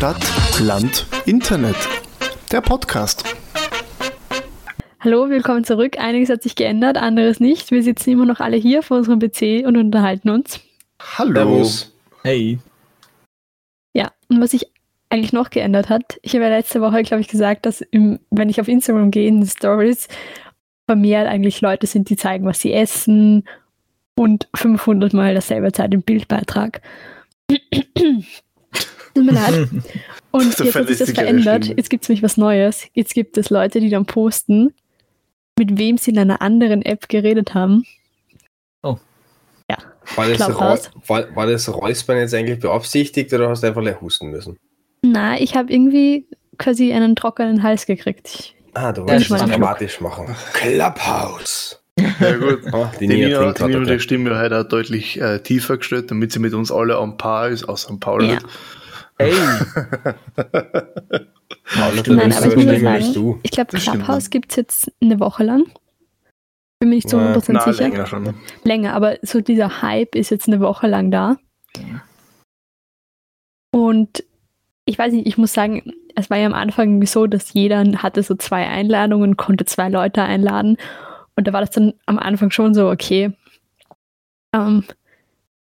Stadt, 0.00 0.58
Land, 0.58 1.06
Internet. 1.26 1.76
Der 2.50 2.62
Podcast. 2.62 3.22
Hallo, 5.00 5.28
willkommen 5.28 5.62
zurück. 5.62 5.98
Einiges 5.98 6.30
hat 6.30 6.42
sich 6.42 6.54
geändert, 6.54 6.96
anderes 6.96 7.38
nicht. 7.38 7.70
Wir 7.70 7.82
sitzen 7.82 8.12
immer 8.12 8.24
noch 8.24 8.40
alle 8.40 8.56
hier 8.56 8.82
vor 8.82 8.96
unserem 8.96 9.18
PC 9.18 9.66
und 9.66 9.76
unterhalten 9.76 10.30
uns. 10.30 10.58
Hallo. 11.18 11.34
Servus. 11.34 11.94
Hey. 12.22 12.58
Ja, 13.92 14.10
und 14.30 14.40
was 14.40 14.52
sich 14.52 14.72
eigentlich 15.10 15.34
noch 15.34 15.50
geändert 15.50 15.90
hat, 15.90 16.18
ich 16.22 16.32
habe 16.32 16.44
ja 16.44 16.56
letzte 16.56 16.80
Woche, 16.80 17.02
glaube 17.02 17.20
ich, 17.20 17.28
gesagt, 17.28 17.66
dass 17.66 17.82
im, 17.82 18.20
wenn 18.30 18.48
ich 18.48 18.58
auf 18.58 18.68
Instagram 18.68 19.10
gehe, 19.10 19.28
in 19.28 19.42
den 19.42 19.50
Stories, 19.50 20.08
vermehrt 20.86 21.28
eigentlich 21.28 21.60
Leute 21.60 21.86
sind, 21.86 22.08
die 22.08 22.16
zeigen, 22.16 22.46
was 22.46 22.58
sie 22.58 22.72
essen 22.72 23.44
und 24.16 24.48
500 24.54 25.12
Mal 25.12 25.34
dasselbe 25.34 25.72
Zeit 25.72 25.92
im 25.92 26.00
Bildbeitrag. 26.00 26.80
Tut 29.14 29.24
mir 29.24 29.32
leid. 29.32 29.68
Und 30.32 30.58
jetzt 30.58 30.74
hat 30.74 30.86
sich 30.86 30.98
das 30.98 31.10
verändert. 31.10 31.66
Jetzt 31.66 31.90
gibt 31.90 32.04
es 32.04 32.08
nämlich 32.08 32.22
was 32.22 32.36
Neues. 32.36 32.86
Jetzt 32.92 33.14
gibt 33.14 33.36
es 33.36 33.50
Leute, 33.50 33.80
die 33.80 33.90
dann 33.90 34.06
posten, 34.06 34.72
mit 35.58 35.76
wem 35.78 35.98
sie 35.98 36.12
in 36.12 36.18
einer 36.18 36.40
anderen 36.40 36.82
App 36.82 37.08
geredet 37.08 37.54
haben. 37.54 37.84
War 40.16 40.26
das, 40.28 40.36
Clubhouse. 40.38 40.90
War, 41.06 41.36
war 41.36 41.46
das 41.46 41.72
Räuspern 41.72 42.18
jetzt 42.18 42.34
eigentlich 42.34 42.58
beabsichtigt 42.58 43.32
oder 43.32 43.48
hast 43.48 43.62
du 43.62 43.68
einfach 43.68 43.82
leer 43.82 44.00
husten 44.00 44.30
müssen? 44.30 44.56
Na, 45.02 45.40
ich 45.40 45.54
habe 45.54 45.72
irgendwie 45.72 46.26
quasi 46.58 46.92
einen 46.92 47.16
trockenen 47.16 47.62
Hals 47.62 47.86
gekriegt. 47.86 48.28
Ich, 48.28 48.56
Ah, 48.74 48.92
du 48.92 49.02
Ja, 49.02 49.08
wolltest 49.08 49.30
es 49.30 49.42
dramatisch 49.42 50.00
machen. 50.00 50.34
Clubhouse. 50.52 51.82
Ja 51.98 52.36
gut. 52.36 52.60
Ah, 52.72 52.90
die 53.00 53.08
Die 53.08 53.14
Nina 53.14 53.26
die 53.28 53.34
Nina 53.34 53.52
gerade. 53.52 53.86
die 53.86 54.00
Stimme 54.00 54.38
heute 54.38 54.60
auch 54.60 54.64
deutlich 54.68 55.20
äh, 55.20 55.40
tiefer 55.40 55.76
gestellt, 55.76 56.10
damit 56.10 56.32
sie 56.32 56.38
mit 56.38 56.54
uns 56.54 56.70
alle 56.70 56.96
am 56.96 57.16
Paar 57.16 57.48
ist, 57.48 57.68
außer 57.68 57.90
am 57.90 58.00
Paul. 58.00 58.24
Ja. 58.24 58.30
halt. 58.34 58.44
Hat 61.76 62.06
Nein, 62.06 62.32
aber 62.32 62.46
ich 62.46 62.56
muss 62.56 62.64
Stimme 62.64 62.80
sagen, 62.80 63.38
ich 63.42 63.50
glaube. 63.52 63.76
Clubhouse 63.78 64.30
gibt 64.30 64.50
es 64.50 64.56
jetzt 64.56 64.92
eine 65.00 65.20
Woche 65.20 65.44
lang. 65.44 65.64
Bin 66.80 66.88
mir 66.88 66.96
nicht 66.96 67.08
zu 67.08 67.18
Ja, 67.18 67.34
100% 67.34 67.52
Na, 67.52 67.60
sicher. 67.60 67.88
länger 67.88 68.06
schon. 68.06 68.34
länger, 68.64 68.94
aber 68.94 69.18
so 69.22 69.40
dieser 69.40 69.82
Hype 69.82 70.14
ist 70.14 70.30
jetzt 70.30 70.48
eine 70.48 70.60
Woche 70.60 70.86
lang 70.86 71.10
da. 71.10 71.36
Und 73.72 74.24
ich 74.86 74.98
weiß 74.98 75.12
nicht, 75.12 75.26
ich 75.26 75.38
muss 75.38 75.52
sagen, 75.52 75.92
es 76.16 76.30
war 76.30 76.38
ja 76.38 76.46
am 76.46 76.54
Anfang 76.54 77.04
so, 77.06 77.26
dass 77.26 77.52
jeder 77.52 77.84
hatte 78.02 78.22
so 78.22 78.34
zwei 78.34 78.66
Einladungen, 78.66 79.36
konnte 79.36 79.64
zwei 79.64 79.88
Leute 79.88 80.22
einladen. 80.22 80.76
Und 81.36 81.46
da 81.46 81.52
war 81.52 81.60
das 81.60 81.70
dann 81.70 81.94
am 82.06 82.18
Anfang 82.18 82.50
schon 82.50 82.74
so, 82.74 82.90
okay, 82.90 83.32
ähm, 84.54 84.84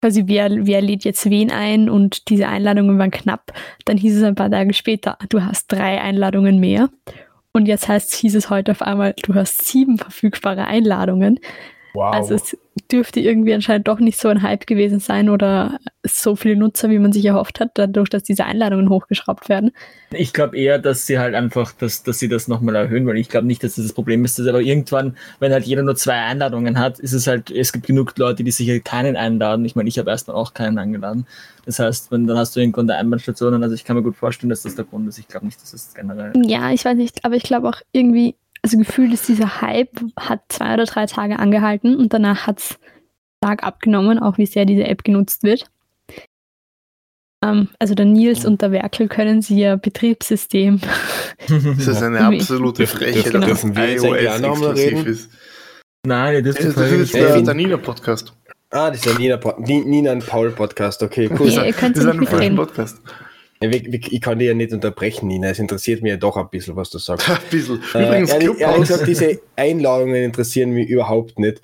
quasi 0.03 0.23
wer, 0.25 0.49
wer 0.65 0.81
lädt 0.81 1.05
jetzt 1.05 1.29
wen 1.29 1.49
ein 1.49 1.89
und 1.89 2.27
diese 2.27 2.49
Einladungen 2.49 2.99
waren 2.99 3.09
knapp. 3.09 3.53
Dann 3.85 3.95
hieß 3.95 4.17
es 4.17 4.23
ein 4.23 4.35
paar 4.35 4.51
Tage 4.51 4.73
später, 4.73 5.17
du 5.29 5.41
hast 5.41 5.71
drei 5.71 6.01
Einladungen 6.01 6.59
mehr. 6.59 6.89
Und 7.53 7.67
jetzt 7.67 7.87
heißt, 7.87 8.13
hieß 8.13 8.35
es 8.35 8.49
heute 8.49 8.71
auf 8.71 8.81
einmal, 8.81 9.13
du 9.23 9.33
hast 9.33 9.65
sieben 9.65 9.97
verfügbare 9.97 10.65
Einladungen. 10.65 11.39
Wow. 11.93 12.13
Also 12.13 12.33
es 12.33 12.57
dürfte 12.91 13.21
irgendwie 13.21 13.53
anscheinend 13.53 13.87
doch 13.87 13.99
nicht 13.99 14.19
so 14.19 14.27
ein 14.27 14.41
Hype 14.41 14.67
gewesen 14.67 14.99
sein 14.99 15.29
oder 15.29 15.79
so 16.05 16.35
viele 16.35 16.57
Nutzer, 16.57 16.89
wie 16.89 16.99
man 16.99 17.13
sich 17.13 17.25
erhofft 17.25 17.59
hat, 17.59 17.71
dadurch, 17.75 18.09
dass 18.09 18.23
diese 18.23 18.45
Einladungen 18.45 18.89
hochgeschraubt 18.89 19.47
werden. 19.47 19.71
Ich 20.11 20.33
glaube 20.33 20.57
eher, 20.57 20.77
dass 20.77 21.07
sie 21.07 21.17
halt 21.17 21.33
einfach, 21.33 21.71
dass, 21.71 22.03
dass 22.03 22.19
sie 22.19 22.27
das 22.27 22.47
nochmal 22.47 22.75
erhöhen, 22.75 23.07
weil 23.07 23.17
ich 23.17 23.29
glaube 23.29 23.47
nicht, 23.47 23.63
dass 23.63 23.75
das 23.75 23.85
das 23.85 23.93
Problem 23.93 24.25
ist. 24.25 24.37
Dass 24.37 24.47
aber 24.47 24.61
irgendwann, 24.61 25.15
wenn 25.39 25.53
halt 25.53 25.65
jeder 25.65 25.81
nur 25.81 25.95
zwei 25.95 26.15
Einladungen 26.15 26.77
hat, 26.77 26.99
ist 26.99 27.13
es 27.13 27.25
halt, 27.25 27.49
es 27.51 27.71
gibt 27.71 27.87
genug 27.87 28.17
Leute, 28.17 28.43
die 28.43 28.51
sicher 28.51 28.79
keinen 28.81 29.15
einladen. 29.15 29.63
Ich 29.63 29.75
meine, 29.75 29.87
ich 29.87 29.97
habe 29.97 30.09
erstmal 30.09 30.35
auch 30.35 30.53
keinen 30.53 30.77
eingeladen. 30.77 31.25
Das 31.65 31.79
heißt, 31.79 32.11
wenn, 32.11 32.27
dann 32.27 32.37
hast 32.37 32.55
du 32.55 32.59
irgendwann 32.59 32.87
der 32.87 32.97
Einbahnstationen. 32.97 33.63
Also 33.63 33.73
ich 33.73 33.85
kann 33.85 33.95
mir 33.95 34.03
gut 34.03 34.17
vorstellen, 34.17 34.49
dass 34.49 34.63
das 34.63 34.75
der 34.75 34.85
Grund 34.85 35.07
ist. 35.07 35.17
Ich 35.19 35.29
glaube 35.29 35.45
nicht, 35.45 35.61
dass 35.61 35.71
das 35.71 35.93
generell. 35.93 36.33
Ja, 36.45 36.71
ich 36.71 36.83
weiß 36.83 36.97
nicht, 36.97 37.23
aber 37.23 37.35
ich 37.35 37.43
glaube 37.43 37.69
auch 37.69 37.81
irgendwie, 37.93 38.35
also 38.61 38.77
gefühlt 38.77 39.13
ist 39.13 39.29
dieser 39.29 39.61
Hype, 39.61 40.01
hat 40.19 40.41
zwei 40.49 40.73
oder 40.73 40.83
drei 40.83 41.05
Tage 41.05 41.39
angehalten 41.39 41.95
und 41.95 42.13
danach 42.13 42.45
hat 42.45 42.59
es 42.59 42.77
stark 43.43 43.63
abgenommen, 43.63 44.19
auch 44.19 44.37
wie 44.37 44.45
sehr 44.45 44.65
diese 44.65 44.85
App 44.85 45.03
genutzt 45.03 45.43
wird. 45.43 45.65
Ähm, 47.43 47.67
also 47.79 47.93
der 47.93 48.05
Nils 48.05 48.45
und 48.45 48.61
der 48.61 48.71
Werkel 48.71 49.07
können 49.09 49.41
sie 49.41 49.59
ihr 49.59 49.77
Betriebssystem. 49.77 50.79
Das 51.47 51.87
ist 51.87 52.01
eine 52.01 52.21
absolute 52.21 52.87
Frechheit, 52.87 53.33
dass 53.33 53.45
dürfen 53.45 53.75
wir 53.75 54.39
noch 54.39 54.57
mal 54.57 54.69
exklusiv 54.71 54.77
reden? 54.77 55.05
ist. 55.07 55.29
Nein, 56.05 56.43
Das 56.43 56.55
die 56.55 56.67
Folge 56.69 56.95
ist 56.95 57.13
der, 57.13 57.53
Nina-Podcast. 57.53 58.33
Ah, 58.69 58.89
das 58.89 58.97
ist 58.97 59.05
der 59.05 59.19
Nina, 59.19 59.39
Nina 59.59 60.11
und 60.13 60.25
Paul 60.25 60.51
Podcast. 60.51 61.03
Okay, 61.03 61.29
cool. 61.37 61.49
Ja, 61.49 61.65
ihr 61.65 61.73
könnt 61.73 61.97
Das 61.97 62.05
ist 62.05 62.07
nicht 62.13 62.13
ein 62.15 62.19
mitreden. 62.19 62.55
Podcast. 62.55 62.97
Ja, 63.61 63.69
Ich 63.71 64.21
kann 64.21 64.39
dich 64.39 64.47
ja 64.47 64.53
nicht 64.53 64.71
unterbrechen, 64.73 65.27
Nina. 65.27 65.49
Es 65.49 65.59
interessiert 65.59 66.01
mich 66.01 66.11
ja 66.11 66.17
doch 66.17 66.37
ein 66.37 66.49
bisschen, 66.49 66.75
was 66.77 66.89
du 66.89 66.97
sagst. 66.97 67.29
Ein 67.29 67.37
bisschen. 67.49 67.81
Äh, 67.93 68.05
Übrigens, 68.05 68.29
ehrlich, 68.31 68.47
ehrlich 68.47 68.57
Clubhouse, 68.57 68.87
gesagt, 68.87 69.07
diese 69.07 69.39
Einladungen 69.57 70.15
interessieren 70.15 70.71
mich 70.71 70.87
überhaupt 70.89 71.39
nicht. 71.39 71.61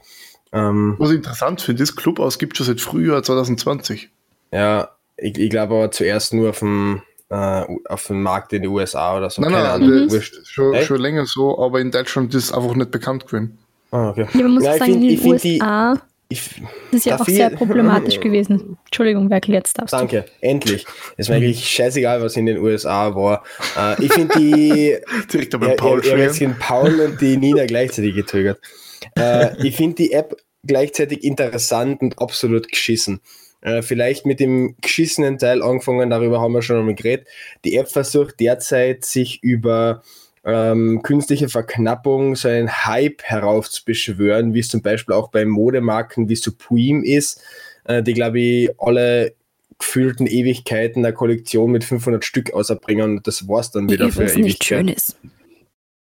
Ähm, 0.51 0.95
was 0.97 1.09
ich 1.11 1.17
interessant 1.17 1.61
finde, 1.61 1.83
das 1.83 1.95
Clubhouse 1.95 2.37
gibt 2.39 2.57
schon 2.57 2.65
seit 2.65 2.81
Frühjahr 2.81 3.23
2020. 3.23 4.09
ja, 4.51 4.89
ich, 5.21 5.37
ich 5.37 5.49
glaube 5.49 5.75
aber 5.75 5.91
zuerst 5.91 6.33
nur 6.33 6.49
auf 6.49 6.59
dem, 6.59 7.01
äh, 7.29 7.63
auf 7.87 8.07
dem 8.07 8.21
Markt 8.23 8.53
in 8.53 8.63
den 8.63 8.71
USA 8.71 9.17
oder 9.17 9.29
so. 9.29 9.41
Nein, 9.41 9.51
Keine 9.51 9.63
nein, 9.63 9.71
Ahnung. 9.83 10.03
das 10.09 10.13
ist 10.13 10.47
schon, 10.47 10.73
Echt? 10.73 10.87
schon 10.87 10.99
länger 11.01 11.25
so, 11.25 11.59
aber 11.63 11.79
in 11.79 11.91
Deutschland 11.91 12.33
ist 12.33 12.45
es 12.45 12.51
einfach 12.53 12.75
nicht 12.75 12.91
bekannt 12.91 13.27
gewesen. 13.27 13.57
Ah, 13.91 14.09
okay. 14.09 14.27
Ja, 14.33 14.41
man 14.43 14.53
muss 14.53 14.63
Ja, 14.63 14.73
sagen, 14.77 14.85
find- 14.93 15.03
in 15.03 15.09
ich 15.09 15.21
den 15.21 15.29
find 15.39 15.43
die- 15.43 15.61
USA 15.61 16.01
Ich, 16.31 16.61
das 16.91 16.99
ist 16.99 17.05
ja 17.07 17.19
auch 17.19 17.25
sehr 17.25 17.49
problematisch 17.57 18.19
gewesen. 18.19 18.77
Entschuldigung, 18.85 19.31
Werkel, 19.31 19.55
jetzt 19.55 19.79
darfst 19.79 19.93
du. 19.93 19.97
danke, 19.97 20.25
endlich. 20.41 20.85
Es 21.17 21.25
ist 21.25 21.29
mir 21.29 21.35
eigentlich 21.37 21.67
scheißegal, 21.67 22.21
was 22.21 22.37
in 22.37 22.45
den 22.45 22.59
USA 22.59 23.15
war. 23.15 23.43
Äh, 23.75 24.05
ich 24.05 24.13
finde 24.13 24.37
die, 24.37 24.95
Direkt 25.33 25.53
Ja, 25.53 25.69
Paul 25.75 26.05
ja, 26.05 26.11
ja, 26.15 26.23
jetzt 26.25 26.37
schweren. 26.37 26.53
sind 26.53 26.59
Paul 26.59 26.99
und 26.99 27.19
die 27.19 27.35
Nina 27.37 27.65
gleichzeitig 27.65 28.13
getriggert. 28.13 28.59
Äh, 29.17 29.55
ich 29.67 29.75
finde 29.75 29.95
die 29.95 30.11
App 30.13 30.35
gleichzeitig 30.67 31.23
interessant 31.23 32.01
und 32.01 32.19
absolut 32.19 32.67
geschissen. 32.69 33.21
Äh, 33.61 33.81
vielleicht 33.81 34.25
mit 34.25 34.39
dem 34.39 34.75
geschissenen 34.81 35.37
Teil 35.37 35.61
angefangen, 35.61 36.09
darüber 36.09 36.39
haben 36.39 36.53
wir 36.53 36.61
schon 36.61 36.77
einmal 36.77 36.95
geredet. 36.95 37.27
Die 37.65 37.75
App 37.75 37.89
versucht 37.89 38.39
derzeit, 38.39 39.03
sich 39.03 39.43
über 39.43 40.01
ähm, 40.45 41.01
künstliche 41.03 41.49
Verknappung 41.49 42.35
so 42.35 42.47
einen 42.47 42.85
Hype 42.85 43.21
heraufzubeschwören, 43.23 44.53
wie 44.53 44.59
es 44.59 44.69
zum 44.69 44.81
Beispiel 44.81 45.13
auch 45.13 45.29
bei 45.29 45.45
Modemarken 45.45 46.29
wie 46.29 46.35
Supreme 46.35 47.05
ist, 47.05 47.41
äh, 47.83 48.01
die, 48.01 48.13
glaube 48.13 48.39
ich, 48.39 48.69
alle 48.79 49.33
gefühlten 49.77 50.27
Ewigkeiten 50.27 51.05
eine 51.05 51.13
Kollektion 51.13 51.71
mit 51.71 51.83
500 51.83 52.23
Stück 52.23 52.53
auserbringen 52.53 53.17
und 53.17 53.27
das 53.27 53.47
war's 53.47 53.71
dann 53.71 53.89
wieder 53.89 54.11
für 54.11 54.25
was 54.25 54.33
eine 54.33 54.43
nicht 54.43 54.61
Ewigkeit. 54.61 54.79
schön 54.79 54.87
ist. 54.87 55.17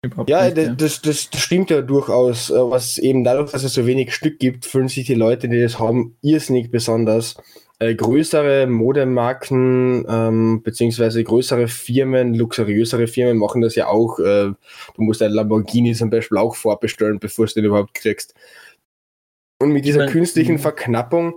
Überhaupt 0.02 0.30
Ja, 0.30 0.44
nicht, 0.44 0.56
das, 0.56 0.76
das, 0.76 1.02
das, 1.02 1.30
das 1.30 1.40
stimmt 1.40 1.70
ja 1.70 1.82
durchaus. 1.82 2.50
äh, 2.50 2.54
Was 2.54 2.98
eben 2.98 3.24
dadurch, 3.24 3.50
dass 3.50 3.64
es 3.64 3.74
so 3.74 3.86
wenig 3.86 4.14
Stück 4.14 4.38
gibt, 4.38 4.64
fühlen 4.64 4.88
sich 4.88 5.06
die 5.06 5.14
Leute, 5.14 5.48
die 5.48 5.60
das 5.60 5.78
haben, 5.78 6.16
irrsinnig 6.22 6.70
besonders. 6.70 7.36
Äh, 7.80 7.94
größere 7.94 8.66
Modemarken 8.66 10.04
ähm, 10.08 10.62
beziehungsweise 10.64 11.22
größere 11.22 11.68
Firmen, 11.68 12.34
luxuriösere 12.34 13.06
Firmen 13.06 13.38
machen 13.38 13.60
das 13.60 13.76
ja 13.76 13.86
auch. 13.86 14.18
Äh, 14.18 14.52
du 14.52 14.56
musst 14.96 15.22
ein 15.22 15.32
Lamborghini 15.32 15.94
zum 15.94 16.10
Beispiel 16.10 16.38
auch 16.38 16.56
vorbestellen, 16.56 17.20
bevor 17.20 17.46
du 17.46 17.54
den 17.54 17.64
überhaupt 17.66 17.94
kriegst. 17.94 18.34
Und 19.60 19.72
mit 19.72 19.84
dieser 19.84 20.04
mein, 20.04 20.10
künstlichen 20.10 20.54
mhm. 20.54 20.60
Verknappung, 20.60 21.34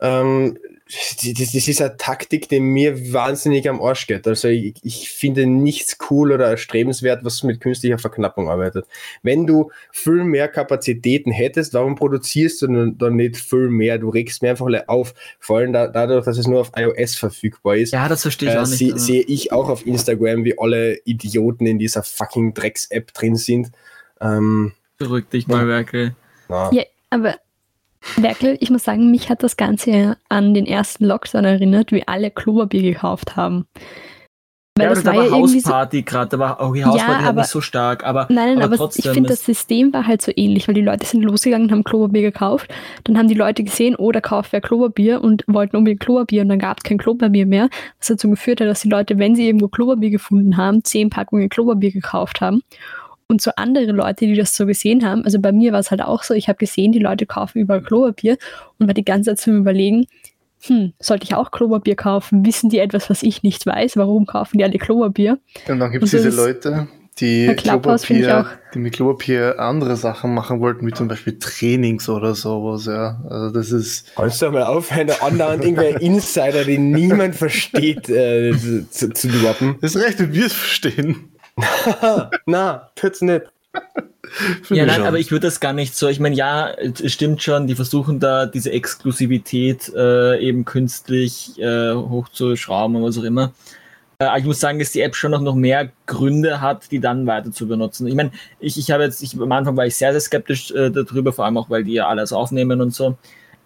ähm, 0.00 0.58
das, 0.88 1.52
das 1.52 1.68
ist 1.68 1.82
eine 1.82 1.96
Taktik, 1.98 2.48
die 2.48 2.60
mir 2.60 3.12
wahnsinnig 3.12 3.68
am 3.68 3.82
Arsch 3.82 4.06
geht. 4.06 4.26
Also 4.26 4.48
ich, 4.48 4.74
ich 4.82 5.10
finde 5.10 5.46
nichts 5.46 5.98
cool 6.10 6.32
oder 6.32 6.46
erstrebenswert, 6.48 7.24
was 7.24 7.42
mit 7.42 7.60
künstlicher 7.60 7.98
Verknappung 7.98 8.48
arbeitet. 8.48 8.86
Wenn 9.22 9.46
du 9.46 9.70
viel 9.92 10.24
mehr 10.24 10.48
Kapazitäten 10.48 11.30
hättest, 11.30 11.74
warum 11.74 11.94
produzierst 11.94 12.62
du 12.62 12.92
dann- 12.92 13.16
nicht 13.16 13.36
viel 13.36 13.68
mehr? 13.68 13.98
Du 13.98 14.08
regst 14.08 14.40
mir 14.42 14.50
einfach 14.50 14.66
alle 14.66 14.88
auf. 14.88 15.12
Vor 15.40 15.58
allem 15.58 15.72
da, 15.72 15.88
dadurch, 15.88 16.24
dass 16.24 16.38
es 16.38 16.46
nur 16.46 16.60
auf 16.60 16.72
iOS 16.76 17.16
verfügbar 17.16 17.76
ist. 17.76 17.92
Ja, 17.92 18.08
das 18.08 18.22
verstehe 18.22 18.48
ich 18.48 18.54
Äh, 18.54 18.58
auch 18.58 18.66
nicht. 18.66 18.90
aber- 18.90 18.98
sehe 18.98 19.22
ich 19.22 19.52
auch 19.52 19.68
auf 19.68 19.86
Instagram, 19.86 20.44
wie 20.44 20.58
alle 20.58 20.96
Idioten 21.04 21.66
in 21.66 21.78
dieser 21.78 22.02
fucking 22.02 22.54
Drecks-App 22.54 23.12
drin 23.12 23.36
sind. 23.36 23.70
Ähm, 24.20 24.72
Beruhig 24.96 25.26
dich 25.28 25.46
mal, 25.48 25.68
Werkel. 25.68 26.14
na. 26.48 26.70
Ja, 26.72 26.84
aber 27.10 27.36
Werkel, 28.16 28.56
ich 28.60 28.70
muss 28.70 28.84
sagen, 28.84 29.10
mich 29.10 29.28
hat 29.30 29.42
das 29.42 29.56
Ganze 29.56 30.16
an 30.28 30.54
den 30.54 30.66
ersten 30.66 31.04
Lockdown 31.04 31.44
erinnert, 31.44 31.92
wie 31.92 32.06
alle 32.06 32.30
Klopapier 32.30 32.82
gekauft 32.82 33.36
haben. 33.36 33.66
Weil 34.76 34.86
ja, 34.90 34.94
das 34.94 35.04
war 35.04 35.14
war 35.16 35.24
ja 35.24 35.30
irgendwie 35.30 35.58
so, 35.58 35.66
Hausparty 35.70 36.02
gerade, 36.02 36.28
da 36.28 36.38
war 36.38 36.60
auch 36.60 36.72
die 36.72 36.84
Hausparty 36.84 37.12
halt 37.14 37.26
aber- 37.26 37.40
nicht 37.40 37.50
so 37.50 37.60
stark, 37.60 38.04
aber, 38.06 38.26
Nein, 38.30 38.54
nein, 38.54 38.62
aber, 38.62 38.76
aber, 38.80 38.90
ich 38.94 39.08
finde, 39.08 39.28
das- 39.28 39.38
das 39.40 39.46
System 39.46 39.92
war 39.92 40.06
halt 40.06 40.22
so 40.22 40.30
ähnlich, 40.36 40.68
weil 40.68 40.76
die 40.76 40.82
Leute 40.82 41.04
sind 41.04 41.22
losgegangen 41.22 41.66
und 41.66 41.72
haben 41.72 41.82
Klopapier 41.82 42.22
gekauft. 42.22 42.72
Dann 43.02 43.18
haben 43.18 43.26
die 43.26 43.34
Leute 43.34 43.64
gesehen, 43.64 43.96
oh, 43.96 44.12
da 44.12 44.20
kauft 44.20 44.52
wer 44.52 44.60
Klopapier 44.60 45.20
und 45.20 45.42
wollten 45.48 45.76
unbedingt 45.76 45.98
Klopapier 46.00 46.42
und 46.42 46.48
dann 46.48 46.60
gab 46.60 46.76
es 46.78 46.84
kein 46.84 46.98
Klopapier 46.98 47.44
mehr, 47.44 47.68
was 47.98 48.06
dazu 48.06 48.30
geführt 48.30 48.60
hat, 48.60 48.68
dass 48.68 48.82
die 48.82 48.88
Leute, 48.88 49.18
wenn 49.18 49.34
sie 49.34 49.46
irgendwo 49.48 49.66
Klopapier 49.66 50.10
gefunden 50.10 50.56
haben, 50.56 50.84
zehn 50.84 51.10
Packungen 51.10 51.48
Klopapier 51.48 51.90
gekauft 51.90 52.40
haben. 52.40 52.62
Und 53.30 53.42
so 53.42 53.50
andere 53.56 53.92
Leute, 53.92 54.24
die 54.26 54.34
das 54.36 54.56
so 54.56 54.64
gesehen 54.64 55.04
haben, 55.06 55.22
also 55.24 55.38
bei 55.38 55.52
mir 55.52 55.72
war 55.72 55.80
es 55.80 55.90
halt 55.90 56.00
auch 56.00 56.22
so, 56.22 56.32
ich 56.32 56.48
habe 56.48 56.56
gesehen, 56.56 56.92
die 56.92 56.98
Leute 56.98 57.26
kaufen 57.26 57.58
überall 57.58 57.82
Klopapier 57.82 58.38
und 58.78 58.86
war 58.86 58.94
die 58.94 59.04
ganze 59.04 59.30
Zeit 59.30 59.40
zum 59.40 59.58
Überlegen, 59.58 60.06
hm, 60.62 60.94
sollte 60.98 61.24
ich 61.24 61.34
auch 61.34 61.50
Klopapier 61.50 61.94
kaufen? 61.94 62.46
Wissen 62.46 62.70
die 62.70 62.78
etwas, 62.78 63.10
was 63.10 63.22
ich 63.22 63.42
nicht 63.42 63.66
weiß? 63.66 63.98
Warum 63.98 64.24
kaufen 64.24 64.56
die 64.56 64.64
alle 64.64 64.78
Klopapier? 64.78 65.38
Und 65.68 65.78
dann 65.78 65.92
gibt 65.92 66.04
es 66.04 66.10
diese 66.12 66.24
das- 66.24 66.36
Leute, 66.36 66.88
die, 67.20 67.54
Klopapier, 67.54 68.40
auch. 68.40 68.72
die 68.72 68.78
mit 68.78 68.94
Klopapier 68.94 69.58
andere 69.60 69.96
Sachen 69.96 70.32
machen 70.32 70.60
wollten, 70.60 70.86
wie 70.86 70.92
zum 70.92 71.08
Beispiel 71.08 71.38
Trainings 71.38 72.08
oder 72.08 72.34
sowas, 72.34 72.86
ja. 72.86 73.20
Also 73.28 73.50
das 73.50 73.72
ist, 73.72 74.10
Kannst 74.16 74.40
du 74.40 74.50
mal 74.50 74.62
aufhören, 74.62 75.10
andauernd 75.20 75.64
irgendwelche 75.64 75.98
Insider, 75.98 76.64
die 76.64 76.78
niemand 76.78 77.34
versteht, 77.34 78.08
äh, 78.08 78.52
zu, 78.56 78.88
zu, 78.88 79.10
zu 79.12 79.28
droppen? 79.28 79.76
das 79.82 79.94
ist 79.96 80.02
recht, 80.02 80.18
wenn 80.18 80.32
wir 80.32 80.46
es 80.46 80.52
verstehen. 80.54 81.32
Na, 82.46 82.90
tut's 82.94 83.20
nicht. 83.20 83.42
Ja, 84.70 84.84
nein, 84.84 84.96
schon. 84.96 85.06
aber 85.06 85.18
ich 85.18 85.30
würde 85.30 85.46
das 85.46 85.60
gar 85.60 85.72
nicht 85.72 85.96
so. 85.96 86.08
Ich 86.08 86.20
meine, 86.20 86.34
ja, 86.34 86.70
es 86.70 87.12
stimmt 87.12 87.42
schon, 87.42 87.66
die 87.66 87.74
versuchen 87.74 88.20
da 88.20 88.46
diese 88.46 88.70
Exklusivität 88.72 89.92
äh, 89.94 90.38
eben 90.40 90.64
künstlich 90.64 91.58
äh, 91.60 91.94
hochzuschrauben 91.94 92.96
und 92.96 93.04
was 93.04 93.18
auch 93.18 93.22
immer. 93.24 93.52
Äh, 94.18 94.24
aber 94.24 94.38
ich 94.38 94.44
muss 94.44 94.60
sagen, 94.60 94.78
dass 94.78 94.92
die 94.92 95.00
App 95.00 95.14
schon 95.16 95.30
noch, 95.30 95.40
noch 95.40 95.54
mehr 95.54 95.90
Gründe 96.06 96.60
hat, 96.60 96.90
die 96.90 97.00
dann 97.00 97.26
weiter 97.26 97.52
zu 97.52 97.68
benutzen. 97.68 98.06
Ich 98.06 98.14
meine, 98.14 98.32
ich, 98.60 98.76
ich 98.78 98.90
habe 98.90 99.04
jetzt, 99.04 99.22
ich, 99.22 99.40
am 99.40 99.52
Anfang 99.52 99.76
war 99.76 99.86
ich 99.86 99.96
sehr, 99.96 100.10
sehr 100.12 100.20
skeptisch 100.20 100.70
äh, 100.72 100.90
darüber, 100.90 101.32
vor 101.32 101.44
allem 101.44 101.56
auch, 101.56 101.70
weil 101.70 101.84
die 101.84 101.94
ja 101.94 102.08
alles 102.08 102.32
aufnehmen 102.32 102.80
und 102.80 102.92
so. 102.92 103.16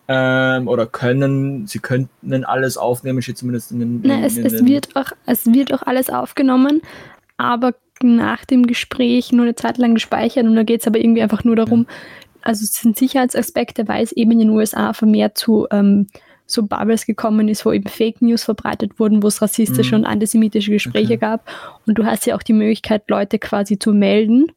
Ähm, 0.09 0.69
oder 0.69 0.87
können, 0.87 1.67
sie 1.67 1.79
könnten 1.79 2.45
alles 2.45 2.77
aufnehmen, 2.77 3.23
steht 3.23 3.39
zumindest 3.39 3.71
in 3.73 3.79
den. 3.81 4.01
Na, 4.05 4.17
in, 4.19 4.25
es, 4.25 4.37
in 4.37 4.45
es, 4.47 4.57
den- 4.57 4.67
wird 4.67 4.95
auch, 4.95 5.13
es 5.27 5.47
wird 5.47 5.73
auch 5.73 5.83
alles 5.83 6.11
aufgenommen, 6.11 6.83
aber 7.43 7.75
nach 8.03 8.45
dem 8.45 8.67
Gespräch 8.67 9.33
nur 9.33 9.45
eine 9.45 9.55
Zeit 9.55 9.79
lang 9.79 9.95
gespeichert 9.95 10.45
und 10.47 10.57
da 10.57 10.63
geht 10.65 10.81
es 10.81 10.87
aber 10.87 10.99
irgendwie 10.99 11.23
einfach 11.23 11.45
nur 11.45 11.57
darum, 11.57 11.87
also 12.43 12.65
es 12.65 12.73
sind 12.75 12.97
Sicherheitsaspekte, 12.97 13.87
weil 13.87 14.03
es 14.03 14.13
eben 14.13 14.33
in 14.33 14.41
den 14.41 14.51
USA 14.51 14.93
vermehrt 14.93 15.39
zu 15.39 15.69
ähm, 15.71 16.09
so 16.47 16.65
Bubbles 16.65 17.07
gekommen 17.07 17.47
ist, 17.49 17.65
wo 17.65 17.73
eben 17.73 17.89
Fake 17.89 18.21
News 18.21 18.43
verbreitet 18.45 18.99
wurden, 18.99 19.23
wo 19.23 19.29
es 19.29 19.41
rassistische 19.41 19.95
Mhm. 19.97 20.03
und 20.03 20.07
antisemitische 20.07 20.73
Gespräche 20.73 21.15
Okay. 21.15 21.19
gab. 21.19 21.49
Und 21.87 21.97
du 21.99 22.05
hast 22.05 22.27
ja 22.27 22.35
auch 22.35 22.43
die 22.43 22.53
Möglichkeit, 22.53 23.09
Leute 23.09 23.39
quasi 23.39 23.79
zu 23.79 23.93
melden. 23.93 24.51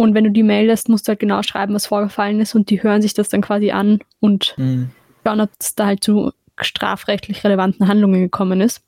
Und 0.00 0.14
wenn 0.14 0.24
du 0.24 0.30
die 0.32 0.42
meldest, 0.42 0.88
musst 0.88 1.06
du 1.06 1.10
halt 1.10 1.20
genau 1.20 1.42
schreiben, 1.42 1.74
was 1.74 1.86
vorgefallen 1.86 2.40
ist 2.40 2.54
und 2.54 2.68
die 2.70 2.82
hören 2.82 3.00
sich 3.02 3.14
das 3.14 3.28
dann 3.28 3.40
quasi 3.42 3.70
an 3.70 4.00
und 4.20 4.54
Hm. 4.56 4.90
schauen, 5.24 5.40
ob 5.40 5.50
es 5.60 5.76
da 5.76 5.86
halt 5.86 6.02
zu 6.02 6.32
strafrechtlich 6.60 7.44
relevanten 7.44 7.86
Handlungen 7.86 8.20
gekommen 8.20 8.60
ist. 8.60 8.82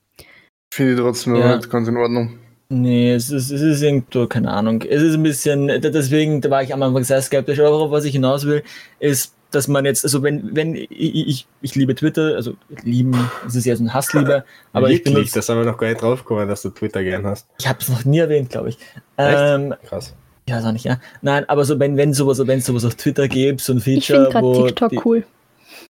Finde 0.75 0.95
ich 0.95 0.99
trotzdem 0.99 1.37
Ja. 1.37 1.57
nicht 1.57 1.71
ganz 1.71 1.87
in 1.89 1.97
Ordnung. 1.97 2.40
Nee, 2.73 3.15
es 3.15 3.31
ist, 3.31 3.51
es 3.51 3.61
ist 3.61 3.83
irgendwo, 3.83 4.29
keine 4.29 4.53
Ahnung. 4.53 4.83
Es 4.83 5.03
ist 5.03 5.15
ein 5.15 5.25
bisschen, 5.25 5.67
deswegen 5.67 6.41
da 6.41 6.51
war 6.51 6.63
ich 6.63 6.73
am 6.73 6.83
Anfang 6.85 7.03
sehr 7.03 7.21
skeptisch, 7.21 7.59
aber 7.59 7.73
worauf 7.73 7.91
was 7.91 8.05
ich 8.05 8.13
hinaus 8.13 8.47
will, 8.47 8.63
ist, 9.01 9.35
dass 9.51 9.67
man 9.67 9.85
jetzt, 9.85 10.05
also 10.05 10.23
wenn, 10.23 10.55
wenn, 10.55 10.77
ich, 10.77 10.89
ich, 10.91 11.47
ich 11.63 11.75
liebe 11.75 11.97
Twitter, 11.97 12.37
also 12.37 12.55
lieben, 12.85 13.29
es 13.45 13.57
ist 13.57 13.65
ja 13.65 13.75
so 13.75 13.83
ein 13.83 13.93
Hassliebe, 13.93 14.45
aber 14.73 14.89
ich 14.89 14.99
Wirklich, 14.99 15.15
benutze, 15.15 15.35
das 15.35 15.49
haben 15.49 15.59
wir 15.59 15.65
noch 15.65 15.79
gar 15.79 15.89
nicht 15.89 16.01
draufgekommen, 16.01 16.49
dass 16.49 16.63
du 16.63 16.71
Twitter 16.71 17.03
gern 17.03 17.27
hast. 17.27 17.49
ich 17.59 17.67
habe 17.67 17.81
es 17.81 17.89
noch 17.89 18.05
nie 18.05 18.19
erwähnt, 18.19 18.51
glaube 18.51 18.69
ich. 18.69 18.79
Echt? 19.17 19.37
Ähm, 19.37 19.75
Krass. 19.85 20.15
ja, 20.49 20.61
ist 20.61 20.65
auch 20.65 20.71
nicht, 20.71 20.85
ja. 20.85 21.01
Nein, 21.23 21.49
aber 21.49 21.65
so, 21.65 21.77
wenn, 21.81 21.97
wenn 21.97 22.15
sowas, 22.15 22.39
wenn 22.47 22.61
sowas 22.61 22.85
auf 22.85 22.95
Twitter 22.95 23.27
gibt, 23.27 23.63
so 23.63 23.73
ein 23.73 23.79
Ich 23.79 23.85
Feature, 23.85 24.31
finde 24.31 24.41
gerade 24.41 24.67
TikTok 24.69 24.91
die, 24.91 25.01
cool. 25.05 25.27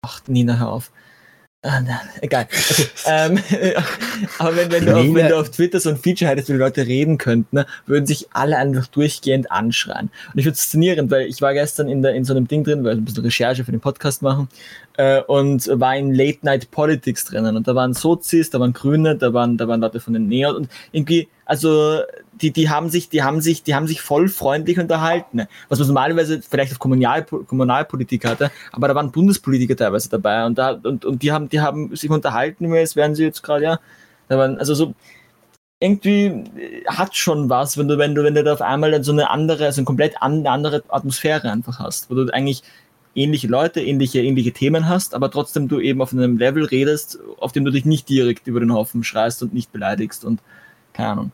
Ach, 0.01 0.21
Nina, 0.27 0.57
hör 0.57 0.69
auf. 0.69 0.91
Ah, 1.61 1.81
nein, 1.81 1.99
egal. 2.21 2.47
Okay, 2.71 2.87
ähm, 3.05 3.37
aber 4.39 4.55
wenn, 4.55 4.71
wenn, 4.71 4.85
du 4.85 4.95
auf, 4.95 5.13
wenn 5.13 5.27
du 5.27 5.37
auf 5.37 5.51
Twitter 5.51 5.81
so 5.81 5.89
ein 5.89 5.97
Feature 5.97 6.31
hättest, 6.31 6.47
wo 6.47 6.53
die 6.53 6.59
Leute 6.59 6.87
reden 6.87 7.17
könnten, 7.17 7.53
ne, 7.53 7.65
würden 7.85 8.05
sich 8.05 8.27
alle 8.31 8.57
einfach 8.57 8.87
durchgehend 8.87 9.51
anschreien. 9.51 10.09
Und 10.27 10.39
ich 10.39 10.45
finde 10.45 10.51
es 10.51 10.61
faszinierend, 10.61 11.11
weil 11.11 11.27
ich 11.27 11.41
war 11.41 11.53
gestern 11.53 11.89
in, 11.89 12.01
der, 12.01 12.13
in 12.13 12.23
so 12.23 12.33
einem 12.33 12.47
Ding 12.47 12.63
drin, 12.63 12.85
weil 12.85 12.93
ich 12.93 13.01
ein 13.01 13.05
bisschen 13.05 13.25
Recherche 13.25 13.65
für 13.65 13.71
den 13.71 13.81
Podcast 13.81 14.21
machen, 14.21 14.47
äh, 14.99 15.21
und 15.21 15.65
war 15.79 15.95
in 15.95 16.13
Late 16.13 16.39
Night 16.41 16.71
Politics 16.71 17.23
drinnen. 17.23 17.55
Und 17.55 17.69
da 17.69 17.73
waren 17.73 17.93
Sozis, 17.93 18.49
da 18.49 18.59
waren 18.59 18.73
Grüne, 18.73 19.15
da 19.15 19.33
waren, 19.33 19.55
da 19.55 19.65
waren 19.65 19.79
Leute 19.79 20.01
von 20.01 20.11
den 20.11 20.27
Neon 20.27 20.57
und 20.57 20.69
irgendwie, 20.91 21.29
also 21.45 22.01
die, 22.33 22.51
die 22.51 22.69
haben 22.69 22.89
sich, 22.89 23.07
die 23.07 23.23
haben 23.23 23.39
sich, 23.39 23.63
die 23.63 23.75
haben 23.75 23.87
sich 23.87 24.01
voll 24.01 24.27
freundlich 24.27 24.77
unterhalten. 24.77 25.47
Was 25.69 25.79
man 25.79 25.87
normalerweise 25.87 26.41
vielleicht 26.41 26.73
auf 26.73 26.79
Kommunal, 26.79 27.23
Kommunalpolitik 27.23 28.25
hatte, 28.25 28.51
aber 28.73 28.89
da 28.89 28.95
waren 28.95 29.11
Bundespolitiker 29.11 29.77
teilweise 29.77 30.09
dabei 30.09 30.45
und 30.45 30.57
da, 30.57 30.71
und, 30.71 31.05
und 31.05 31.23
die 31.23 31.31
haben, 31.31 31.47
die 31.47 31.61
haben 31.61 31.95
sich 31.95 32.09
unterhalten, 32.09 32.69
als 32.73 32.97
wären 32.97 33.15
sie 33.15 33.23
jetzt 33.23 33.41
gerade, 33.41 33.63
ja, 33.63 33.79
da 34.27 34.37
waren, 34.37 34.57
also 34.57 34.73
so, 34.73 34.93
irgendwie 35.79 36.25
äh, 36.25 36.85
hat 36.87 37.15
schon 37.15 37.49
was, 37.49 37.77
wenn 37.77 37.87
du, 37.87 37.97
wenn 37.97 38.15
du, 38.15 38.23
wenn 38.25 38.35
du 38.35 38.43
da 38.43 38.51
auf 38.51 38.61
einmal 38.61 38.91
dann 38.91 39.03
so 39.03 39.13
eine 39.13 39.29
andere, 39.29 39.71
so 39.71 39.79
eine 39.79 39.85
komplett 39.85 40.21
andere 40.21 40.83
Atmosphäre 40.89 41.49
einfach 41.49 41.79
hast, 41.79 42.09
wo 42.09 42.15
du 42.15 42.33
eigentlich 42.33 42.63
ähnliche 43.15 43.47
Leute, 43.47 43.81
ähnliche, 43.81 44.21
ähnliche 44.21 44.51
Themen 44.51 44.87
hast, 44.87 45.13
aber 45.15 45.29
trotzdem 45.31 45.67
du 45.67 45.79
eben 45.79 46.01
auf 46.01 46.13
einem 46.13 46.37
Level 46.37 46.63
redest, 46.65 47.19
auf 47.39 47.51
dem 47.51 47.65
du 47.65 47.71
dich 47.71 47.85
nicht 47.85 48.07
direkt 48.09 48.47
über 48.47 48.59
den 48.59 48.73
Haufen 48.73 49.03
schreist 49.03 49.41
und 49.43 49.53
nicht 49.53 49.71
beleidigst 49.71 50.23
und 50.25 50.41
keine 50.93 51.09
Ahnung. 51.09 51.31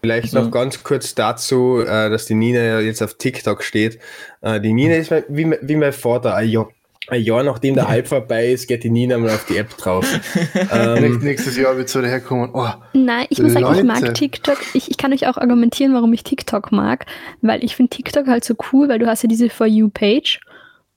Vielleicht 0.00 0.34
Also- 0.34 0.46
noch 0.46 0.50
ganz 0.52 0.82
kurz 0.84 1.14
dazu, 1.14 1.80
äh, 1.80 2.08
dass 2.08 2.26
die 2.26 2.34
Nina 2.34 2.60
ja 2.60 2.80
jetzt 2.80 3.02
auf 3.02 3.14
TikTok 3.14 3.62
steht. 3.64 3.98
Äh, 4.40 4.60
die 4.60 4.72
Nina 4.72 4.94
ist 4.94 5.10
mein- 5.10 5.24
wie, 5.28 5.44
mein- 5.44 5.58
wie 5.62 5.76
mein 5.76 5.92
Vater. 5.92 6.36
Ein 6.36 6.48
Jahr, 6.50 6.68
ein 7.08 7.22
Jahr 7.22 7.42
nachdem 7.42 7.74
der 7.74 7.88
Hype 7.88 8.06
vorbei 8.08 8.48
ist, 8.52 8.68
geht 8.68 8.84
die 8.84 8.90
Nina 8.90 9.18
mal 9.18 9.30
auf 9.30 9.44
die 9.46 9.56
App 9.56 9.76
drauf. 9.76 10.06
Ähm, 10.72 11.18
nächstes 11.18 11.56
Jahr 11.56 11.76
wird 11.76 11.88
so 11.88 12.00
daherkommen, 12.00 12.50
oh, 12.52 12.68
Nein, 12.92 13.26
ich 13.30 13.40
muss 13.42 13.52
sagen, 13.54 13.64
ich 13.66 13.82
Leute. 13.82 13.84
mag 13.84 14.14
TikTok. 14.14 14.58
Ich, 14.74 14.90
ich 14.90 14.96
kann 14.98 15.12
euch 15.12 15.26
auch 15.26 15.36
argumentieren, 15.36 15.94
warum 15.94 16.12
ich 16.12 16.22
TikTok 16.22 16.70
mag, 16.72 17.06
weil 17.42 17.64
ich 17.64 17.74
finde 17.74 17.90
TikTok 17.90 18.26
halt 18.28 18.44
so 18.44 18.54
cool, 18.72 18.88
weil 18.88 18.98
du 19.00 19.06
hast 19.06 19.22
ja 19.22 19.28
diese 19.28 19.48
For 19.50 19.66
You-Page 19.66 20.40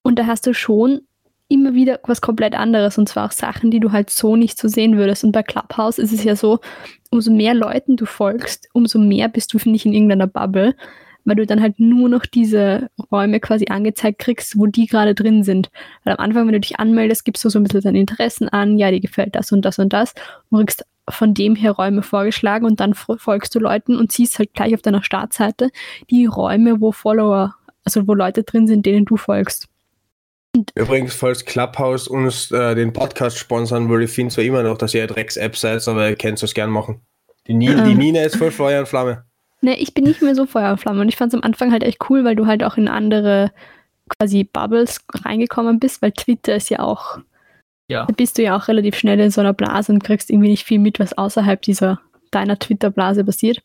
und 0.03 0.19
da 0.19 0.25
hast 0.25 0.47
du 0.47 0.53
schon 0.53 1.01
immer 1.47 1.73
wieder 1.73 1.99
was 2.05 2.21
komplett 2.21 2.55
anderes 2.55 2.97
und 2.97 3.09
zwar 3.09 3.27
auch 3.27 3.31
Sachen, 3.31 3.71
die 3.71 3.81
du 3.81 3.91
halt 3.91 4.09
so 4.09 4.37
nicht 4.37 4.57
so 4.57 4.69
sehen 4.69 4.97
würdest. 4.97 5.25
Und 5.25 5.33
bei 5.33 5.43
Clubhouse 5.43 5.97
ist 5.97 6.13
es 6.13 6.23
ja 6.23 6.35
so, 6.35 6.59
umso 7.09 7.29
mehr 7.31 7.53
Leuten 7.53 7.97
du 7.97 8.05
folgst, 8.05 8.69
umso 8.71 8.99
mehr 8.99 9.27
bist 9.27 9.53
du, 9.53 9.59
finde 9.59 9.75
ich, 9.75 9.85
in 9.85 9.91
irgendeiner 9.91 10.27
Bubble, 10.27 10.75
weil 11.25 11.35
du 11.35 11.45
dann 11.45 11.61
halt 11.61 11.77
nur 11.77 12.07
noch 12.07 12.25
diese 12.25 12.89
Räume 13.11 13.41
quasi 13.41 13.65
angezeigt 13.67 14.19
kriegst, 14.19 14.57
wo 14.57 14.65
die 14.65 14.85
gerade 14.87 15.13
drin 15.13 15.43
sind. 15.43 15.69
Weil 16.05 16.13
am 16.13 16.23
Anfang, 16.23 16.47
wenn 16.47 16.53
du 16.53 16.61
dich 16.61 16.79
anmeldest, 16.79 17.25
gibst 17.25 17.43
du 17.43 17.49
so 17.49 17.59
ein 17.59 17.63
bisschen 17.63 17.81
deine 17.81 17.99
Interessen 17.99 18.47
an, 18.47 18.77
ja, 18.77 18.89
dir 18.89 19.01
gefällt 19.01 19.35
das 19.35 19.51
und 19.51 19.63
das 19.65 19.77
und 19.77 19.91
das 19.91 20.13
und 20.49 20.65
kriegst 20.65 20.85
von 21.09 21.33
dem 21.33 21.55
her 21.55 21.71
Räume 21.71 22.01
vorgeschlagen 22.01 22.65
und 22.65 22.79
dann 22.79 22.93
fo- 22.93 23.17
folgst 23.17 23.53
du 23.55 23.59
Leuten 23.59 23.97
und 23.97 24.13
siehst 24.13 24.39
halt 24.39 24.53
gleich 24.53 24.73
auf 24.73 24.81
deiner 24.81 25.03
Startseite 25.03 25.69
die 26.09 26.25
Räume, 26.27 26.79
wo 26.79 26.93
Follower, 26.93 27.55
also 27.83 28.07
wo 28.07 28.13
Leute 28.13 28.43
drin 28.43 28.67
sind, 28.67 28.85
denen 28.85 29.03
du 29.03 29.17
folgst. 29.17 29.67
Übrigens, 30.75 31.13
falls 31.15 31.45
Clubhouse 31.45 32.07
uns 32.07 32.51
äh, 32.51 32.75
den 32.75 32.93
Podcast 32.93 33.37
sponsern 33.37 33.89
will, 33.89 34.03
ich 34.03 34.11
finde 34.11 34.33
zwar 34.33 34.43
immer 34.43 34.63
noch, 34.63 34.77
dass 34.77 34.93
ihr 34.93 35.01
eine 35.03 35.11
Drecks-App 35.13 35.55
seid, 35.57 35.87
aber 35.87 36.09
ihr 36.09 36.15
könnt 36.15 36.41
es 36.41 36.53
gern 36.53 36.69
machen. 36.69 37.01
Die, 37.47 37.53
Ni 37.53 37.67
die 37.67 37.71
Ähm. 37.73 37.97
Nina 37.97 38.21
ist 38.23 38.35
voll 38.37 38.51
Feuer 38.51 38.81
und 38.81 38.87
Flamme. 38.87 39.23
Ne, 39.61 39.77
ich 39.79 39.93
bin 39.93 40.03
nicht 40.05 40.21
mehr 40.21 40.35
so 40.35 40.45
Feuer 40.45 40.71
und 40.71 40.79
Flamme 40.79 41.01
und 41.01 41.09
ich 41.09 41.15
fand 41.17 41.33
es 41.33 41.37
am 41.39 41.43
Anfang 41.43 41.71
halt 41.71 41.83
echt 41.83 42.09
cool, 42.09 42.23
weil 42.23 42.35
du 42.35 42.45
halt 42.47 42.63
auch 42.63 42.77
in 42.77 42.87
andere 42.87 43.51
quasi 44.09 44.43
Bubbles 44.43 45.01
reingekommen 45.23 45.79
bist, 45.79 46.01
weil 46.01 46.11
Twitter 46.11 46.55
ist 46.55 46.69
ja 46.69 46.79
auch, 46.79 47.19
Ja. 47.87 48.05
da 48.05 48.13
bist 48.13 48.37
du 48.37 48.43
ja 48.43 48.57
auch 48.57 48.67
relativ 48.67 48.95
schnell 48.97 49.19
in 49.19 49.31
so 49.31 49.41
einer 49.41 49.53
Blase 49.53 49.91
und 49.91 50.03
kriegst 50.03 50.29
irgendwie 50.29 50.49
nicht 50.49 50.65
viel 50.65 50.79
mit, 50.79 50.99
was 50.99 51.17
außerhalb 51.17 51.61
dieser 51.61 51.99
deiner 52.31 52.57
Twitter-Blase 52.57 53.23
passiert. 53.23 53.61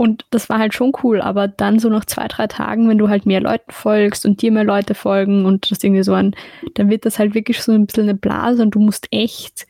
Und 0.00 0.24
das 0.30 0.48
war 0.48 0.60
halt 0.60 0.74
schon 0.74 0.92
cool, 1.02 1.20
aber 1.20 1.48
dann 1.48 1.80
so 1.80 1.88
nach 1.88 2.04
zwei, 2.04 2.28
drei 2.28 2.46
Tagen, 2.46 2.88
wenn 2.88 2.98
du 2.98 3.08
halt 3.08 3.26
mehr 3.26 3.40
Leuten 3.40 3.72
folgst 3.72 4.24
und 4.24 4.40
dir 4.40 4.52
mehr 4.52 4.62
Leute 4.62 4.94
folgen 4.94 5.44
und 5.44 5.70
das 5.72 5.82
irgendwie 5.82 6.04
so 6.04 6.14
an, 6.14 6.36
dann 6.74 6.88
wird 6.88 7.04
das 7.04 7.18
halt 7.18 7.34
wirklich 7.34 7.60
so 7.60 7.72
ein 7.72 7.86
bisschen 7.86 8.04
eine 8.04 8.14
Blase 8.14 8.62
und 8.62 8.70
du 8.76 8.78
musst 8.78 9.08
echt 9.10 9.66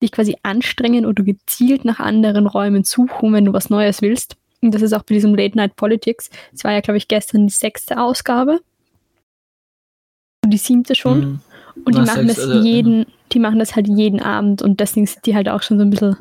dich 0.00 0.12
quasi 0.12 0.36
anstrengen 0.44 1.04
oder 1.04 1.24
gezielt 1.24 1.84
nach 1.84 1.98
anderen 1.98 2.46
Räumen 2.46 2.84
suchen, 2.84 3.32
wenn 3.32 3.44
du 3.44 3.52
was 3.52 3.70
Neues 3.70 4.02
willst. 4.02 4.36
Und 4.60 4.72
das 4.72 4.82
ist 4.82 4.92
auch 4.92 5.02
bei 5.02 5.14
diesem 5.14 5.34
Late 5.34 5.56
Night 5.56 5.74
Politics. 5.74 6.30
Es 6.54 6.62
war 6.62 6.72
ja, 6.72 6.80
glaube 6.80 6.98
ich, 6.98 7.08
gestern 7.08 7.48
die 7.48 7.52
sechste 7.52 8.00
Ausgabe. 8.00 8.60
Und 10.44 10.50
die 10.52 10.58
siebte 10.58 10.94
schon. 10.94 11.18
Mhm. 11.18 11.40
Und 11.84 11.94
die 11.96 12.00
Na, 12.00 12.06
machen 12.06 12.28
sechs, 12.28 12.40
das 12.40 12.48
also, 12.48 12.64
jeden, 12.64 13.06
die 13.32 13.40
machen 13.40 13.58
das 13.58 13.74
halt 13.74 13.88
jeden 13.88 14.20
Abend 14.20 14.62
und 14.62 14.78
deswegen 14.78 15.06
sind 15.06 15.26
die 15.26 15.34
halt 15.34 15.48
auch 15.48 15.62
schon 15.62 15.78
so 15.78 15.84
ein 15.84 15.90
bisschen. 15.90 16.16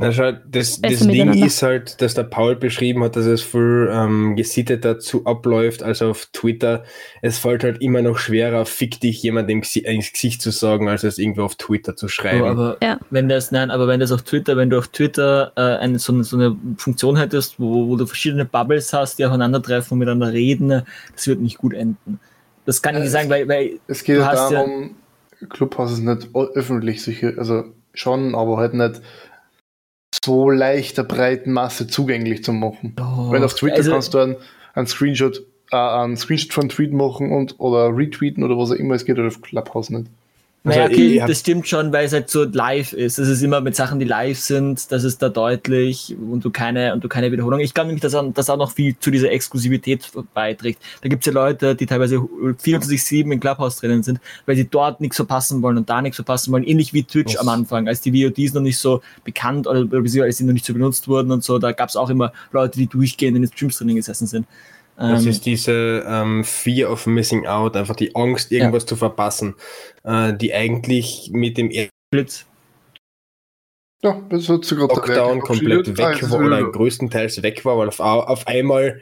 Na, 0.00 0.12
schau, 0.12 0.32
das, 0.32 0.80
das 0.80 1.00
Ding 1.00 1.32
ist 1.44 1.62
halt, 1.62 2.00
dass 2.00 2.14
der 2.14 2.22
Paul 2.24 2.56
beschrieben 2.56 3.04
hat, 3.04 3.16
dass 3.16 3.26
es 3.26 3.42
viel 3.42 3.90
ähm, 3.92 4.34
gesitteter 4.34 4.98
zu 4.98 5.26
abläuft 5.26 5.82
als 5.82 6.00
auf 6.00 6.26
Twitter. 6.32 6.84
Es 7.22 7.38
fällt 7.38 7.64
halt 7.64 7.82
immer 7.82 8.00
noch 8.00 8.16
schwerer, 8.16 8.64
fick 8.64 8.98
dich 9.00 9.22
jemandem 9.22 9.62
ins 9.62 10.12
Gesicht 10.12 10.40
zu 10.40 10.50
sagen, 10.50 10.88
als 10.88 11.04
es 11.04 11.18
irgendwo 11.18 11.42
auf 11.42 11.56
Twitter 11.56 11.96
zu 11.96 12.08
schreiben. 12.08 12.42
Oh, 12.42 12.46
aber 12.46 12.76
Ja. 12.82 12.98
wenn 13.10 13.28
das, 13.28 13.52
nein, 13.52 13.70
aber 13.70 13.86
wenn 13.88 14.00
das 14.00 14.10
auf 14.10 14.22
Twitter, 14.22 14.56
wenn 14.56 14.70
du 14.70 14.78
auf 14.78 14.88
Twitter 14.88 15.52
äh, 15.56 15.60
eine, 15.60 15.98
so, 15.98 16.12
eine, 16.12 16.24
so 16.24 16.36
eine 16.36 16.56
Funktion 16.78 17.16
hättest, 17.16 17.60
wo, 17.60 17.88
wo 17.88 17.96
du 17.96 18.06
verschiedene 18.06 18.46
Bubbles 18.46 18.92
hast, 18.92 19.18
die 19.18 19.26
aufeinandertreffen 19.26 19.92
und 19.92 19.98
miteinander 19.98 20.32
reden, 20.32 20.82
das 21.14 21.26
wird 21.26 21.40
nicht 21.40 21.58
gut 21.58 21.74
enden. 21.74 22.18
Das 22.64 22.82
kann 22.82 22.96
ich 22.96 23.02
nicht 23.02 23.10
sagen, 23.12 23.28
weil, 23.30 23.48
weil 23.48 23.80
Es 23.86 24.04
geht 24.04 24.16
Du 24.16 24.20
ja 24.20 24.34
darum, 24.34 24.96
Clubhouse 25.48 25.92
ist 25.92 26.00
nicht 26.00 26.28
öffentlich 26.34 27.02
sicher, 27.02 27.32
also 27.36 27.64
schon, 27.94 28.34
aber 28.34 28.58
halt 28.58 28.74
nicht 28.74 29.00
so 30.24 30.50
leicht 30.50 30.98
der 30.98 31.04
breiten 31.04 31.52
Masse 31.52 31.86
zugänglich 31.86 32.44
zu 32.44 32.52
machen. 32.52 32.96
oh, 33.00 33.30
Wenn 33.30 33.44
auf 33.44 33.54
Twitter 33.54 33.76
also, 33.76 33.92
kannst 33.92 34.14
du 34.14 34.18
einen, 34.18 34.36
einen 34.74 34.86
Screenshot, 34.86 35.42
äh, 35.70 35.76
einen 35.76 36.16
Screenshot 36.16 36.52
von 36.52 36.68
Tweet 36.68 36.92
machen 36.92 37.32
und 37.32 37.58
oder 37.58 37.96
retweeten 37.96 38.42
oder 38.42 38.58
was 38.58 38.70
auch 38.70 38.76
immer 38.76 38.94
es 38.94 39.04
geht, 39.04 39.18
oder 39.18 39.28
auf 39.28 39.40
Clubhouse 39.40 39.90
nicht. 39.90 40.06
Naja, 40.62 40.82
Also, 40.82 40.94
okay, 40.94 41.24
das 41.26 41.40
stimmt 41.40 41.66
schon, 41.66 41.90
weil 41.90 42.04
es 42.04 42.12
halt 42.12 42.28
so 42.28 42.44
live 42.44 42.92
ist. 42.92 43.18
Es 43.18 43.28
ist 43.28 43.40
immer 43.42 43.62
mit 43.62 43.74
Sachen, 43.74 43.98
die 43.98 44.04
live 44.04 44.38
sind, 44.38 44.92
das 44.92 45.04
ist 45.04 45.22
da 45.22 45.30
deutlich 45.30 46.14
und 46.30 46.44
du 46.44 46.50
keine, 46.50 46.92
und 46.92 47.02
du 47.02 47.08
keine 47.08 47.32
Wiederholung. 47.32 47.60
Ich 47.60 47.72
glaube 47.72 47.86
nämlich, 47.86 48.02
dass 48.02 48.14
auch, 48.14 48.30
dass 48.34 48.50
auch 48.50 48.58
noch 48.58 48.70
viel 48.72 48.94
zu 48.98 49.10
dieser 49.10 49.30
Exklusivität 49.30 50.10
beiträgt. 50.34 50.82
Da 51.00 51.08
gibt 51.08 51.26
es 51.26 51.32
ja 51.32 51.32
Leute, 51.32 51.74
die 51.74 51.86
teilweise 51.86 52.16
24-7 52.16 53.32
in 53.32 53.40
Clubhouse 53.40 53.76
drinnen 53.78 54.02
sind, 54.02 54.20
weil 54.44 54.54
sie 54.54 54.68
dort 54.68 55.00
nichts 55.00 55.16
verpassen 55.16 55.62
wollen 55.62 55.78
und 55.78 55.88
da 55.88 56.02
nichts 56.02 56.16
verpassen 56.16 56.52
wollen. 56.52 56.64
Ähnlich 56.64 56.92
wie 56.92 57.04
Twitch 57.04 57.36
Was? 57.36 57.40
am 57.40 57.48
Anfang, 57.48 57.88
als 57.88 58.02
die 58.02 58.12
VODs 58.12 58.52
noch 58.52 58.60
nicht 58.60 58.78
so 58.78 59.00
bekannt 59.24 59.66
oder 59.66 59.86
beziehungsweise 59.86 60.24
als 60.24 60.36
sie 60.36 60.44
noch 60.44 60.52
nicht 60.52 60.66
so 60.66 60.74
benutzt 60.74 61.08
wurden 61.08 61.32
und 61.32 61.42
so, 61.42 61.58
da 61.58 61.72
gab 61.72 61.88
es 61.88 61.96
auch 61.96 62.10
immer 62.10 62.34
Leute, 62.52 62.78
die 62.78 62.86
durchgehend 62.86 63.34
in 63.34 63.42
den 63.42 63.50
Streams 63.50 63.78
drinnen 63.78 63.96
gesessen 63.96 64.26
sind. 64.26 64.46
Das 65.00 65.22
Ähm, 65.22 65.30
ist 65.30 65.46
diese 65.46 66.04
ähm, 66.06 66.44
Fear 66.44 66.92
of 66.92 67.06
Missing 67.06 67.46
Out, 67.46 67.76
einfach 67.76 67.96
die 67.96 68.14
Angst, 68.14 68.52
irgendwas 68.52 68.84
zu 68.84 68.96
verpassen, 68.96 69.54
äh, 70.04 70.34
die 70.34 70.52
eigentlich 70.52 71.30
mit 71.32 71.56
dem 71.56 71.70
Blitz. 72.10 72.46
Ja, 74.02 74.20
das 74.30 74.48
hat 74.48 74.66
gerade 74.68 74.80
Lockdown 74.80 75.40
komplett 75.40 75.86
weg 75.96 76.30
war 76.30 76.40
oder 76.40 76.70
größtenteils 76.70 77.42
weg 77.42 77.64
war, 77.64 77.78
weil 77.78 77.88
auf, 77.88 78.00
auf 78.00 78.46
einmal 78.46 79.00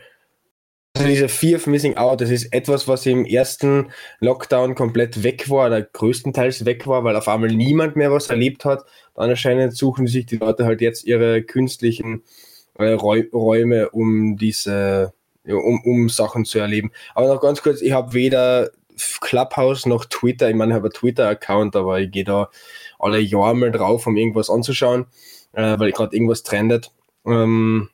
also 0.96 1.08
diese 1.08 1.28
Fear 1.28 1.56
of 1.58 1.66
Missing 1.68 1.96
Out, 1.96 2.20
das 2.20 2.30
ist 2.30 2.52
etwas, 2.52 2.88
was 2.88 3.06
im 3.06 3.24
ersten 3.24 3.92
Lockdown 4.20 4.74
komplett 4.74 5.22
weg 5.22 5.48
war 5.48 5.66
oder 5.68 5.82
größtenteils 5.82 6.64
weg 6.64 6.86
war, 6.88 7.04
weil 7.04 7.14
auf 7.14 7.28
einmal 7.28 7.50
niemand 7.50 7.94
mehr 7.94 8.10
was 8.10 8.30
erlebt 8.30 8.64
hat. 8.64 8.84
Dann 9.14 9.30
anscheinend 9.30 9.76
suchen 9.76 10.06
sich 10.08 10.26
die 10.26 10.38
Leute 10.38 10.64
halt 10.64 10.80
jetzt 10.80 11.04
ihre 11.04 11.42
künstlichen 11.42 12.22
äh, 12.78 12.94
Räu- 12.94 13.30
Räume, 13.32 13.90
um 13.90 14.36
diese, 14.36 15.12
ja, 15.12 15.12
um, 15.54 15.80
um 15.84 16.08
Sachen 16.08 16.44
zu 16.44 16.58
erleben. 16.58 16.90
Aber 17.14 17.28
noch 17.28 17.40
ganz 17.40 17.62
kurz, 17.62 17.80
ich 17.80 17.92
habe 17.92 18.12
weder 18.12 18.70
Clubhouse 19.20 19.86
noch 19.86 20.04
Twitter, 20.04 20.48
ich 20.48 20.56
meine, 20.56 20.72
ich 20.72 20.76
habe 20.76 20.88
einen 20.88 20.94
Twitter-Account, 20.94 21.76
aber 21.76 22.00
ich 22.00 22.10
gehe 22.10 22.24
da 22.24 22.50
alle 22.98 23.20
Jahre 23.20 23.56
mal 23.56 23.70
drauf, 23.70 24.06
um 24.06 24.16
irgendwas 24.16 24.50
anzuschauen, 24.50 25.06
äh, 25.52 25.78
weil 25.78 25.92
gerade 25.92 26.14
irgendwas 26.14 26.42
trendet. 26.42 26.90
Ähm, 27.24 27.88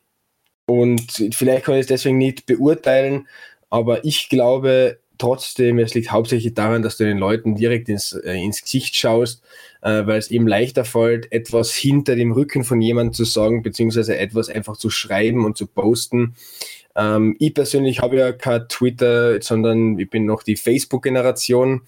und 0.65 1.11
vielleicht 1.31 1.65
kann 1.65 1.75
ich 1.75 1.81
es 1.81 1.87
deswegen 1.87 2.17
nicht 2.17 2.45
beurteilen, 2.45 3.27
aber 3.69 4.03
ich 4.03 4.29
glaube 4.29 4.99
trotzdem, 5.17 5.79
es 5.79 5.93
liegt 5.93 6.11
hauptsächlich 6.11 6.53
daran, 6.53 6.81
dass 6.81 6.97
du 6.97 7.05
den 7.05 7.17
Leuten 7.17 7.55
direkt 7.55 7.89
ins, 7.89 8.13
äh, 8.13 8.33
ins 8.33 8.61
Gesicht 8.61 8.95
schaust, 8.95 9.43
äh, 9.81 10.05
weil 10.05 10.17
es 10.17 10.31
eben 10.31 10.47
leichter 10.47 10.85
fällt, 10.85 11.31
etwas 11.31 11.73
hinter 11.73 12.15
dem 12.15 12.31
Rücken 12.31 12.63
von 12.63 12.81
jemandem 12.81 13.13
zu 13.13 13.23
sagen, 13.23 13.63
beziehungsweise 13.63 14.17
etwas 14.17 14.49
einfach 14.49 14.77
zu 14.77 14.89
schreiben 14.89 15.45
und 15.45 15.57
zu 15.57 15.67
posten. 15.67 16.35
Ähm, 16.95 17.35
ich 17.39 17.53
persönlich 17.53 18.01
habe 18.01 18.17
ja 18.17 18.31
kein 18.31 18.67
Twitter, 18.69 19.41
sondern 19.41 19.99
ich 19.99 20.09
bin 20.09 20.25
noch 20.25 20.43
die 20.43 20.55
Facebook-Generation. 20.55 21.81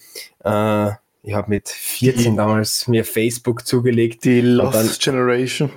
Äh, 0.44 0.90
ich 1.24 1.34
habe 1.34 1.50
mit 1.50 1.70
14 1.70 2.38
damals 2.38 2.88
mir 2.88 3.04
Facebook 3.06 3.66
zugelegt. 3.66 4.24
Die 4.26 4.40
Und 4.40 4.58
dann- 4.58 4.86
Lost 4.86 5.02
Generation. 5.02 5.70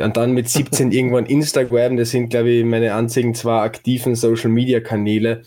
Und 0.00 0.16
dann 0.16 0.32
mit 0.32 0.48
17 0.48 0.90
irgendwann 0.92 1.26
Instagram, 1.26 1.96
das 1.96 2.10
sind, 2.10 2.30
glaube 2.30 2.50
ich, 2.50 2.64
meine 2.64 2.94
einzigen 2.94 3.34
zwei 3.34 3.62
aktiven 3.62 4.14
Social 4.16 4.50
Media 4.50 4.80
Kanäle. 4.80 5.42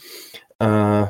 Äh, 0.59 1.05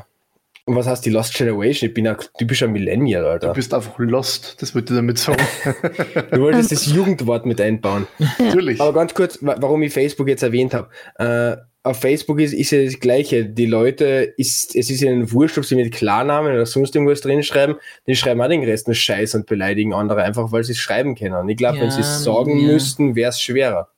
und 0.68 0.76
was 0.76 0.86
heißt 0.86 1.04
die 1.04 1.10
Lost 1.10 1.34
Generation? 1.34 1.88
Ich 1.88 1.94
bin 1.94 2.06
ein 2.06 2.16
typischer 2.38 2.68
Millennial, 2.68 3.22
Du 3.24 3.28
Alter. 3.30 3.52
bist 3.54 3.74
einfach 3.74 3.98
lost, 3.98 4.56
das 4.62 4.74
wollte 4.74 4.92
ich 4.92 4.98
damit 4.98 5.18
sagen. 5.18 5.42
Du 6.30 6.40
wolltest 6.42 6.70
das 6.70 6.86
Jugendwort 6.86 7.46
mit 7.46 7.60
einbauen. 7.60 8.06
Natürlich. 8.38 8.80
Aber 8.80 8.92
ganz 8.92 9.14
kurz, 9.14 9.38
wa- 9.42 9.56
warum 9.60 9.82
ich 9.82 9.92
Facebook 9.92 10.28
jetzt 10.28 10.42
erwähnt 10.42 10.74
habe. 10.74 10.88
Äh, 11.18 11.56
auf 11.84 12.00
Facebook 12.00 12.38
ist, 12.40 12.52
ist 12.52 12.70
ja 12.72 12.84
das 12.84 13.00
Gleiche. 13.00 13.46
Die 13.46 13.64
Leute, 13.64 14.34
ist, 14.36 14.76
es 14.76 14.90
ist 14.90 15.00
ihnen 15.00 15.32
wurscht, 15.32 15.56
ob 15.56 15.64
sie 15.64 15.74
mit 15.76 15.92
Klarnamen 15.94 16.52
oder 16.52 16.66
sonst 16.66 16.94
irgendwas 16.94 17.22
drin 17.22 17.42
schreiben. 17.42 17.76
Die 18.06 18.14
schreiben 18.14 18.42
auch 18.42 18.48
den 18.48 18.62
Rest 18.62 18.88
nur 18.88 18.94
Scheiß 18.94 19.34
und 19.36 19.46
beleidigen 19.46 19.94
andere, 19.94 20.22
einfach 20.22 20.52
weil 20.52 20.64
sie 20.64 20.72
es 20.72 20.78
schreiben 20.78 21.14
können. 21.14 21.34
Und 21.34 21.48
ich 21.48 21.56
glaube, 21.56 21.80
wenn 21.80 21.90
sie 21.90 22.00
es 22.00 22.24
Ja, 22.26 22.32
sagen 22.34 22.58
ja. 22.60 22.72
müssten, 22.72 23.14
wäre 23.16 23.30
es 23.30 23.40
schwerer. 23.40 23.88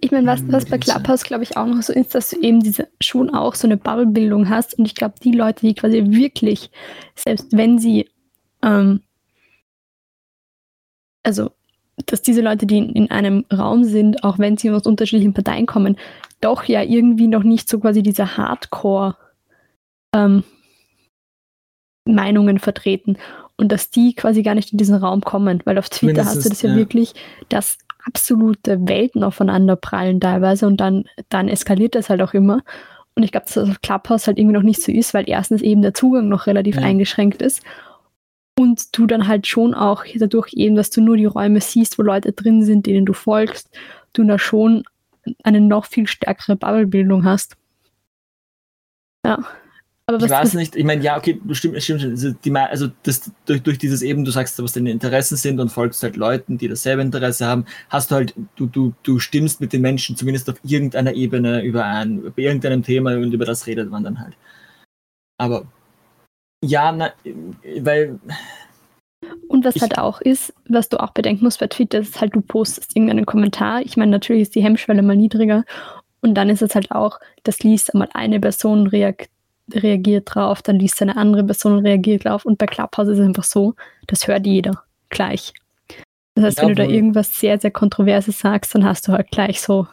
Ich 0.00 0.12
meine, 0.12 0.26
was, 0.26 0.40
Hm, 0.40 0.52
was 0.52 0.66
bei. 0.66 0.78
Clubhouse, 0.78 1.24
glaube 1.24 1.42
ich, 1.42 1.56
auch 1.56 1.66
noch 1.66 1.82
so 1.82 1.92
ist, 1.92 2.14
dass 2.14 2.30
du 2.30 2.40
eben 2.40 2.60
diese 2.60 2.88
schon 3.00 3.30
auch 3.30 3.54
so 3.56 3.66
eine 3.66 3.76
Bubblebildung 3.76 4.48
hast. 4.48 4.78
Und 4.78 4.84
ich 4.86 4.94
glaube, 4.94 5.14
die 5.22 5.32
Leute, 5.32 5.66
die 5.66 5.74
quasi 5.74 6.04
wirklich, 6.06 6.70
selbst 7.16 7.56
wenn 7.56 7.78
sie, 7.78 8.08
ähm, 8.62 9.00
also, 11.24 11.50
dass 12.06 12.22
diese 12.22 12.40
Leute, 12.40 12.66
die 12.66 12.78
in, 12.78 12.90
in 12.90 13.10
einem 13.10 13.44
Raum 13.52 13.82
sind, 13.82 14.22
auch 14.22 14.38
wenn 14.38 14.56
sie 14.56 14.70
aus 14.70 14.86
unterschiedlichen 14.86 15.34
Parteien 15.34 15.66
kommen, 15.66 15.96
doch 16.40 16.64
ja 16.64 16.82
irgendwie 16.82 17.26
noch 17.26 17.42
nicht 17.42 17.68
so 17.68 17.80
quasi 17.80 18.02
diese 18.02 18.36
Hardcore 18.36 19.16
ähm, 20.14 20.44
Meinungen 22.04 22.60
vertreten. 22.60 23.18
Und 23.56 23.72
dass 23.72 23.90
die 23.90 24.14
quasi 24.14 24.42
gar 24.42 24.54
nicht 24.54 24.70
in 24.70 24.78
diesen 24.78 24.96
Raum 24.96 25.22
kommen, 25.22 25.62
weil 25.64 25.78
auf 25.78 25.88
Twitter 25.88 26.26
hast 26.26 26.34
du 26.34 26.38
Mindestens, 26.40 26.58
das 26.60 26.62
ja, 26.62 26.70
ja. 26.70 26.76
wirklich, 26.76 27.14
dass 27.48 27.78
absolute 28.06 28.78
Welten 28.88 29.22
aufeinander 29.24 29.76
prallen 29.76 30.20
teilweise 30.20 30.66
und 30.66 30.78
dann, 30.78 31.04
dann 31.28 31.48
eskaliert 31.48 31.94
das 31.94 32.08
halt 32.08 32.22
auch 32.22 32.34
immer. 32.34 32.62
Und 33.14 33.22
ich 33.22 33.32
glaube, 33.32 33.46
dass 33.46 33.54
das 33.54 33.68
auf 33.70 33.80
Clubhouse 33.80 34.26
halt 34.26 34.38
irgendwie 34.38 34.54
noch 34.54 34.62
nicht 34.62 34.82
so 34.82 34.92
ist, 34.92 35.14
weil 35.14 35.28
erstens 35.28 35.62
eben 35.62 35.82
der 35.82 35.94
Zugang 35.94 36.28
noch 36.28 36.46
relativ 36.46 36.76
Ja. 36.76 36.82
eingeschränkt 36.82 37.42
ist 37.42 37.62
und 38.58 38.96
du 38.96 39.06
dann 39.06 39.26
halt 39.26 39.46
schon 39.46 39.74
auch 39.74 40.04
dadurch 40.14 40.52
eben, 40.54 40.76
dass 40.76 40.90
du 40.90 41.00
nur 41.00 41.16
die 41.16 41.24
Räume 41.24 41.60
siehst, 41.60 41.98
wo 41.98 42.02
Leute 42.02 42.32
drin 42.32 42.62
sind, 42.62 42.86
denen 42.86 43.06
du 43.06 43.12
folgst, 43.12 43.70
du 44.12 44.24
da 44.24 44.38
schon 44.38 44.84
eine 45.42 45.60
noch 45.60 45.86
viel 45.86 46.06
stärkere 46.06 46.56
Bubblebildung 46.56 47.24
hast. 47.24 47.56
Ja. 49.24 49.38
Aber 50.08 50.24
Ich 50.24 50.30
weiß 50.30 50.54
nicht, 50.54 50.76
ich 50.76 50.84
meine, 50.84 51.02
ja, 51.02 51.16
okay, 51.16 51.40
du 51.42 51.52
stimmt, 51.54 51.82
stimmt 51.82 52.00
schon. 52.00 52.10
Also, 52.12 52.30
die, 52.32 52.52
also 52.54 52.88
das, 53.02 53.32
durch, 53.44 53.60
durch 53.64 53.78
dieses 53.78 54.02
eben, 54.02 54.24
du 54.24 54.30
sagst, 54.30 54.62
was 54.62 54.72
deine 54.72 54.92
Interessen 54.92 55.36
sind 55.36 55.58
und 55.58 55.70
folgst 55.70 56.00
halt 56.04 56.14
Leuten, 56.14 56.58
die 56.58 56.68
dasselbe 56.68 57.02
Interesse 57.02 57.44
haben, 57.46 57.64
hast 57.88 58.12
du 58.12 58.14
halt, 58.14 58.32
du, 58.54 58.66
du, 58.66 58.94
du 59.02 59.18
stimmst 59.18 59.60
mit 59.60 59.72
den 59.72 59.80
Menschen 59.80 60.14
zumindest 60.16 60.48
auf 60.48 60.60
irgendeiner 60.62 61.12
Ebene 61.14 61.62
überein, 61.64 62.20
über 62.20 62.38
irgendeinem 62.38 62.84
Thema 62.84 63.16
und 63.16 63.32
über 63.32 63.44
das 63.44 63.66
redet 63.66 63.90
man 63.90 64.04
dann 64.04 64.20
halt. 64.20 64.36
Aber 65.38 65.66
ja, 66.64 66.92
na, 66.92 67.12
weil 67.80 68.20
Und 69.48 69.64
was 69.64 69.74
Ich- 69.74 69.82
halt 69.82 69.98
auch 69.98 70.20
ist, 70.20 70.54
was 70.68 70.88
du 70.88 71.00
auch 71.00 71.10
bedenken 71.10 71.44
musst 71.44 71.58
bei 71.58 71.66
Twitter, 71.66 71.98
ist 71.98 72.20
halt, 72.20 72.34
du 72.36 72.42
postest 72.42 72.94
irgendeinen 72.94 73.26
Kommentar. 73.26 73.82
Ich 73.82 73.96
meine, 73.96 74.12
natürlich 74.12 74.42
ist 74.42 74.54
die 74.54 74.62
Hemmschwelle 74.62 75.02
mal 75.02 75.16
niedriger. 75.16 75.64
Und 76.20 76.34
dann 76.34 76.48
ist 76.48 76.62
es 76.62 76.76
halt 76.76 76.92
auch, 76.92 77.18
das 77.42 77.60
liest 77.64 77.92
einmal 77.92 78.08
eine 78.14 78.38
Person 78.38 78.86
reag 78.86 79.26
reagiert 79.72 80.34
drauf, 80.34 80.62
dann 80.62 80.78
liest 80.78 81.00
eine 81.02 81.16
andere 81.16 81.44
Person 81.44 81.78
und 81.78 81.86
reagiert 81.86 82.24
drauf. 82.24 82.44
Und 82.44 82.58
bei 82.58 82.66
Clubhouse 82.66 83.08
ist 83.08 83.18
es 83.18 83.24
einfach 83.24 83.44
so, 83.44 83.74
das 84.06 84.26
hört 84.26 84.46
jeder 84.46 84.82
gleich. 85.08 85.52
Das 86.34 86.44
heißt, 86.44 86.62
wenn 86.62 86.68
du 86.68 86.74
da 86.74 86.82
Jawohl. 86.82 86.94
irgendwas 86.94 87.40
sehr, 87.40 87.58
sehr 87.58 87.70
Kontroverses 87.70 88.38
sagst, 88.38 88.74
dann 88.74 88.84
hast 88.84 89.08
du 89.08 89.12
halt 89.12 89.30
gleich 89.30 89.60
so 89.60 89.86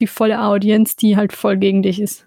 die 0.00 0.06
volle 0.06 0.42
Audience, 0.42 0.96
die 0.96 1.16
halt 1.16 1.32
voll 1.32 1.56
gegen 1.56 1.82
dich 1.82 2.00
ist. 2.00 2.26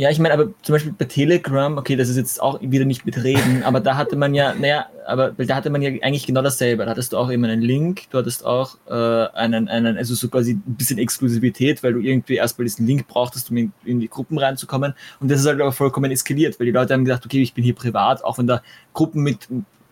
Ja, 0.00 0.10
ich 0.10 0.20
meine, 0.20 0.32
aber 0.32 0.54
zum 0.62 0.74
Beispiel 0.74 0.94
bei 0.96 1.06
Telegram, 1.06 1.76
okay, 1.76 1.96
das 1.96 2.08
ist 2.08 2.16
jetzt 2.16 2.40
auch 2.40 2.60
wieder 2.62 2.84
nicht 2.84 3.04
mit 3.04 3.20
Reden, 3.24 3.62
aber 3.64 3.80
da 3.80 3.96
hatte 3.96 4.14
man 4.14 4.32
ja, 4.32 4.54
naja, 4.54 4.86
aber 5.04 5.32
da 5.32 5.56
hatte 5.56 5.70
man 5.70 5.82
ja 5.82 5.90
eigentlich 6.02 6.24
genau 6.24 6.40
dasselbe. 6.40 6.84
Da 6.84 6.92
hattest 6.92 7.12
du 7.12 7.16
auch 7.16 7.32
eben 7.32 7.44
einen 7.44 7.62
Link, 7.62 8.08
du 8.10 8.18
hattest 8.18 8.46
auch 8.46 8.76
äh, 8.86 8.92
einen, 9.36 9.66
einen, 9.68 9.96
also 9.96 10.14
so 10.14 10.28
quasi 10.28 10.52
ein 10.52 10.76
bisschen 10.76 10.98
Exklusivität, 10.98 11.82
weil 11.82 11.94
du 11.94 11.98
irgendwie 11.98 12.36
erstmal 12.36 12.66
diesen 12.66 12.86
Link 12.86 13.08
brauchtest, 13.08 13.50
um 13.50 13.56
in, 13.56 13.72
in 13.84 13.98
die 13.98 14.08
Gruppen 14.08 14.38
reinzukommen. 14.38 14.94
Und 15.18 15.32
das 15.32 15.40
ist 15.40 15.46
halt 15.46 15.60
aber 15.60 15.72
vollkommen 15.72 16.12
eskaliert, 16.12 16.60
weil 16.60 16.66
die 16.66 16.72
Leute 16.72 16.94
haben 16.94 17.04
gedacht, 17.04 17.24
okay, 17.26 17.42
ich 17.42 17.54
bin 17.54 17.64
hier 17.64 17.74
privat, 17.74 18.22
auch 18.22 18.38
wenn 18.38 18.46
da 18.46 18.62
Gruppen 18.92 19.24
mit 19.24 19.48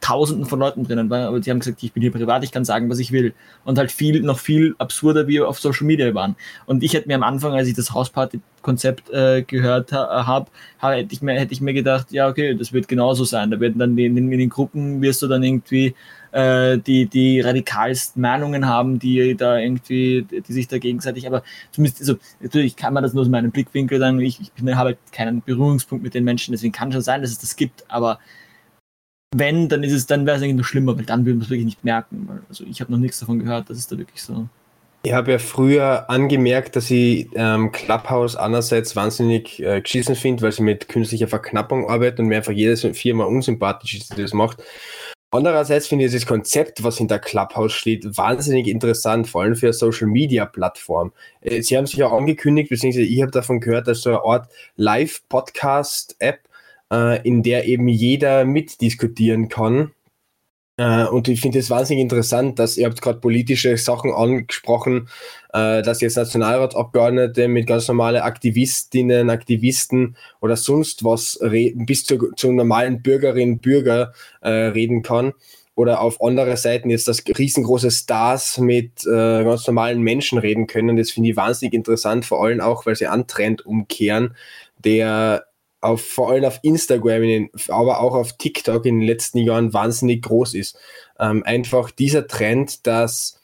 Tausenden 0.07 0.47
von 0.47 0.61
Leuten 0.61 0.85
drinnen 0.85 1.11
waren, 1.11 1.25
aber 1.25 1.41
die 1.41 1.51
haben 1.51 1.59
gesagt, 1.59 1.83
ich 1.83 1.93
bin 1.93 2.01
hier 2.01 2.13
privat, 2.13 2.45
ich 2.45 2.53
kann 2.53 2.65
sagen, 2.65 2.89
was 2.89 3.01
ich 3.01 3.11
will. 3.11 3.35
Und 3.65 3.77
halt 3.77 3.91
viel, 3.91 4.21
noch 4.21 4.39
viel 4.39 4.77
absurder, 4.79 5.27
wie 5.27 5.41
auf 5.41 5.59
Social 5.59 5.85
Media 5.85 6.15
waren. 6.15 6.37
Und 6.65 6.85
ich 6.85 6.95
hätte 6.95 7.09
mir 7.09 7.17
am 7.17 7.25
Anfang, 7.25 7.55
als 7.55 7.67
ich 7.67 7.75
das 7.75 7.93
Hausparty-Konzept 7.93 9.11
äh, 9.11 9.43
gehört 9.43 9.91
ha 9.91 10.25
habe, 10.25 10.47
ha, 10.81 10.93
hätte, 10.93 11.13
ich 11.13 11.23
mir, 11.23 11.51
ich 11.51 11.61
mir 11.61 11.75
gedacht, 11.75 12.13
ja, 12.13 12.29
okay, 12.29 12.55
das 12.55 12.73
wird 12.73 12.87
genauso 12.87 13.25
sein. 13.25 13.51
Da 13.51 13.59
werden 13.59 13.81
dann 13.81 13.99
in 13.99 14.15
den, 14.15 14.31
in 14.31 14.39
den 14.39 14.49
Gruppen 14.49 15.03
wirst 15.03 15.23
du 15.23 15.27
dann 15.27 15.43
irgendwie 15.43 15.97
äh, 16.31 16.79
die, 16.79 17.07
die 17.07 17.41
radikalsten 17.41 18.23
Meinungen 18.23 18.69
haben, 18.69 19.01
die 19.01 19.35
da 19.37 19.59
irgendwie, 19.59 20.25
die 20.31 20.53
sich 20.53 20.69
da 20.69 20.79
gegenseitig, 20.79 21.27
aber 21.27 21.43
zumindest, 21.73 22.03
also, 22.03 22.15
natürlich 22.41 22.77
kann 22.77 22.95
man 22.95 23.03
das 23.03 23.13
nur 23.13 23.23
aus 23.23 23.29
meinem 23.29 23.51
Blickwinkel 23.51 23.99
sagen, 23.99 24.21
ich, 24.21 24.39
ich 24.41 24.63
habe 24.63 24.77
halt 24.77 24.99
keinen 25.11 25.43
Berührungspunkt 25.43 26.05
mit 26.05 26.15
den 26.15 26.23
Menschen, 26.23 26.53
deswegen 26.53 26.73
kann 26.73 26.93
schon 26.93 27.01
sein, 27.01 27.23
dass 27.23 27.33
es 27.33 27.39
das 27.39 27.57
gibt, 27.57 27.85
aber 27.89 28.21
wenn, 29.39 29.69
dann 29.69 29.83
ist 29.83 29.93
es, 29.93 30.07
dann 30.07 30.27
wäre 30.27 30.37
es 30.37 30.43
eigentlich 30.43 30.57
noch 30.57 30.65
schlimmer, 30.65 30.97
weil 30.97 31.05
dann 31.05 31.25
würde 31.25 31.39
man 31.39 31.45
es 31.45 31.51
wirklich 31.51 31.67
nicht 31.67 31.85
merken. 31.85 32.29
Also 32.49 32.65
ich 32.65 32.81
habe 32.81 32.93
noch 32.93 32.99
nichts 32.99 33.21
davon 33.21 33.39
gehört, 33.39 33.71
dass 33.71 33.79
es 33.79 33.87
da 33.87 33.99
wirklich 33.99 34.23
so. 34.23 34.49
Ich 35.03 35.13
habe 35.13 35.31
ja 35.31 35.39
früher 35.39 36.11
angemerkt, 36.11 36.75
dass 36.75 36.91
ich 36.91 37.29
ähm, 37.37 37.71
Clubhouse 37.71 38.35
einerseits 38.35 38.97
wahnsinnig 38.97 39.63
äh, 39.63 39.81
geschissen 39.81 40.17
finde, 40.17 40.43
weil 40.43 40.51
sie 40.51 40.65
mit 40.65 40.89
künstlicher 40.89 41.29
Verknappung 41.29 41.89
arbeitet 41.89 42.19
und 42.19 42.27
mir 42.27 42.39
einfach 42.39 42.53
jedes 42.53 42.83
Firma 42.99 43.25
unsympathisch 43.25 43.95
ist, 43.95 44.17
die 44.17 44.23
das 44.23 44.33
macht. 44.33 44.63
Andererseits 45.31 45.87
finde 45.89 46.07
ich 46.07 46.13
das 46.13 46.25
Konzept, 46.25 46.83
was 46.83 46.99
hinter 46.99 47.19
Clubhouse 47.19 47.73
steht, 47.73 48.17
wahnsinnig 48.17 48.69
interessant, 48.69 49.29
vor 49.29 49.43
allem 49.43 49.55
für 49.55 49.73
Social-Media-Plattform. 49.73 51.13
Äh, 51.41 51.63
Sie 51.63 51.77
haben 51.77 51.87
sich 51.87 51.97
ja 51.97 52.11
angekündigt, 52.11 52.71
beziehungsweise 52.71 53.07
ich 53.07 53.21
habe 53.23 53.33
davon 53.33 53.61
gehört, 53.61 53.87
dass 53.87 54.01
so 54.01 54.11
eine 54.11 54.25
Art 54.25 54.49
Live-Podcast-App, 54.77 56.41
äh, 56.93 57.27
in 57.27 57.43
der 57.43 57.67
eben 57.67 57.89
jeder 57.89 58.45
mitdiskutieren 58.45 59.49
kann. 59.49 59.93
Äh, 60.79 61.07
und 61.07 61.29
ich 61.29 61.41
finde 61.41 61.59
es 61.59 61.71
wahnsinnig 61.71 62.03
interessant, 62.03 62.59
dass 62.59 62.77
ihr 62.77 62.87
habt 62.87 63.01
gerade 63.01 63.21
politische 63.21 63.77
Sachen 63.79 64.13
angesprochen, 64.13 65.09
äh, 65.53 65.83
dass 65.83 66.01
jetzt 66.03 66.17
Nationalratsabgeordnete 66.17 67.49
mit 67.49 67.67
ganz 67.67 67.89
normalen 67.89 68.21
Aktivistinnen, 68.21 69.31
Aktivisten 69.31 70.17
oder 70.41 70.57
sonst 70.57 71.03
was 71.05 71.39
reden, 71.41 71.87
bis 71.87 72.05
zu, 72.05 72.33
zu 72.37 72.53
normalen 72.53 73.03
Bürgerinnen 73.03 73.55
und 73.55 73.63
Bürger 73.63 74.13
äh, 74.43 74.51
reden 74.51 75.03
kann. 75.03 75.33
Oder 75.75 76.01
auf 76.01 76.23
andere 76.23 76.57
Seiten 76.57 76.89
jetzt, 76.89 77.07
dass 77.07 77.23
riesengroße 77.27 77.91
Stars 77.91 78.57
mit 78.57 79.07
äh, 79.07 79.45
ganz 79.45 79.67
normalen 79.67 80.01
Menschen 80.01 80.39
reden 80.39 80.67
können. 80.67 80.97
Das 80.97 81.11
finde 81.11 81.31
ich 81.31 81.37
wahnsinnig 81.37 81.75
interessant, 81.75 82.25
vor 82.25 82.43
allem 82.43 82.63
auch, 82.63 82.87
weil 82.87 82.97
sie 82.97 83.07
einen 83.07 83.27
Trend 83.27 83.67
umkehren, 83.67 84.35
der 84.79 85.46
auf, 85.81 86.03
vor 86.03 86.31
allem 86.31 86.45
auf 86.45 86.59
Instagram, 86.63 87.23
in 87.23 87.29
den, 87.29 87.51
aber 87.69 88.01
auch 88.01 88.15
auf 88.15 88.37
TikTok 88.37 88.87
in 88.87 89.01
den 89.01 89.07
letzten 89.07 89.39
Jahren 89.39 89.73
wahnsinnig 89.73 90.23
groß 90.23 90.55
ist. 90.55 90.79
Ähm, 91.19 91.43
einfach 91.45 91.91
dieser 91.91 92.27
Trend, 92.27 92.87
dass 92.87 93.41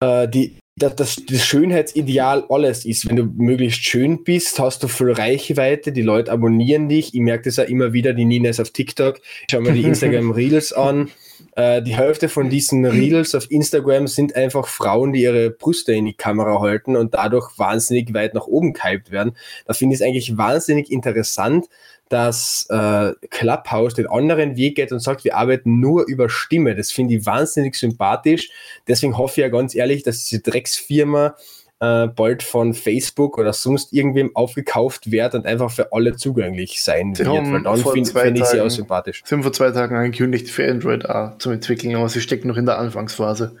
äh, 0.00 0.28
die, 0.28 0.56
dass 0.78 0.94
das, 0.94 1.16
das 1.26 1.44
Schönheitsideal 1.44 2.44
alles 2.48 2.84
ist. 2.84 3.08
Wenn 3.08 3.16
du 3.16 3.24
möglichst 3.24 3.82
schön 3.82 4.24
bist, 4.24 4.58
hast 4.58 4.82
du 4.82 4.88
viel 4.88 5.12
Reichweite, 5.12 5.90
die 5.92 6.02
Leute 6.02 6.30
abonnieren 6.30 6.88
dich. 6.88 7.14
Ich 7.14 7.20
merke 7.20 7.44
das 7.44 7.56
ja 7.56 7.64
immer 7.64 7.92
wieder, 7.92 8.12
die 8.12 8.26
Nina 8.26 8.50
ist 8.50 8.60
auf 8.60 8.70
TikTok. 8.70 9.18
Ich 9.18 9.46
schau 9.50 9.60
mir 9.60 9.72
die 9.72 9.82
Instagram 9.84 10.32
Reels 10.32 10.72
an. 10.72 11.10
Äh, 11.54 11.82
die 11.82 11.96
Hälfte 11.96 12.28
von 12.28 12.50
diesen 12.50 12.84
Reels 12.84 13.34
auf 13.34 13.50
Instagram 13.50 14.06
sind 14.06 14.36
einfach 14.36 14.66
Frauen, 14.66 15.12
die 15.12 15.22
ihre 15.22 15.50
Brüste 15.50 15.92
in 15.92 16.06
die 16.06 16.14
Kamera 16.14 16.60
halten 16.60 16.96
und 16.96 17.14
dadurch 17.14 17.58
wahnsinnig 17.58 18.12
weit 18.14 18.34
nach 18.34 18.46
oben 18.46 18.72
gehypt 18.72 19.10
werden. 19.10 19.36
Da 19.66 19.74
finde 19.74 19.94
ich 19.94 20.00
es 20.00 20.06
eigentlich 20.06 20.36
wahnsinnig 20.36 20.90
interessant, 20.90 21.66
dass 22.08 22.66
äh, 22.70 23.12
Clubhouse 23.30 23.94
den 23.94 24.06
anderen 24.06 24.56
Weg 24.56 24.76
geht 24.76 24.92
und 24.92 25.00
sagt, 25.00 25.24
wir 25.24 25.36
arbeiten 25.36 25.80
nur 25.80 26.06
über 26.06 26.28
Stimme. 26.28 26.76
Das 26.76 26.92
finde 26.92 27.14
ich 27.14 27.26
wahnsinnig 27.26 27.74
sympathisch. 27.74 28.50
Deswegen 28.86 29.18
hoffe 29.18 29.40
ich 29.40 29.44
ja 29.44 29.48
ganz 29.48 29.74
ehrlich, 29.74 30.02
dass 30.04 30.24
diese 30.24 30.40
Drecksfirma 30.42 31.34
äh, 31.80 32.06
bald 32.06 32.42
von 32.42 32.74
Facebook 32.74 33.38
oder 33.38 33.52
sonst 33.52 33.92
irgendwem 33.92 34.34
aufgekauft 34.34 35.10
wird 35.10 35.34
und 35.34 35.46
einfach 35.46 35.70
für 35.70 35.92
alle 35.92 36.16
zugänglich 36.16 36.82
sein 36.82 37.14
Sie 37.14 37.24
wird. 37.24 37.28
Weil 37.52 37.62
dann 37.62 37.76
finde 37.76 38.10
find 38.10 38.38
ich 38.38 38.44
sie 38.46 38.60
auch 38.60 38.70
sympathisch. 38.70 39.22
Sie 39.24 39.34
haben 39.34 39.42
vor 39.42 39.52
zwei 39.52 39.70
Tagen 39.70 39.96
angekündigt 39.96 40.48
für 40.48 40.68
Android 40.68 41.08
auch 41.08 41.38
zum 41.38 41.52
Entwickeln, 41.52 41.94
aber 41.94 42.08
sie 42.08 42.20
stecken 42.20 42.48
noch 42.48 42.56
in 42.56 42.66
der 42.66 42.78
Anfangsphase. 42.78 43.56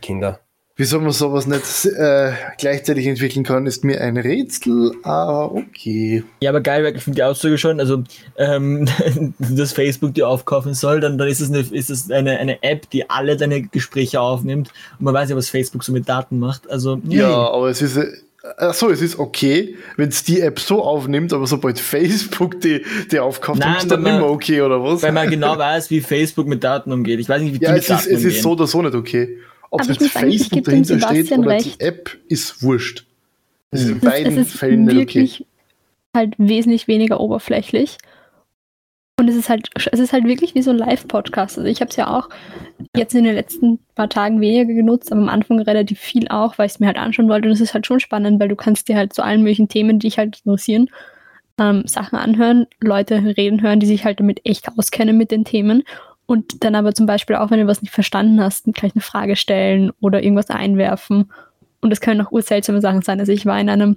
Kinder. 0.00 0.40
Wieso 0.80 0.98
man 0.98 1.12
sowas 1.12 1.46
nicht 1.46 1.84
äh, 1.94 2.32
gleichzeitig 2.56 3.06
entwickeln 3.06 3.44
kann, 3.44 3.66
ist 3.66 3.84
mir 3.84 4.00
ein 4.00 4.16
Rätsel, 4.16 4.92
aber 5.02 5.52
okay. 5.52 6.24
Ja, 6.40 6.48
aber 6.48 6.62
geil, 6.62 6.90
ich 6.96 7.02
finde 7.02 7.16
die 7.16 7.22
Aussage 7.22 7.58
schon, 7.58 7.78
also 7.80 8.02
ähm, 8.38 8.88
dass 9.38 9.72
Facebook 9.74 10.14
die 10.14 10.22
aufkaufen 10.22 10.72
soll, 10.72 11.00
dann, 11.00 11.18
dann 11.18 11.28
ist 11.28 11.40
es, 11.40 11.50
eine, 11.50 11.58
ist 11.58 11.90
es 11.90 12.10
eine, 12.10 12.38
eine 12.38 12.62
App, 12.62 12.88
die 12.88 13.10
alle 13.10 13.36
deine 13.36 13.60
Gespräche 13.60 14.22
aufnimmt 14.22 14.70
und 14.98 15.04
man 15.04 15.12
weiß 15.12 15.28
ja, 15.28 15.36
was 15.36 15.50
Facebook 15.50 15.84
so 15.84 15.92
mit 15.92 16.08
Daten 16.08 16.38
macht. 16.38 16.70
Also, 16.70 16.98
Ja, 17.04 17.28
nee. 17.28 17.34
aber 17.34 17.68
es 17.68 17.82
ist. 17.82 17.98
äh, 17.98 18.06
Ach 18.56 18.72
so, 18.72 18.88
es 18.88 19.02
ist 19.02 19.18
okay, 19.18 19.76
wenn 19.98 20.08
es 20.08 20.24
die 20.24 20.40
App 20.40 20.60
so 20.60 20.82
aufnimmt, 20.82 21.34
aber 21.34 21.46
sobald 21.46 21.78
Facebook 21.94 22.58
die, 22.62 22.82
die 23.12 23.18
aufkauft, 23.18 23.60
Nein, 23.60 23.68
dann 23.74 23.76
ist 23.82 23.90
dann 23.90 24.02
nicht 24.02 24.12
man- 24.12 24.20
mehr 24.22 24.30
okay, 24.30 24.62
oder 24.62 24.82
was? 24.82 25.02
weil 25.02 25.12
man 25.12 25.28
genau 25.28 25.58
weiß, 25.58 25.90
wie 25.90 26.00
Facebook 26.00 26.46
mit 26.46 26.64
Daten 26.64 26.90
umgeht. 26.90 27.20
Ich 27.20 27.28
weiß 27.28 27.42
nicht, 27.42 27.52
wie 27.52 27.58
die 27.58 27.66
ja, 27.66 27.72
mit 27.72 27.82
es 27.82 27.90
ist, 27.90 28.06
Daten 28.06 28.14
es 28.14 28.24
ist 28.24 28.40
so 28.40 28.52
oder 28.52 28.66
so 28.66 28.80
nicht 28.80 28.94
okay. 28.94 29.36
Ob 29.70 29.84
jetzt 29.84 30.08
Facebook 30.08 30.64
dahinter 30.64 30.98
steht 30.98 31.32
oder 31.32 31.50
recht. 31.50 31.80
die 31.80 31.84
App, 31.84 32.18
ist 32.28 32.62
wurscht. 32.62 33.06
Es 33.70 33.82
ist 33.82 33.88
in 33.88 33.96
ist, 33.96 34.04
beiden 34.04 34.38
es 34.38 34.48
ist 34.48 34.58
Fällen 34.58 34.84
nicht 34.84 34.96
okay. 34.96 35.00
wirklich 35.00 35.46
halt 36.14 36.34
wesentlich 36.38 36.88
weniger 36.88 37.20
oberflächlich. 37.20 37.98
Und 39.18 39.28
es 39.28 39.36
ist 39.36 39.50
halt, 39.50 39.68
es 39.74 40.00
ist 40.00 40.12
halt 40.14 40.24
wirklich 40.24 40.54
wie 40.54 40.62
so 40.62 40.70
ein 40.70 40.78
Live-Podcast. 40.78 41.58
Also 41.58 41.68
ich 41.68 41.82
habe 41.82 41.90
es 41.90 41.96
ja 41.96 42.06
auch 42.08 42.30
jetzt 42.96 43.14
in 43.14 43.24
den 43.24 43.34
letzten 43.34 43.78
paar 43.94 44.08
Tagen 44.08 44.40
weniger 44.40 44.64
genutzt, 44.64 45.12
aber 45.12 45.20
am 45.20 45.28
Anfang 45.28 45.60
relativ 45.60 46.00
viel 46.00 46.26
auch, 46.28 46.56
weil 46.56 46.66
ich 46.66 46.72
es 46.72 46.80
mir 46.80 46.86
halt 46.86 46.96
anschauen 46.96 47.28
wollte. 47.28 47.46
Und 47.46 47.52
es 47.52 47.60
ist 47.60 47.74
halt 47.74 47.86
schon 47.86 48.00
spannend, 48.00 48.40
weil 48.40 48.48
du 48.48 48.56
kannst 48.56 48.88
dir 48.88 48.96
halt 48.96 49.12
zu 49.12 49.22
allen 49.22 49.42
möglichen 49.42 49.68
Themen, 49.68 49.98
die 49.98 50.08
dich 50.08 50.16
halt 50.16 50.40
interessieren, 50.44 50.88
ähm, 51.58 51.86
Sachen 51.86 52.18
anhören, 52.18 52.66
Leute 52.80 53.22
reden 53.36 53.60
hören, 53.60 53.78
die 53.78 53.86
sich 53.86 54.06
halt 54.06 54.20
damit 54.20 54.40
echt 54.44 54.68
auskennen 54.78 55.18
mit 55.18 55.30
den 55.30 55.44
Themen. 55.44 55.82
Und 56.30 56.62
dann 56.62 56.76
aber 56.76 56.94
zum 56.94 57.06
Beispiel 57.06 57.34
auch, 57.34 57.50
wenn 57.50 57.58
du 57.58 57.66
was 57.66 57.82
nicht 57.82 57.92
verstanden 57.92 58.40
hast, 58.40 58.66
gleich 58.72 58.94
eine 58.94 59.02
Frage 59.02 59.34
stellen 59.34 59.90
oder 60.00 60.22
irgendwas 60.22 60.48
einwerfen. 60.48 61.32
Und 61.80 61.90
das 61.90 62.00
können 62.00 62.20
auch 62.20 62.30
urseltsame 62.30 62.80
Sachen 62.80 63.02
sein. 63.02 63.18
Also 63.18 63.32
ich 63.32 63.46
war 63.46 63.58
in 63.60 63.68
einem 63.68 63.96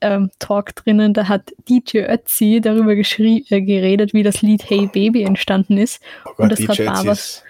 ähm, 0.00 0.30
Talk 0.38 0.76
drinnen, 0.76 1.14
da 1.14 1.26
hat 1.26 1.50
DJ 1.68 2.04
Ötzi 2.06 2.60
darüber 2.62 2.92
äh, 2.92 3.60
geredet, 3.60 4.14
wie 4.14 4.22
das 4.22 4.40
Lied 4.40 4.70
Hey 4.70 4.86
Baby 4.86 5.24
entstanden 5.24 5.76
ist. 5.76 6.00
Oh 6.24 6.44
Und 6.44 6.52
das 6.52 6.60
ist- 6.60 7.44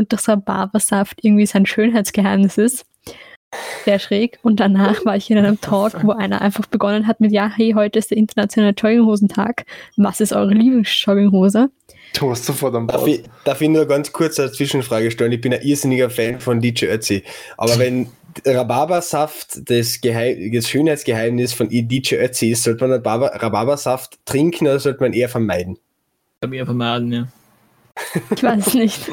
Und 0.00 0.12
dass 0.12 0.28
Rhabarbersaft 0.28 1.20
irgendwie 1.22 1.46
sein 1.46 1.64
Schönheitsgeheimnis 1.64 2.58
ist. 2.58 2.86
Sehr 3.84 4.00
schräg. 4.00 4.40
Und 4.42 4.58
danach 4.58 5.04
war 5.04 5.14
ich 5.14 5.30
in 5.30 5.38
einem 5.38 5.60
Talk, 5.60 6.02
wo 6.02 6.10
einer 6.10 6.40
einfach 6.40 6.66
begonnen 6.66 7.06
hat 7.06 7.20
mit, 7.20 7.30
ja, 7.30 7.48
hey, 7.54 7.70
heute 7.76 8.00
ist 8.00 8.10
der 8.10 8.18
internationale 8.18 8.74
Jogginghosentag. 8.74 9.64
Was 9.96 10.20
ist 10.20 10.32
eure 10.32 10.54
Lieblingsjogginghose? 10.54 11.70
Du 12.14 12.30
hast 12.30 12.44
sofort 12.44 12.74
am 12.74 12.86
Darf 12.86 13.06
ich, 13.06 13.22
darf 13.44 13.60
ich 13.60 13.68
nur 13.68 13.86
ganz 13.86 14.12
kurz 14.12 14.38
eine 14.38 14.50
Zwischenfrage 14.52 15.10
stellen? 15.10 15.32
Ich 15.32 15.40
bin 15.40 15.54
ein 15.54 15.62
irrsinniger 15.62 16.10
Fan 16.10 16.40
von 16.40 16.60
DJ 16.60 16.86
Ötzi. 16.86 17.22
Aber 17.56 17.78
wenn 17.78 18.08
Rhabarbersaft 18.44 19.70
das, 19.70 20.00
Geheim, 20.00 20.52
das 20.52 20.68
Schönheitsgeheimnis 20.68 21.52
von 21.52 21.68
DJ 21.68 22.16
Ötzi 22.16 22.50
ist, 22.50 22.64
sollte 22.64 22.86
man 22.86 23.00
Rhabarber- 23.00 23.40
Rhabarbersaft 23.42 24.18
trinken 24.24 24.66
oder 24.66 24.80
sollte 24.80 25.00
man 25.00 25.12
eher 25.12 25.28
vermeiden? 25.28 25.78
Ich 26.42 26.60
einfach 26.60 26.74
mal 26.74 27.04
ja. 27.12 27.28
Ich 28.34 28.42
weiß 28.42 28.68
es 28.68 28.74
nicht. 28.74 29.12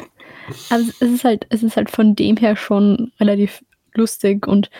Also 0.70 0.90
es 1.00 1.10
ist 1.10 1.24
halt, 1.24 1.46
es 1.50 1.62
ist 1.62 1.76
halt 1.76 1.90
von 1.90 2.16
dem 2.16 2.36
her 2.36 2.56
schon 2.56 3.12
relativ 3.20 3.62
lustig 3.94 4.46
und 4.46 4.70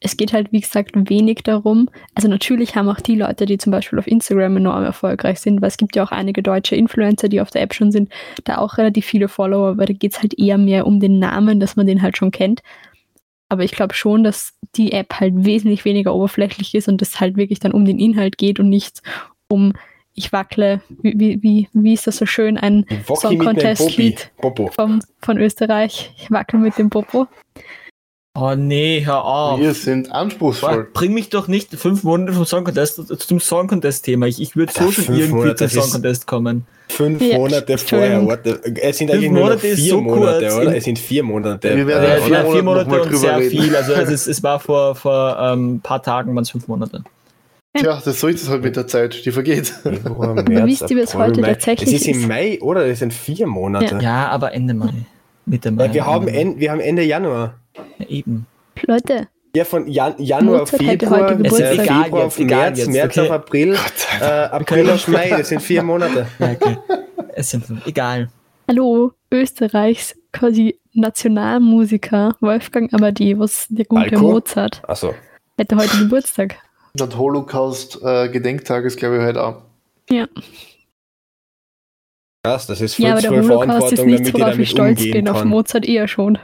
es 0.00 0.16
geht 0.16 0.32
halt, 0.32 0.52
wie 0.52 0.60
gesagt, 0.60 0.92
wenig 0.94 1.42
darum. 1.42 1.88
Also 2.14 2.28
natürlich 2.28 2.76
haben 2.76 2.88
auch 2.88 3.00
die 3.00 3.16
Leute, 3.16 3.46
die 3.46 3.56
zum 3.56 3.70
Beispiel 3.70 3.98
auf 3.98 4.06
Instagram 4.06 4.58
enorm 4.58 4.84
erfolgreich 4.84 5.40
sind, 5.40 5.62
weil 5.62 5.68
es 5.68 5.78
gibt 5.78 5.96
ja 5.96 6.04
auch 6.04 6.12
einige 6.12 6.42
deutsche 6.42 6.76
Influencer, 6.76 7.28
die 7.28 7.40
auf 7.40 7.50
der 7.50 7.62
App 7.62 7.74
schon 7.74 7.92
sind, 7.92 8.10
da 8.44 8.58
auch 8.58 8.76
relativ 8.76 9.06
viele 9.06 9.28
Follower, 9.28 9.70
aber 9.70 9.86
da 9.86 9.94
geht 9.94 10.12
es 10.12 10.20
halt 10.20 10.38
eher 10.38 10.58
mehr 10.58 10.86
um 10.86 11.00
den 11.00 11.18
Namen, 11.18 11.60
dass 11.60 11.76
man 11.76 11.86
den 11.86 12.02
halt 12.02 12.16
schon 12.18 12.30
kennt. 12.30 12.62
Aber 13.48 13.64
ich 13.64 13.72
glaube 13.72 13.94
schon, 13.94 14.22
dass 14.24 14.54
die 14.74 14.92
App 14.92 15.14
halt 15.14 15.32
wesentlich 15.36 15.84
weniger 15.84 16.14
oberflächlich 16.14 16.74
ist 16.74 16.88
und 16.88 17.00
es 17.00 17.20
halt 17.20 17.36
wirklich 17.36 17.60
dann 17.60 17.72
um 17.72 17.84
den 17.84 17.98
Inhalt 17.98 18.36
geht 18.36 18.60
und 18.60 18.68
nicht 18.68 19.00
um 19.48 19.72
ich 20.18 20.32
wackle, 20.32 20.80
wie, 21.02 21.12
wie, 21.18 21.42
wie, 21.42 21.68
wie 21.74 21.92
ist 21.92 22.06
das 22.06 22.16
so 22.16 22.26
schön, 22.26 22.56
ein 22.56 22.86
Woki 23.06 23.20
Song 23.20 23.30
mit 23.36 23.46
einem 23.46 23.56
Contest 23.56 23.82
Popi. 23.82 24.02
Lied 24.02 24.30
Popo. 24.38 24.66
vom, 24.68 25.00
von 25.20 25.38
Österreich. 25.38 26.10
Ich 26.16 26.30
wackel 26.30 26.58
mit 26.58 26.78
dem 26.78 26.88
Popo. 26.88 27.28
Oh 28.38 28.54
nee, 28.54 29.02
hör 29.04 29.24
auf. 29.24 29.58
Wir 29.60 29.72
sind 29.72 30.08
Boah, 30.08 30.14
anspruchsvoll. 30.16 30.88
bring 30.92 31.14
mich 31.14 31.30
doch 31.30 31.48
nicht 31.48 31.74
fünf 31.74 32.02
Monate 32.04 32.34
vom 32.34 32.44
Song 32.44 32.64
Contest 32.64 33.00
zum 33.26 33.40
Song 33.40 33.66
Contest 33.66 34.04
Thema. 34.04 34.26
Ich, 34.26 34.40
ich 34.42 34.56
würde 34.56 34.72
so 34.72 34.84
Ja, 34.84 34.92
schon 34.92 35.14
irgendwie 35.16 35.32
Monate, 35.34 35.56
zum 35.56 35.68
Song 35.70 35.84
ist- 35.84 35.92
Contest 35.92 36.26
kommen. 36.26 36.66
Fünf 36.88 37.20
Ja, 37.22 37.38
Monate 37.38 37.78
vorher. 37.78 38.24
What 38.26 38.40
the, 38.44 38.50
es 38.80 38.98
sind 38.98 39.08
Fünf 39.10 39.18
eigentlich 39.18 39.30
nur 39.32 39.42
Monate 39.44 39.66
ist 39.66 39.80
vier 39.80 39.90
so 39.90 40.00
Monate, 40.00 40.54
oder? 40.54 40.76
Es 40.76 40.84
sind 40.84 40.98
vier 40.98 41.22
Monate. 41.22 41.76
Wir 41.76 41.86
werden 41.86 42.04
Äh, 42.04 42.08
ja 42.18 42.20
vier 42.22 42.32
ja, 42.34 42.42
Monate 42.42 42.52
vier 42.52 42.62
Monate 42.62 42.90
mal 42.90 43.00
und 43.00 43.06
drüber 43.06 43.18
sehr 43.18 43.36
reden. 43.38 43.50
viel. 43.62 43.76
Also 43.76 43.92
es, 43.94 44.10
ist, 44.10 44.26
es 44.28 44.42
war 44.42 44.60
vor, 44.60 44.94
vor 44.94 45.38
ähm, 45.40 45.74
ein 45.76 45.80
paar 45.80 46.02
Tagen, 46.02 46.34
waren 46.34 46.42
es 46.42 46.50
fünf 46.50 46.68
Monate. 46.68 47.02
Tja, 47.76 48.00
das 48.04 48.20
so 48.20 48.28
ist 48.28 48.42
es 48.42 48.48
halt 48.48 48.62
mit 48.62 48.76
der 48.76 48.86
Zeit, 48.86 49.24
die 49.24 49.32
vergeht. 49.32 49.66
Februar, 49.66 50.34
März, 50.48 50.66
wisst 50.66 50.90
ihr, 50.90 51.02
was 51.02 51.14
heute 51.14 51.40
Mai. 51.40 51.54
tatsächlich 51.54 51.92
Es 51.94 52.00
ist 52.02 52.06
im 52.08 52.20
ist? 52.20 52.28
Mai, 52.28 52.58
oder? 52.60 52.86
Das 52.86 52.98
sind 53.00 53.12
vier 53.12 53.46
Monate. 53.46 53.98
Ja, 54.00 54.28
aber 54.28 54.52
Ende 54.54 54.72
Mai. 54.74 54.92
Mitte 55.44 55.70
Mai. 55.70 55.92
Wir, 55.92 56.06
haben 56.06 56.28
en, 56.28 56.58
wir 56.60 56.70
haben 56.70 56.80
Ende 56.80 57.02
Januar. 57.02 57.54
Ja, 57.98 58.06
eben. 58.08 58.46
Leute, 58.82 59.28
Ja, 59.54 59.64
von 59.64 59.88
Jan 59.88 60.14
Januar 60.18 60.62
auf 60.62 60.72
Mozart 60.72 60.90
Februar, 60.90 61.20
heute 61.20 61.34
äh, 61.34 61.36
Geburtstag. 61.36 61.72
Egal 61.72 62.04
Februar 62.04 62.22
jetzt, 62.22 62.26
auf 62.26 62.38
egal 62.38 62.58
März, 62.58 62.78
jetzt, 62.78 62.88
März 62.88 63.18
okay. 63.18 63.26
auf 63.26 63.30
April, 63.32 63.76
äh, 64.20 64.24
April 64.24 64.90
auf 64.90 65.08
Mai, 65.08 65.28
das 65.30 65.48
sind 65.48 65.62
vier 65.62 65.82
Monate. 65.82 66.26
Ja, 66.38 66.50
okay. 66.52 66.76
es 67.34 67.50
sind. 67.50 67.64
Egal. 67.86 68.28
hallo, 68.68 69.12
Österreichs 69.32 70.14
quasi 70.32 70.78
Nationalmusiker 70.92 72.36
Wolfgang 72.40 72.92
Amadeus, 72.92 73.66
der 73.68 73.84
gute 73.86 74.02
Alko? 74.02 74.20
Mozart, 74.20 74.82
Achso. 74.86 75.14
hätte 75.58 75.76
heute 75.76 75.98
Geburtstag. 75.98 76.56
Das 76.94 77.14
Holocaust-Gedenktag 77.16 78.84
ist, 78.84 78.98
glaube 78.98 79.18
ich, 79.18 79.22
heute 79.22 79.42
auch. 79.42 79.62
Ja, 80.08 80.26
Krass, 82.46 82.68
das 82.68 82.80
ist 82.80 82.94
voll 82.94 83.06
ja 83.06 83.12
aber 83.12 83.22
der 83.22 83.42
Holocaust 83.42 83.92
ist 83.92 84.04
nichts, 84.04 84.30
damit 84.30 84.34
ich 84.34 84.34
worauf 84.34 84.50
ich 84.50 84.54
damit 84.56 84.68
stolz 84.68 84.98
umgehen 85.00 85.12
bin. 85.12 85.28
Auf 85.28 85.38
kann. 85.38 85.48
Mozart 85.48 85.84
eher 85.84 86.06
schon. 86.06 86.38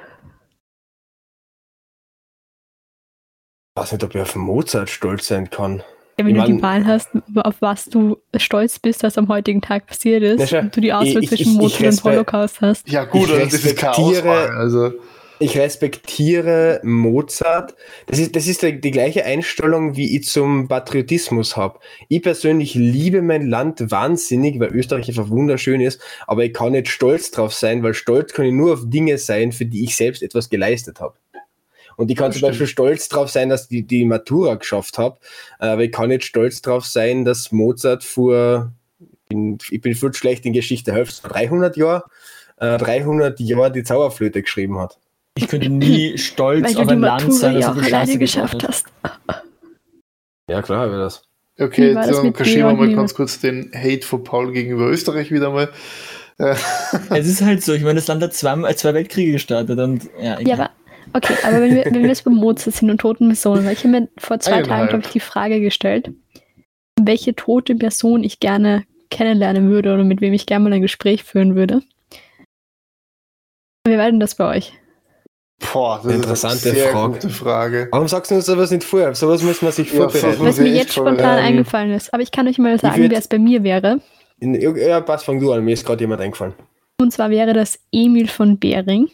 Weiß 3.83 3.93
nicht, 3.93 4.05
ob 4.05 4.15
ich 4.15 4.21
auf 4.21 4.37
Mozart 4.37 4.89
stolz 4.91 5.27
sein 5.27 5.51
kann. 5.51 5.83
Ja, 6.19 6.27
wenn 6.27 6.37
Ich 6.37 6.43
du 6.43 6.47
die 6.49 6.53
mein- 6.55 6.85
Wahl 6.85 6.87
hast, 6.87 7.09
auf 7.37 7.57
was 7.61 7.87
du 7.87 8.19
stolz 8.37 8.79
bist, 8.79 9.03
was 9.03 9.17
am 9.19 9.29
heutigen 9.29 9.61
Tag 9.61 9.87
passiert 9.87 10.23
ist, 10.23 10.51
schau, 10.51 10.59
und 10.61 10.77
du 10.77 10.81
die 10.81 10.93
Auswahl 10.93 11.23
ich- 11.23 11.29
zwischen 11.31 11.53
ich- 11.53 11.59
Mozart 11.59 11.83
und 11.93 12.05
Holocaust 12.05 12.61
hast. 12.61 12.89
Ja, 12.89 13.05
gut, 13.05 13.29
Ich 13.29 13.33
also 13.35 13.57
das 13.57 13.65
ist 13.65 13.77
keine 13.77 13.97
Auswahl. 13.97 14.49
Also, 14.51 14.93
ich 15.39 15.57
respektiere 15.59 16.81
Mozart. 16.85 17.75
Das 18.07 18.19
ist, 18.21 18.37
das 18.37 18.47
ist 18.47 18.63
die, 18.63 18.81
die 18.81 18.91
gleiche 18.93 19.25
Einstellung, 19.25 19.97
wie 19.97 20.17
ich 20.17 20.27
zum 20.27 20.69
Patriotismus 20.69 21.57
habe. 21.57 21.81
Ich 22.09 22.23
persönlich 22.23 22.75
liebe 22.75 23.23
mein 23.23 23.49
Land 23.49 23.91
wahnsinnig, 23.91 24.61
weil 24.61 24.69
Österreich 24.73 25.09
einfach 25.09 25.31
wunderschön 25.31 25.81
ist, 25.81 26.01
aber 26.29 26.45
ich 26.45 26.53
kann 26.55 26.73
nicht 26.73 26.89
stolz 26.89 27.31
drauf 27.33 27.53
sein, 27.55 27.83
weil 27.83 27.95
stolz 27.95 28.33
kann 28.33 28.45
ich 28.45 28.53
nur 28.53 28.75
auf 28.75 28.83
Dinge 28.85 29.19
sein, 29.19 29.51
für 29.51 29.65
die 29.65 29.83
ich 29.83 29.97
selbst 29.97 30.23
etwas 30.23 30.49
geleistet 30.51 31.01
habe. 31.01 31.15
Und 31.97 32.11
ich 32.11 32.17
kann 32.17 32.31
Das 32.31 32.39
zum 32.39 32.49
Beispiel 32.49 32.67
stolz 32.67 33.09
drauf 33.09 33.31
sein, 33.31 33.49
dass 33.49 33.71
ich 33.71 33.87
die 33.87 34.05
Matura 34.05 34.55
geschafft 34.55 34.99
habe, 34.99 35.19
aber 35.59 35.83
ich 35.83 35.93
kann 35.93 36.09
nicht 36.09 36.25
stolz 36.25 36.63
drauf 36.63 36.85
sein, 36.87 37.25
dass 37.25 37.53
Mozart 37.53 38.05
vor, 38.05 38.73
in, 39.29 39.59
ich 39.71 39.81
bin 39.81 39.95
viel 39.95 40.13
schlecht 40.15 40.47
in 40.47 40.53
Geschichte, 40.53 40.93
hilft 40.93 41.23
300 41.25 41.77
Jahre, 41.77 42.05
äh, 42.59 42.79
300 42.79 43.41
Jahre 43.41 43.73
die 43.73 43.83
Zauberflöte 43.83 44.43
geschrieben 44.43 44.79
hat. 44.79 44.99
Ich 45.37 45.49
könnte 45.49 45.69
nie 45.69 46.19
stolz 46.19 46.65
Weil 46.65 46.75
du 46.75 46.81
auf 46.81 46.87
die 46.87 46.93
ein 46.93 47.01
Land 47.01 47.35
sein, 47.35 47.55
das 47.55 47.63
ja 47.65 47.73
so 47.73 47.79
auch 47.79 47.85
viel 47.85 47.95
alleine 47.95 48.07
Scheiße 48.07 48.19
geschafft 48.19 48.69
hast. 48.69 48.87
Ja, 50.49 50.63
klar, 50.63 50.81
habe 50.81 50.93
ich 50.93 50.99
das. 50.99 51.23
Okay, 51.59 51.95
dann 51.95 52.33
kaschieren 52.33 52.69
wir 52.69 52.75
mal 52.75 52.87
Liebe? 52.87 52.97
ganz 52.97 53.15
kurz 53.15 53.39
den 53.39 53.71
Hate 53.75 54.07
von 54.07 54.25
Paul 54.25 54.53
gegenüber 54.53 54.89
Österreich 54.89 55.31
wieder 55.31 55.51
mal. 55.51 55.69
Äh, 56.39 56.55
Es 57.11 57.27
ist 57.27 57.43
halt 57.43 57.63
so, 57.63 57.73
ich 57.73 57.83
meine, 57.83 57.97
das 57.97 58.09
Land 58.09 58.23
hat 58.23 58.35
zwei, 58.35 58.69
äh, 58.69 58.75
zwei 58.75 58.95
Weltkriege 58.95 59.33
gestartet 59.33 59.79
und 59.79 60.09
ja, 60.21 60.41
Ja, 60.41 60.55
aber 60.55 60.71
okay, 61.15 61.35
aber 61.45 61.61
wenn 61.61 61.75
wir, 61.75 61.85
wenn 61.87 62.03
wir 62.03 62.09
jetzt 62.09 62.25
bei 62.25 62.31
Mozart 62.31 62.75
sind 62.77 62.91
und 62.91 63.01
toten 63.01 63.29
Personen, 63.29 63.65
weil 63.65 63.73
ich 63.73 63.81
habe 63.81 63.89
mir 64.01 64.09
vor 64.19 64.39
zwei 64.41 64.53
Tagen, 64.53 64.65
Eineinhalb. 64.65 64.91
glaube 64.91 65.05
ich, 65.07 65.13
die 65.13 65.21
Frage 65.21 65.61
gestellt, 65.61 66.11
welche 67.01 67.35
tote 67.35 67.75
Person 67.75 68.25
ich 68.25 68.41
gerne 68.41 68.85
kennenlernen 69.11 69.71
würde 69.71 69.93
oder 69.95 70.05
mit 70.05 70.21
wem 70.21 70.33
ich 70.33 70.47
gerne 70.47 70.65
mal 70.69 70.75
ein 70.75 70.83
Gespräch 70.83 71.25
führen 71.25 71.55
würde. 71.55 71.83
Wie 73.87 73.99
war 73.99 74.07
denn 74.11 74.21
das 74.21 74.35
bei 74.37 74.57
euch? 74.57 74.73
boah, 75.73 76.01
das 76.03 76.13
Interessante 76.13 76.57
ist 76.57 76.67
eine 76.67 76.75
sehr 76.75 76.93
Frage. 76.93 77.13
gute 77.13 77.29
Frage. 77.29 77.89
Warum 77.91 78.09
sagst 78.09 78.31
du 78.31 78.35
uns 78.37 78.47
sowas 78.47 78.71
nicht 78.71 78.85
vorher? 78.85 79.15
Sowas 79.15 79.43
muss 79.43 79.63
man 79.63 79.73
sich 79.73 79.93
Ja, 79.93 80.09
vorbereiten. 80.09 80.39
Muss 80.39 80.49
Was 80.49 80.59
mir 80.59 80.73
jetzt 80.73 80.93
spontan 80.93 81.39
eingefallen 81.39 81.93
ist. 81.93 82.13
Aber 82.13 82.23
ich 82.23 82.31
kann 82.31 82.49
euch 82.49 82.59
mal 82.59 82.79
sagen, 82.79 83.09
wer 83.09 83.19
es 83.19 83.29
bei 83.29 83.39
mir 83.39 83.63
wäre. 83.63 84.01
In, 84.41 84.55
ja, 84.55 85.01
pass, 85.01 85.25
fang 85.25 85.39
du 85.41 85.53
an, 85.53 85.65
mir 85.65 85.73
ist 85.73 85.87
gerade 85.87 86.01
jemand 86.01 86.21
eingefallen. 86.21 86.55
Und 87.01 87.13
zwar 87.13 87.31
wäre 87.31 87.53
das 87.53 87.79
Emil 87.93 88.29
von 88.29 88.59
Behring. 88.59 89.09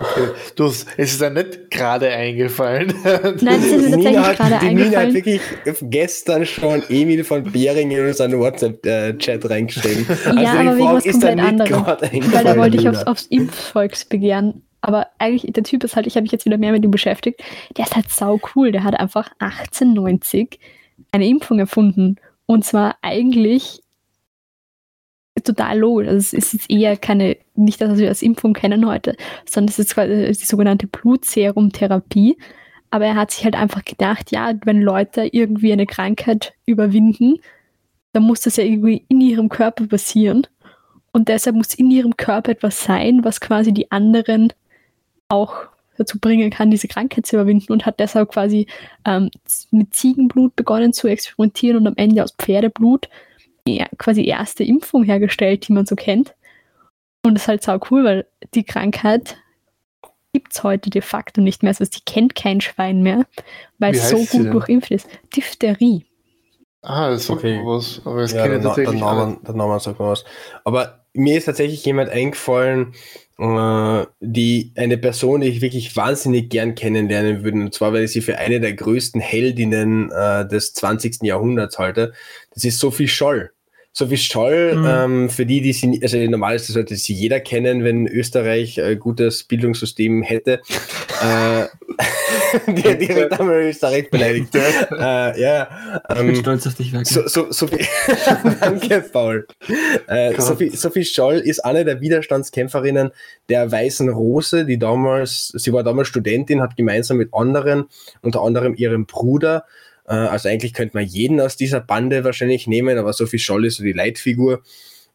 Okay. 0.00 0.28
Du 0.56 0.64
hast, 0.64 0.86
es 0.96 1.12
ist 1.12 1.20
ja 1.20 1.30
nicht 1.30 1.70
gerade 1.70 2.08
eingefallen. 2.08 2.94
Nein, 3.04 3.40
das 3.42 3.64
ist 3.64 3.90
tatsächlich 3.90 4.18
hat, 4.18 4.36
gerade 4.36 4.58
die 4.60 4.74
Nina 4.74 4.84
hat 4.84 4.96
eingefallen. 4.96 5.14
wirklich 5.14 5.40
gestern 5.82 6.46
schon 6.46 6.82
Emil 6.88 7.24
von 7.24 7.44
Behring 7.44 7.90
in 7.90 8.06
unseren 8.06 8.38
WhatsApp-Chat 8.38 9.48
reingeschrieben. 9.48 10.06
Ja, 10.36 10.52
aber 10.52 10.76
wegen 10.76 10.88
was 10.88 11.04
komplett 11.04 11.38
anderem. 11.40 11.86
Weil 11.86 11.96
da 11.96 12.06
eingefallen, 12.06 12.58
wollte 12.58 12.76
ich 12.78 12.88
aufs, 12.88 13.04
aufs 13.04 13.26
Impfvolksbegehren. 13.26 14.62
Aber 14.80 15.06
eigentlich, 15.18 15.52
der 15.52 15.62
Typ 15.62 15.84
ist 15.84 15.96
halt, 15.96 16.06
ich 16.06 16.14
habe 16.16 16.22
mich 16.22 16.32
jetzt 16.32 16.44
wieder 16.44 16.58
mehr 16.58 16.72
mit 16.72 16.84
ihm 16.84 16.90
beschäftigt, 16.90 17.42
der 17.76 17.86
ist 17.86 17.96
halt 17.96 18.10
sau 18.10 18.40
cool. 18.54 18.70
Der 18.70 18.84
hat 18.84 18.98
einfach 18.98 19.30
1890 19.38 20.58
eine 21.12 21.26
Impfung 21.26 21.58
erfunden. 21.58 22.16
Und 22.46 22.64
zwar 22.64 22.96
eigentlich 23.00 23.80
total 25.44 25.78
logisch. 25.78 26.08
Also 26.08 26.18
es 26.18 26.32
ist 26.32 26.52
jetzt 26.52 26.70
eher 26.70 26.96
keine, 26.96 27.36
nicht 27.54 27.80
das, 27.80 27.90
was 27.90 27.98
wir 27.98 28.08
als 28.08 28.22
Impfung 28.22 28.52
kennen 28.52 28.86
heute, 28.86 29.16
sondern 29.48 29.70
es 29.70 29.78
ist 29.78 29.94
quasi 29.94 30.32
die 30.32 30.46
sogenannte 30.46 30.86
Blutserumtherapie. 30.86 32.36
Aber 32.90 33.06
er 33.06 33.16
hat 33.16 33.32
sich 33.32 33.44
halt 33.44 33.56
einfach 33.56 33.84
gedacht, 33.84 34.30
ja, 34.30 34.52
wenn 34.64 34.80
Leute 34.80 35.28
irgendwie 35.32 35.72
eine 35.72 35.86
Krankheit 35.86 36.54
überwinden, 36.64 37.38
dann 38.12 38.22
muss 38.22 38.42
das 38.42 38.56
ja 38.56 38.64
irgendwie 38.64 39.04
in 39.08 39.20
ihrem 39.20 39.48
Körper 39.48 39.86
passieren. 39.86 40.46
Und 41.12 41.28
deshalb 41.28 41.56
muss 41.56 41.74
in 41.74 41.90
ihrem 41.90 42.16
Körper 42.16 42.52
etwas 42.52 42.82
sein, 42.82 43.24
was 43.24 43.40
quasi 43.40 43.72
die 43.72 43.90
anderen 43.90 44.52
auch 45.28 45.66
dazu 45.96 46.18
bringen 46.18 46.50
kann, 46.50 46.70
diese 46.70 46.88
Krankheit 46.88 47.26
zu 47.26 47.36
überwinden 47.36 47.72
und 47.72 47.86
hat 47.86 48.00
deshalb 48.00 48.30
quasi 48.30 48.66
ähm, 49.04 49.30
mit 49.70 49.94
Ziegenblut 49.94 50.56
begonnen 50.56 50.92
zu 50.92 51.08
experimentieren 51.08 51.78
und 51.78 51.86
am 51.86 51.94
Ende 51.96 52.22
aus 52.22 52.34
Pferdeblut 52.36 53.08
quasi 53.98 54.24
erste 54.24 54.64
Impfung 54.64 55.04
hergestellt, 55.04 55.68
die 55.68 55.72
man 55.72 55.86
so 55.86 55.96
kennt. 55.96 56.34
Und 57.22 57.34
das 57.34 57.44
ist 57.44 57.48
halt 57.48 57.62
sau 57.62 57.80
cool, 57.90 58.04
weil 58.04 58.26
die 58.54 58.64
Krankheit 58.64 59.36
gibt 60.32 60.52
es 60.52 60.62
heute 60.62 60.90
de 60.90 61.00
facto 61.00 61.40
nicht 61.40 61.62
mehr. 61.62 61.70
Also 61.70 61.84
die 61.84 62.04
kennt 62.04 62.34
kein 62.34 62.60
Schwein 62.60 63.02
mehr, 63.02 63.24
weil 63.78 63.94
es 63.94 64.10
so 64.10 64.18
gut 64.24 64.52
durchimpft 64.52 64.90
ist. 64.90 65.08
Diphtherie. 65.34 66.04
Ah, 66.84 67.10
das 67.10 67.26
sagt 67.26 67.40
Okay. 67.40 67.60
was, 67.64 68.00
aber 68.04 68.24
Ja, 68.24 68.42
kenne 68.42 68.60
der, 68.60 68.78
ich. 68.78 69.00
Name, 69.00 69.38
der 69.46 69.54
Name 69.54 69.80
sagt 69.80 69.98
mir 69.98 70.08
was. 70.08 70.24
Aber 70.64 71.04
mir 71.12 71.38
ist 71.38 71.44
tatsächlich 71.46 71.84
jemand 71.84 72.10
eingefallen, 72.10 72.94
äh, 73.38 74.06
die 74.20 74.72
eine 74.76 74.98
Person, 74.98 75.40
die 75.40 75.48
ich 75.48 75.60
wirklich 75.60 75.96
wahnsinnig 75.96 76.50
gern 76.50 76.74
kennenlernen 76.74 77.44
würde. 77.44 77.58
Und 77.58 77.74
zwar, 77.74 77.92
weil 77.92 78.04
ich 78.04 78.12
sie 78.12 78.20
für 78.20 78.38
eine 78.38 78.60
der 78.60 78.74
größten 78.74 79.20
Heldinnen 79.20 80.10
äh, 80.12 80.46
des 80.46 80.72
20. 80.74 81.22
Jahrhunderts 81.22 81.78
halte. 81.78 82.12
Das 82.54 82.64
ist 82.64 82.78
Sophie 82.78 83.08
Scholl. 83.08 83.50
Sophie 83.96 84.16
Scholl, 84.16 84.74
Mhm. 84.74 84.86
ähm, 84.88 85.30
für 85.30 85.46
die, 85.46 85.60
die 85.60 85.72
sie, 85.72 86.00
also 86.02 86.18
normalerweise 86.18 86.72
sollte 86.72 86.96
sie 86.96 87.14
jeder 87.14 87.38
kennen, 87.38 87.84
wenn 87.84 88.08
Österreich 88.08 88.82
ein 88.82 88.98
gutes 88.98 89.44
Bildungssystem 89.44 90.24
hätte. 90.24 90.60
äh, 91.22 91.66
die, 92.66 92.82
direkt 93.06 93.38
einmal 93.38 93.62
Österreich 93.62 94.10
beleidigt. 94.10 94.52
äh, 94.90 95.40
ja, 95.40 95.68
Ich 96.10 96.16
bin 96.16 96.28
ähm, 96.30 96.34
stolz 96.34 96.66
auf 96.66 96.74
dich, 96.74 96.92
Werke. 96.92 97.06
so, 97.08 97.28
so, 97.28 97.52
Sophie, 97.52 97.86
danke, 98.60 99.00
Paul. 99.12 99.46
Äh. 100.08 100.40
Sophie, 100.40 100.70
Sophie 100.70 101.04
Scholl 101.04 101.36
ist 101.38 101.64
eine 101.64 101.84
der 101.84 102.00
Widerstandskämpferinnen 102.00 103.12
der 103.48 103.70
Weißen 103.70 104.08
Rose, 104.08 104.64
die 104.64 104.78
damals, 104.78 105.52
sie 105.54 105.72
war 105.72 105.84
damals 105.84 106.08
Studentin, 106.08 106.60
hat 106.60 106.76
gemeinsam 106.76 107.18
mit 107.18 107.32
anderen, 107.32 107.84
unter 108.22 108.42
anderem 108.42 108.74
ihrem 108.74 109.06
Bruder, 109.06 109.64
äh, 110.06 110.14
also 110.14 110.48
eigentlich 110.48 110.74
könnte 110.74 110.96
man 110.96 111.06
jeden 111.06 111.40
aus 111.40 111.56
dieser 111.56 111.80
Bande 111.80 112.24
wahrscheinlich 112.24 112.66
nehmen, 112.66 112.98
aber 112.98 113.12
Sophie 113.12 113.38
Scholl 113.38 113.66
ist 113.66 113.76
so 113.76 113.84
die 113.84 113.92
Leitfigur, 113.92 114.62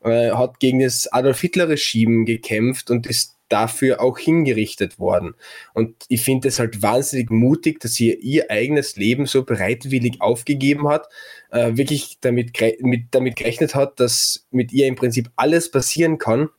äh, 0.03 0.31
hat 0.31 0.59
gegen 0.59 0.79
das 0.79 1.11
Adolf 1.11 1.39
Hitler-Regime 1.41 2.25
gekämpft 2.25 2.89
und 2.89 3.07
ist 3.07 3.35
dafür 3.49 3.99
auch 3.99 4.19
hingerichtet 4.19 4.99
worden. 4.99 5.33
Und 5.73 5.95
ich 6.07 6.21
finde 6.21 6.47
es 6.49 6.59
halt 6.59 6.83
wahnsinnig 6.83 7.31
mutig, 7.31 7.79
dass 7.79 7.95
sie 7.95 8.13
ihr 8.13 8.51
eigenes 8.51 8.95
Leben 8.95 9.25
so 9.25 9.43
bereitwillig 9.43 10.21
aufgegeben 10.21 10.87
hat, 10.87 11.07
äh, 11.49 11.71
wirklich 11.75 12.19
damit, 12.21 12.51
mit, 12.81 13.05
damit 13.11 13.35
gerechnet 13.37 13.73
hat, 13.73 13.99
dass 13.99 14.45
mit 14.51 14.71
ihr 14.71 14.85
im 14.85 14.95
Prinzip 14.95 15.31
alles 15.35 15.71
passieren 15.71 16.17
kann. 16.17 16.49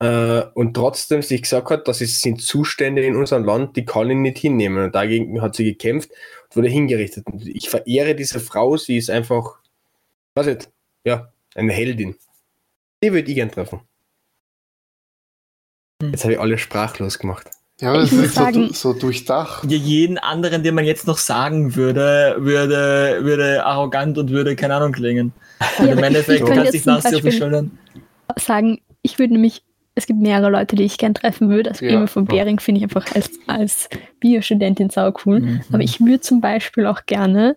Und 0.00 0.74
trotzdem 0.74 1.22
sich 1.22 1.42
gesagt 1.42 1.70
hat, 1.70 1.88
das 1.88 1.98
sind 1.98 2.40
Zustände 2.40 3.02
in 3.02 3.16
unserem 3.16 3.42
Land, 3.42 3.74
die 3.74 3.84
kann 3.84 4.08
ich 4.08 4.16
nicht 4.16 4.38
hinnehmen. 4.38 4.84
Und 4.84 4.94
dagegen 4.94 5.42
hat 5.42 5.56
sie 5.56 5.64
gekämpft 5.64 6.12
wurde 6.52 6.68
hingerichtet. 6.68 7.26
Und 7.26 7.46
ich 7.46 7.68
verehre 7.68 8.14
diese 8.14 8.40
Frau, 8.40 8.76
sie 8.76 8.96
ist 8.96 9.10
einfach, 9.10 9.58
was 10.34 10.46
nicht, 10.46 10.70
ja, 11.04 11.32
eine 11.54 11.72
Heldin. 11.72 12.16
Die 13.02 13.12
würde 13.12 13.28
ich 13.28 13.34
gern 13.34 13.50
treffen. 13.50 13.80
Hm. 16.02 16.10
Jetzt 16.12 16.24
habe 16.24 16.34
ich 16.34 16.40
alle 16.40 16.58
sprachlos 16.58 17.18
gemacht. 17.18 17.50
Ja, 17.80 17.90
aber 17.90 18.02
Ich 18.02 18.10
das 18.10 18.18
ist 18.18 18.34
so, 18.34 18.40
sagen- 18.40 18.72
so 18.72 18.92
durchdacht. 18.92 19.70
Ja, 19.70 19.76
jeden 19.76 20.18
anderen, 20.18 20.64
den 20.64 20.74
man 20.74 20.84
jetzt 20.84 21.06
noch 21.06 21.18
sagen 21.18 21.76
würde, 21.76 22.36
würde, 22.38 23.20
würde 23.22 23.64
arrogant 23.64 24.18
und 24.18 24.30
würde 24.30 24.56
keine 24.56 24.74
Ahnung 24.74 24.92
klingen. 24.92 25.32
Ja, 25.78 25.84
im 25.86 25.98
Endeffekt 26.02 26.40
ich 26.40 26.46
kann 26.46 26.56
könnte 26.56 26.72
sich 26.72 26.84
jetzt 26.84 27.04
das 27.04 27.14
auf 27.14 27.20
die 27.20 27.30
Schultern. 27.32 27.78
sagen, 28.36 28.80
ich 29.02 29.18
würde 29.20 29.34
nämlich, 29.34 29.62
es 29.98 30.06
gibt 30.06 30.20
mehrere 30.20 30.50
Leute, 30.50 30.76
die 30.76 30.84
ich 30.84 30.96
gern 30.96 31.14
treffen 31.14 31.50
würde. 31.50 31.70
Also 31.70 31.84
Ja. 31.84 31.92
Emil 31.92 32.06
von 32.06 32.24
Behring 32.24 32.60
finde 32.60 32.78
ich 32.78 32.84
einfach 32.84 33.14
als, 33.14 33.30
als 33.46 33.88
Biostudentin 34.20 34.90
sau 34.90 35.12
cool. 35.26 35.40
Mhm. 35.40 35.60
Aber 35.72 35.82
ich 35.82 36.00
würde 36.00 36.20
zum 36.20 36.40
Beispiel 36.40 36.86
auch 36.86 37.04
gerne 37.06 37.56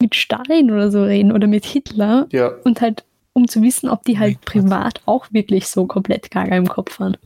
mit 0.00 0.14
Stalin 0.14 0.70
oder 0.70 0.90
so 0.90 1.02
reden 1.04 1.32
oder 1.32 1.46
mit 1.46 1.64
Hitler 1.64 2.26
Ja, 2.32 2.52
und 2.64 2.80
halt, 2.80 3.04
um 3.32 3.48
zu 3.48 3.62
wissen, 3.62 3.88
ob 3.88 4.04
die 4.04 4.18
halt 4.18 4.40
privat 4.42 5.00
auch 5.06 5.26
wirklich 5.32 5.66
so 5.68 5.86
komplett 5.86 6.30
gaga 6.30 6.56
im 6.56 6.68
Kopf 6.68 7.00
waren. 7.00 7.16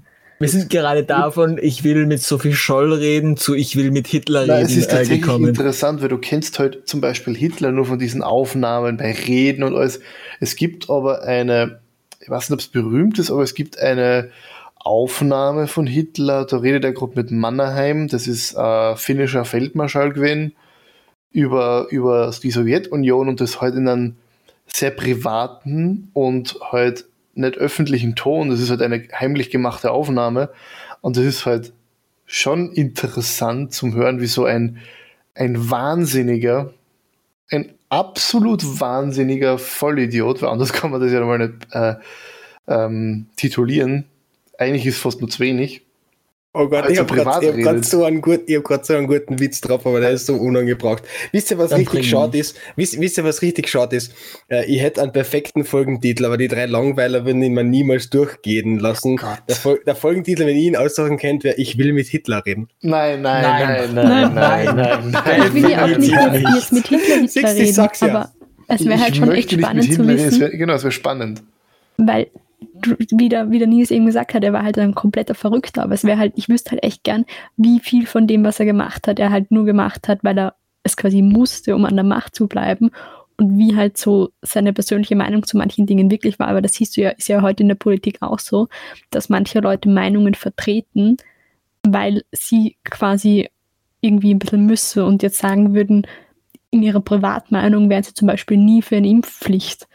Wir 0.41 0.49
sind 0.49 0.71
gerade 0.71 1.03
davon, 1.03 1.59
ich 1.61 1.83
will 1.83 2.07
mit 2.07 2.23
Sophie 2.23 2.53
Scholl 2.53 2.93
reden, 2.93 3.37
zu 3.37 3.55
ich 3.57 3.75
will 3.75 3.91
mit 3.91 4.07
Hitler 4.07 4.47
Nein, 4.47 4.59
reden 4.59 4.67
es 4.67 4.77
ist 4.77 4.87
äh, 4.87 4.91
tatsächlich 4.91 5.23
gekommen. 5.23 5.49
interessant, 5.49 6.01
weil 6.01 6.09
du 6.09 6.19
kennst 6.19 6.61
halt 6.61 6.87
zum 6.87 7.01
Beispiel 7.01 7.35
Hitler 7.37 7.73
nur 7.73 7.87
von 7.87 7.99
diesen 7.99 8.23
Aufnahmen 8.23 8.99
bei 8.99 9.11
Reden 9.13 9.65
und 9.65 9.75
alles. 9.75 9.99
Es 10.39 10.55
gibt 10.55 10.89
aber 10.91 11.23
eine, 11.23 11.81
ich 12.29 12.31
weiß 12.31 12.51
nicht, 12.51 12.57
ob 12.57 12.61
es 12.61 12.69
berühmt 12.69 13.19
ist, 13.19 13.31
aber 13.31 13.43
es 13.43 13.55
gibt 13.55 13.79
eine 13.79 14.31
Aufnahme 14.77 15.67
von 15.67 15.87
Hitler, 15.87 16.45
da 16.45 16.59
redet 16.59 16.85
er 16.85 16.93
gerade 16.93 17.15
mit 17.15 17.31
Mannerheim, 17.31 18.07
das 18.07 18.27
ist 18.27 18.55
äh, 18.55 18.97
finnischer 18.97 19.47
Feldmarschall 19.47 20.13
gewesen, 20.13 20.53
über, 21.33 21.87
über 21.89 22.31
die 22.43 22.51
Sowjetunion 22.51 23.31
und 23.31 23.41
das 23.41 23.63
halt 23.63 23.77
in 23.77 23.89
einem 23.89 24.17
sehr 24.67 24.91
privaten 24.91 26.11
und 26.13 26.59
halt 26.71 27.07
nicht 27.33 27.57
öffentlichen 27.57 28.15
Ton, 28.15 28.51
das 28.51 28.61
ist 28.61 28.69
halt 28.69 28.83
eine 28.83 29.09
heimlich 29.19 29.49
gemachte 29.49 29.91
Aufnahme. 29.91 30.51
Und 31.01 31.17
das 31.17 31.25
ist 31.25 31.47
halt 31.47 31.73
schon 32.27 32.73
interessant 32.73 33.73
zum 33.73 33.95
Hören, 33.95 34.21
wie 34.21 34.27
so 34.27 34.45
ein, 34.45 34.77
ein 35.35 35.71
Wahnsinniger, 35.71 36.75
ein 37.51 37.73
absolut 37.89 38.81
wahnsinniger 38.81 39.59
Vollidiot, 39.59 40.43
weil 40.43 40.51
anders 40.51 40.73
kann 40.75 40.91
man 40.91 41.01
das 41.01 41.13
ja 41.13 41.25
mal 41.25 41.39
nicht 41.39 41.55
äh, 41.73 41.95
ähm, 42.67 43.27
titulieren. 43.37 44.05
Eigentlich 44.59 44.87
ist 44.87 44.99
fast 44.99 45.21
nur 45.21 45.31
zu 45.31 45.41
wenig. 45.41 45.83
Oh 46.55 46.67
Gott, 46.67 46.85
Also 46.85 46.95
ich 46.95 46.99
habe 46.99 47.15
gerade 47.15 47.65
hab 47.67 47.85
so, 47.85 48.05
einen 48.05 48.23
gut, 48.23 48.41
ich 48.47 48.57
hab 48.57 48.85
so 48.85 48.95
einen 48.95 49.07
guten 49.07 49.39
Witz 49.39 49.61
drauf, 49.61 49.87
aber 49.87 50.01
der 50.01 50.11
ist 50.11 50.25
so 50.27 50.35
unangebracht. 50.37 51.03
Wisst 51.31 51.51
ihr, 51.51 51.59
was 51.59 51.71
Dann 51.71 51.81
richtig 51.81 52.09
schade 52.09 52.39
ist? 52.39 52.57
Wisst, 52.75 52.99
wisst 52.99 53.19
ihr, 53.19 53.25
was 53.25 53.43
richtig 53.43 53.69
schade 53.69 53.95
ist? 53.97 54.13
Äh, 54.49 54.65
ich 54.65 54.81
hätte 54.81 55.03
einen 55.03 55.13
perfekten 55.13 55.65
Folgentitel, 55.65 56.25
aber 56.25 56.39
die 56.39 56.49
drei 56.49 56.65
Langweiler 56.65 57.27
würden 57.27 57.43
ihn 57.43 57.53
mir 57.53 57.65
niemals 57.65 58.09
durchgehen 58.09 58.79
lassen. 58.79 59.17
Gott. 59.17 59.43
Der, 59.49 59.57
Fol 59.57 59.81
der 59.87 59.95
Folgentitel, 59.95 60.47
wenn 60.47 60.57
ihr 60.57 60.69
ihn 60.69 60.77
aussuchen 60.77 61.19
könnt, 61.19 61.45
wäre 61.45 61.57
Ich 61.59 61.77
will 61.77 61.93
mit 61.93 62.07
Hitler 62.07 62.45
reden. 62.47 62.69
Nein, 62.81 63.21
nein, 63.21 63.43
Nein. 63.43 63.95
nein, 63.95 63.95
nein, 63.95 64.35
nein, 64.35 64.75
Nein. 64.77 65.11
nein, 65.13 65.43
Ich 65.49 65.55
will 65.55 65.71
ja 65.71 65.85
auch 65.85 65.99
nicht 65.99 66.11
jetzt, 66.11 66.55
jetzt 66.55 66.73
mit 66.73 66.87
Hitler, 66.89 67.17
du, 67.19 67.23
Hitler 67.29 67.53
ich 67.55 67.61
reden, 67.61 67.73
sag's 67.75 68.01
ja. 68.01 68.09
aber 68.09 68.33
es 68.69 68.85
wäre 68.87 69.01
halt 69.01 69.17
schon 69.17 69.31
echt 69.33 69.53
spannend 69.53 69.93
zu 69.93 70.01
reden, 70.01 70.11
es 70.19 70.25
wissen, 70.27 70.41
wär, 70.41 70.51
Genau, 70.51 70.73
es 70.75 70.83
wäre 70.83 70.93
spannend. 70.93 71.43
weil 71.99 72.29
wie, 72.61 73.29
der, 73.29 73.51
wie 73.51 73.59
der 73.59 73.69
Nils 73.69 73.91
eben 73.91 74.07
gesagt 74.07 74.35
hat, 74.35 74.45
er 74.45 74.53
war 74.53 74.65
halt 74.65 74.79
ein 74.79 74.95
kompletter 74.95 75.35
Verrückter, 75.35 75.83
aber 75.83 75.95
es 75.95 76.05
wäre 76.05 76.19
halt, 76.19 76.33
ich 76.37 76.49
wüsste 76.49 76.73
halt 76.73 76.83
echt 76.83 77.05
gern, 77.05 77.25
wie 77.57 77.81
viel 77.81 78.07
von 78.07 78.27
dem, 78.27 78.45
was 78.45 78.61
er 78.61 78.67
gemacht 78.67 79.07
hat, 79.07 79.19
er 79.19 79.31
halt 79.31 79.51
nur 79.51 79.65
gemacht 79.65 80.09
hat, 80.09 80.21
weil 80.23 80.39
er 80.39 80.55
es 80.83 80.97
quasi 80.97 81.23
musste, 81.23 81.75
um 81.75 81.85
an 81.85 81.97
der 81.97 82.05
Macht 82.05 82.35
zu 82.35 82.49
bleiben 82.49 82.91
und 83.37 83.59
wie 83.59 83.77
halt 83.77 83.97
so 83.97 84.31
seine 84.43 84.73
persönliche 84.73 85.17
Meinung 85.17 85.45
zu 85.45 85.57
manchen 85.57 85.87
Dingen 85.87 86.11
wirklich 86.11 86.39
war. 86.39 86.49
Aber 86.49 86.61
das 86.61 86.73
siehst 86.73 86.97
du 86.97 87.03
ja, 87.03 87.11
ist 87.11 87.29
ja 87.29 87.43
heute 87.43 87.63
in 87.63 87.69
der 87.69 87.77
Politik 87.77 88.19
auch 88.21 88.39
so, 88.39 88.69
dass 89.11 89.29
manche 89.29 89.61
Leute 89.61 89.89
Meinungen 89.89 90.35
vertreten, 90.35 91.17
weil 91.85 92.23
sie 92.33 92.77
quasi 92.85 93.49
irgendwie 94.01 94.35
ein 94.35 94.39
bisschen 94.39 94.67
müssen 94.67 95.03
und 95.03 95.23
jetzt 95.23 95.39
sagen 95.39 95.75
würden, 95.75 96.07
in 96.71 96.83
ihrer 96.83 97.01
Privatmeinung 97.01 97.89
wären 97.89 98.03
sie 98.03 98.15
zum 98.15 98.27
Beispiel 98.29 98.57
nie 98.57 98.83
für 98.83 98.97
eine 98.97 99.09
Impfpflicht 99.09 99.89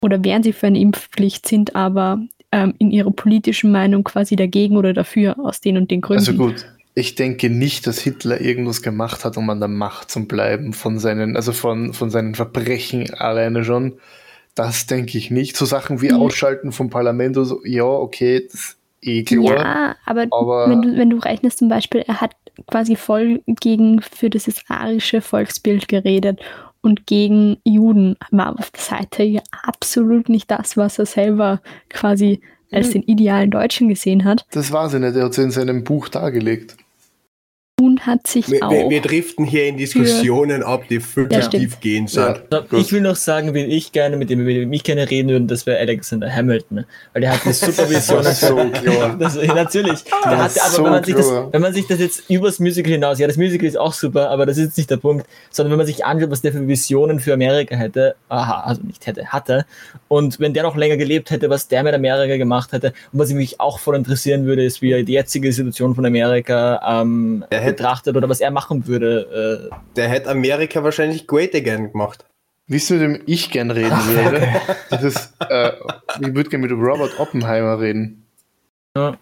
oder 0.00 0.22
wären 0.24 0.42
sie 0.42 0.52
für 0.52 0.66
eine 0.68 0.80
Impfpflicht, 0.80 1.46
sind 1.46 1.74
aber 1.74 2.20
ähm, 2.52 2.74
in 2.78 2.90
ihrer 2.90 3.10
politischen 3.10 3.70
Meinung 3.72 4.04
quasi 4.04 4.36
dagegen 4.36 4.76
oder 4.76 4.92
dafür 4.92 5.38
aus 5.38 5.60
den 5.60 5.76
und 5.76 5.90
den 5.90 6.00
Gründen. 6.00 6.20
Also 6.20 6.34
gut, 6.34 6.66
ich 6.94 7.14
denke 7.14 7.50
nicht, 7.50 7.86
dass 7.86 7.98
Hitler 7.98 8.40
irgendwas 8.40 8.82
gemacht 8.82 9.24
hat, 9.24 9.36
um 9.36 9.50
an 9.50 9.60
der 9.60 9.68
Macht 9.68 10.10
zu 10.10 10.26
bleiben, 10.26 10.72
von 10.72 10.98
seinen, 10.98 11.36
also 11.36 11.52
von, 11.52 11.92
von 11.94 12.10
seinen 12.10 12.34
Verbrechen 12.34 13.12
alleine 13.14 13.64
schon. 13.64 13.94
Das 14.54 14.86
denke 14.86 15.18
ich 15.18 15.30
nicht. 15.30 15.56
So 15.56 15.64
Sachen 15.64 16.00
wie 16.00 16.08
Mhm. 16.12 16.20
Ausschalten 16.20 16.72
vom 16.72 16.90
Parlament 16.90 17.36
oder 17.36 17.46
so, 17.46 17.60
ja, 17.64 17.84
okay, 17.84 18.44
das 18.50 18.54
ist 18.54 18.78
eh 19.02 19.22
klar. 19.22 19.44
Ja, 19.44 19.96
aber, 20.06 20.26
aber- 20.30 20.70
wenn, 20.70 20.82
du, 20.82 20.96
wenn 20.96 21.10
du 21.10 21.18
rechnest 21.18 21.58
zum 21.58 21.68
Beispiel, 21.68 22.00
er 22.06 22.20
hat 22.20 22.32
quasi 22.66 22.96
voll 22.96 23.40
gegen 23.46 24.00
für 24.02 24.30
dieses 24.30 24.64
arische 24.68 25.20
Volksbild 25.20 25.86
geredet 25.86 26.40
und 26.80 27.06
gegen 27.06 27.58
Juden 27.64 28.16
war 28.30 28.58
auf 28.58 28.70
der 28.70 28.80
Seite 28.80 29.22
ja 29.22 29.42
absolut 29.66 30.28
nicht 30.28 30.50
das, 30.50 30.76
was 30.76 30.98
er 30.98 31.06
selber 31.06 31.60
quasi 31.90 32.40
als 32.70 32.88
Mhm. 32.88 32.92
den 32.92 33.02
idealen 33.04 33.50
Deutschen 33.50 33.88
gesehen 33.88 34.24
hat. 34.24 34.44
Das 34.50 34.72
war 34.72 34.88
sie 34.90 34.98
nicht, 35.00 35.16
er 35.16 35.24
hat 35.24 35.34
sie 35.34 35.42
in 35.42 35.50
seinem 35.50 35.84
Buch 35.84 36.08
dargelegt. 36.08 36.76
Und 37.80 38.06
hat 38.06 38.26
sich 38.26 38.50
Wir, 38.50 38.62
auch. 38.66 38.70
wir, 38.72 38.90
wir 38.90 39.00
driften 39.00 39.44
hier 39.44 39.66
in 39.68 39.76
Diskussionen 39.76 40.62
ab, 40.64 40.82
die 40.90 40.98
viel 40.98 41.28
Ja, 41.30 41.40
tief 41.46 41.78
gehen 41.80 42.06
Ja. 42.08 42.34
sind. 42.34 42.66
So, 42.70 42.76
Ich 42.76 42.92
will 42.92 43.00
noch 43.00 43.14
sagen, 43.14 43.54
wen 43.54 43.70
ich 43.70 43.92
gerne, 43.92 44.16
mit 44.16 44.30
dem, 44.30 44.44
mit 44.44 44.56
dem 44.56 44.72
ich 44.72 44.82
gerne 44.82 45.08
reden 45.08 45.28
würde, 45.28 45.46
das 45.46 45.64
wäre 45.64 45.78
Alexander 45.78 46.28
Hamilton. 46.34 46.84
Weil 47.12 47.22
der 47.22 47.32
hat 47.34 47.44
die 47.44 47.52
Supervision. 47.52 48.18
Das 48.24 48.42
ist 48.42 48.48
so 48.48 48.56
klar. 48.56 49.16
Das, 49.18 49.36
natürlich. 49.36 50.02
Der 50.04 50.30
Das 50.36 50.40
hatte, 50.40 50.62
aber 50.62 50.70
so 50.70 50.84
wenn, 50.84 50.90
man 50.90 51.04
sich 51.04 51.14
das, 51.14 51.26
wenn 51.52 51.62
man 51.62 51.72
sich 51.72 51.86
das 51.86 51.98
jetzt 52.00 52.28
übers 52.30 52.58
Musical 52.58 52.92
hinaus, 52.92 53.18
ja, 53.18 53.26
das 53.26 53.36
Musical 53.36 53.66
ist 53.68 53.78
auch 53.78 53.92
super, 53.92 54.30
aber 54.30 54.44
das 54.46 54.58
ist 54.58 54.64
jetzt 54.64 54.76
nicht 54.78 54.90
der 54.90 54.96
Punkt, 54.96 55.26
sondern 55.50 55.70
wenn 55.72 55.78
man 55.78 55.86
sich 55.86 56.04
anschaut, 56.04 56.30
was 56.30 56.42
der 56.42 56.52
für 56.52 56.66
Visionen 56.66 57.20
für 57.20 57.32
Amerika 57.34 57.76
hätte, 57.76 58.16
aha, 58.28 58.62
also 58.64 58.82
nicht 58.82 59.06
hätte, 59.06 59.26
hatte, 59.26 59.66
und 60.08 60.40
wenn 60.40 60.52
der 60.52 60.62
noch 60.64 60.76
länger 60.76 60.96
gelebt 60.96 61.30
hätte, 61.30 61.48
was 61.50 61.68
der 61.68 61.82
mit 61.84 61.94
Amerika 61.94 62.36
gemacht 62.36 62.72
hätte, 62.72 62.88
und 63.12 63.18
was 63.20 63.32
mich 63.32 63.60
auch 63.60 63.78
voll 63.78 63.94
interessieren 63.96 64.46
würde, 64.46 64.64
ist, 64.64 64.82
wie 64.82 64.92
er 64.92 65.02
die 65.04 65.12
jetzige 65.12 65.52
Situation 65.52 65.94
von 65.94 66.04
Amerika 66.06 66.80
ähm, 67.02 67.44
Er 67.50 67.60
betrachtet 67.70 68.16
oder 68.16 68.28
was 68.28 68.40
er 68.40 68.50
machen 68.50 68.86
würde. 68.86 69.70
Äh, 69.70 69.76
Der 69.96 70.08
hätte 70.08 70.30
Amerika 70.30 70.82
wahrscheinlich 70.82 71.26
great 71.26 71.54
again 71.54 71.92
gemacht. 71.92 72.24
Wisst 72.66 72.90
ihr, 72.90 72.98
mit 72.98 73.20
dem 73.20 73.22
ich 73.26 73.50
gern 73.50 73.70
reden 73.70 73.96
würde? 74.08 74.46
Das 74.90 75.02
ist, 75.02 75.34
äh, 75.48 75.72
ich 76.20 76.34
würde 76.34 76.50
gerne 76.50 76.66
mit 76.66 76.72
Robert 76.72 77.18
Oppenheimer 77.18 77.80
reden. 77.80 78.26
Ja. 78.94 79.16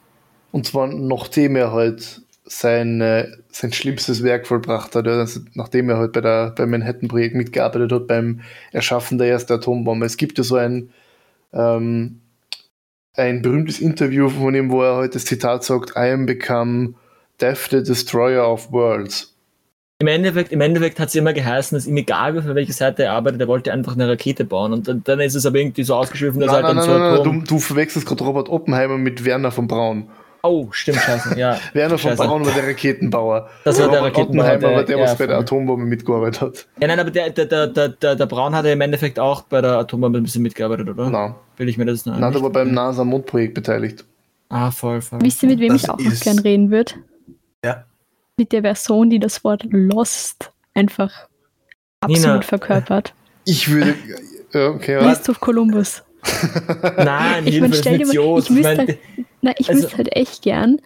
Und 0.51 0.67
zwar 0.67 0.89
nachdem 0.89 1.55
er 1.55 1.73
halt 1.73 2.23
sein, 2.45 3.01
äh, 3.01 3.29
sein 3.51 3.73
schlimmstes 3.73 4.23
Werk 4.23 4.47
vollbracht 4.47 4.95
hat, 4.95 5.07
also 5.07 5.41
nachdem 5.55 5.91
er 5.91 5.99
halt 5.99 6.13
bei 6.13 6.21
der, 6.21 6.51
beim 6.51 6.71
Manhattan-Projekt 6.71 7.35
mitgearbeitet 7.35 7.93
hat, 7.93 8.07
beim 8.07 8.41
Erschaffen 8.73 9.19
der 9.19 9.29
ersten 9.29 9.53
Atombombe. 9.53 10.07
Es 10.07 10.17
gibt 10.17 10.39
ja 10.39 10.45
so 10.45 10.57
ein, 10.57 10.91
ähm, 11.53 12.21
ein 13.15 13.43
berühmtes 13.43 13.81
Interview 13.81 14.29
von 14.29 14.55
ihm, 14.55 14.71
wo 14.71 14.83
er 14.83 14.97
halt 14.97 15.15
das 15.15 15.25
Zitat 15.25 15.65
sagt, 15.65 15.91
I 15.97 16.11
am 16.11 16.27
become 16.27 16.95
Death 17.41 17.69
the 17.71 17.83
Destroyer 17.83 18.51
of 18.51 18.73
Worlds. 18.73 19.33
Im 19.99 20.09
Endeffekt, 20.09 20.53
im 20.53 20.61
Endeffekt 20.61 21.01
hat 21.01 21.09
es 21.09 21.15
immer 21.15 21.33
geheißen, 21.33 21.77
dass 21.77 21.87
ihm 21.87 21.97
egal 21.97 22.35
war, 22.35 22.43
für 22.43 22.55
welche 22.55 22.75
Seite 22.75 23.05
er 23.05 23.13
arbeitet, 23.13 23.41
er 23.41 23.49
wollte 23.49 23.73
einfach 23.73 23.95
eine 23.95 24.07
Rakete 24.09 24.45
bauen. 24.45 24.75
Und 24.75 24.89
dann, 24.89 25.03
dann 25.05 25.21
ist 25.21 25.35
es 25.35 25.47
aber 25.47 25.57
irgendwie 25.57 25.85
so 25.85 25.95
ausgeschliffen, 25.95 26.39
dass 26.41 26.53
Nein, 26.53 26.65
er 26.65 26.75
nein, 26.75 26.77
halt 26.77 26.87
nein, 26.89 26.99
dann 27.01 27.09
nein, 27.15 27.17
so 27.17 27.25
nein, 27.31 27.41
du, 27.41 27.47
du 27.55 27.59
verwechselst 27.59 28.07
gerade 28.07 28.23
Robert 28.25 28.49
Oppenheimer 28.51 28.99
mit 28.99 29.25
Werner 29.25 29.51
von 29.51 29.67
Braun. 29.67 30.09
Oh, 30.43 30.69
stimmt, 30.71 30.99
scheiße, 30.99 31.39
ja. 31.39 31.59
Werner 31.73 31.97
von 31.99 32.11
Scheiße. 32.11 32.23
Braun 32.23 32.45
war 32.45 32.53
der 32.53 32.69
Raketenbauer. 32.69 33.49
Das 33.65 33.81
war 33.81 33.89
der 33.89 33.99
Robert 34.01 34.17
Raketenbauer, 34.17 34.45
Oppenheimer 34.45 34.59
der- 34.69 34.77
war 34.77 34.85
der, 34.85 34.97
ja, 34.99 35.05
was 35.05 35.17
bei 35.19 35.27
der. 35.27 35.39
Atombombe 35.39 35.87
mitgearbeitet 35.87 36.41
hat. 36.43 36.67
Ja, 36.79 36.87
nein, 36.89 37.01
aber 37.01 37.11
der, 37.11 37.31
der, 37.31 37.47
der, 37.47 37.89
der, 37.89 38.17
der, 38.17 38.27
Braun 38.27 38.55
hat 38.55 38.67
ja 38.67 38.73
im 38.73 38.81
Endeffekt 38.83 39.19
auch 39.19 39.43
bei 39.43 39.61
der 39.63 39.79
Atombombe 39.79 40.19
ein 40.19 40.23
bisschen 40.25 40.43
mitgearbeitet, 40.43 40.89
oder? 40.91 41.09
Nein, 41.11 41.35
Will 41.57 41.69
ich 41.71 41.79
mir 41.79 41.87
das 41.87 42.05
noch 42.05 42.19
Nein, 42.19 42.35
war 42.43 42.51
beim 42.51 42.73
NASA-Mondprojekt 42.73 43.55
beteiligt. 43.55 44.05
Ah, 44.51 44.71
voll, 44.71 45.01
voll. 45.01 45.21
Wisst 45.23 45.43
ihr, 45.43 45.49
mit 45.49 45.59
wem 45.59 45.73
Das 45.73 45.85
ich 45.85 45.91
auch 45.91 45.99
noch 45.99 46.21
gern 46.21 46.39
reden 46.39 46.71
würde? 46.71 46.93
Mit 48.39 48.53
der 48.53 48.63
Person, 48.63 49.09
die 49.11 49.19
das 49.19 49.43
Wort 49.45 49.65
Lost 49.71 50.53
einfach 50.75 51.13
absolut 52.01 52.27
Nina. 52.29 52.43
verkörpert. 52.43 53.15
Ich 53.49 53.71
würde. 53.71 53.95
Ja, 54.53 54.71
okay. 54.71 54.99
Christoph 54.99 55.39
Kolumbus. 55.39 56.03
Nein, 56.97 57.47
Ich 57.47 57.61
mein, 57.61 57.73
stell 57.73 57.99
dir 57.99 58.07
nicht 58.07 58.17
mal- 58.19 58.39
ich 58.41 58.51
müsste 58.51 58.63
mein, 58.63 58.79
halt- 58.79 58.99
Na, 59.41 59.53
ich 59.57 59.69
Also- 59.69 59.83
wüsste 59.85 59.97
halt 59.99 60.17
echt 60.17 60.43
gern, 60.43 60.81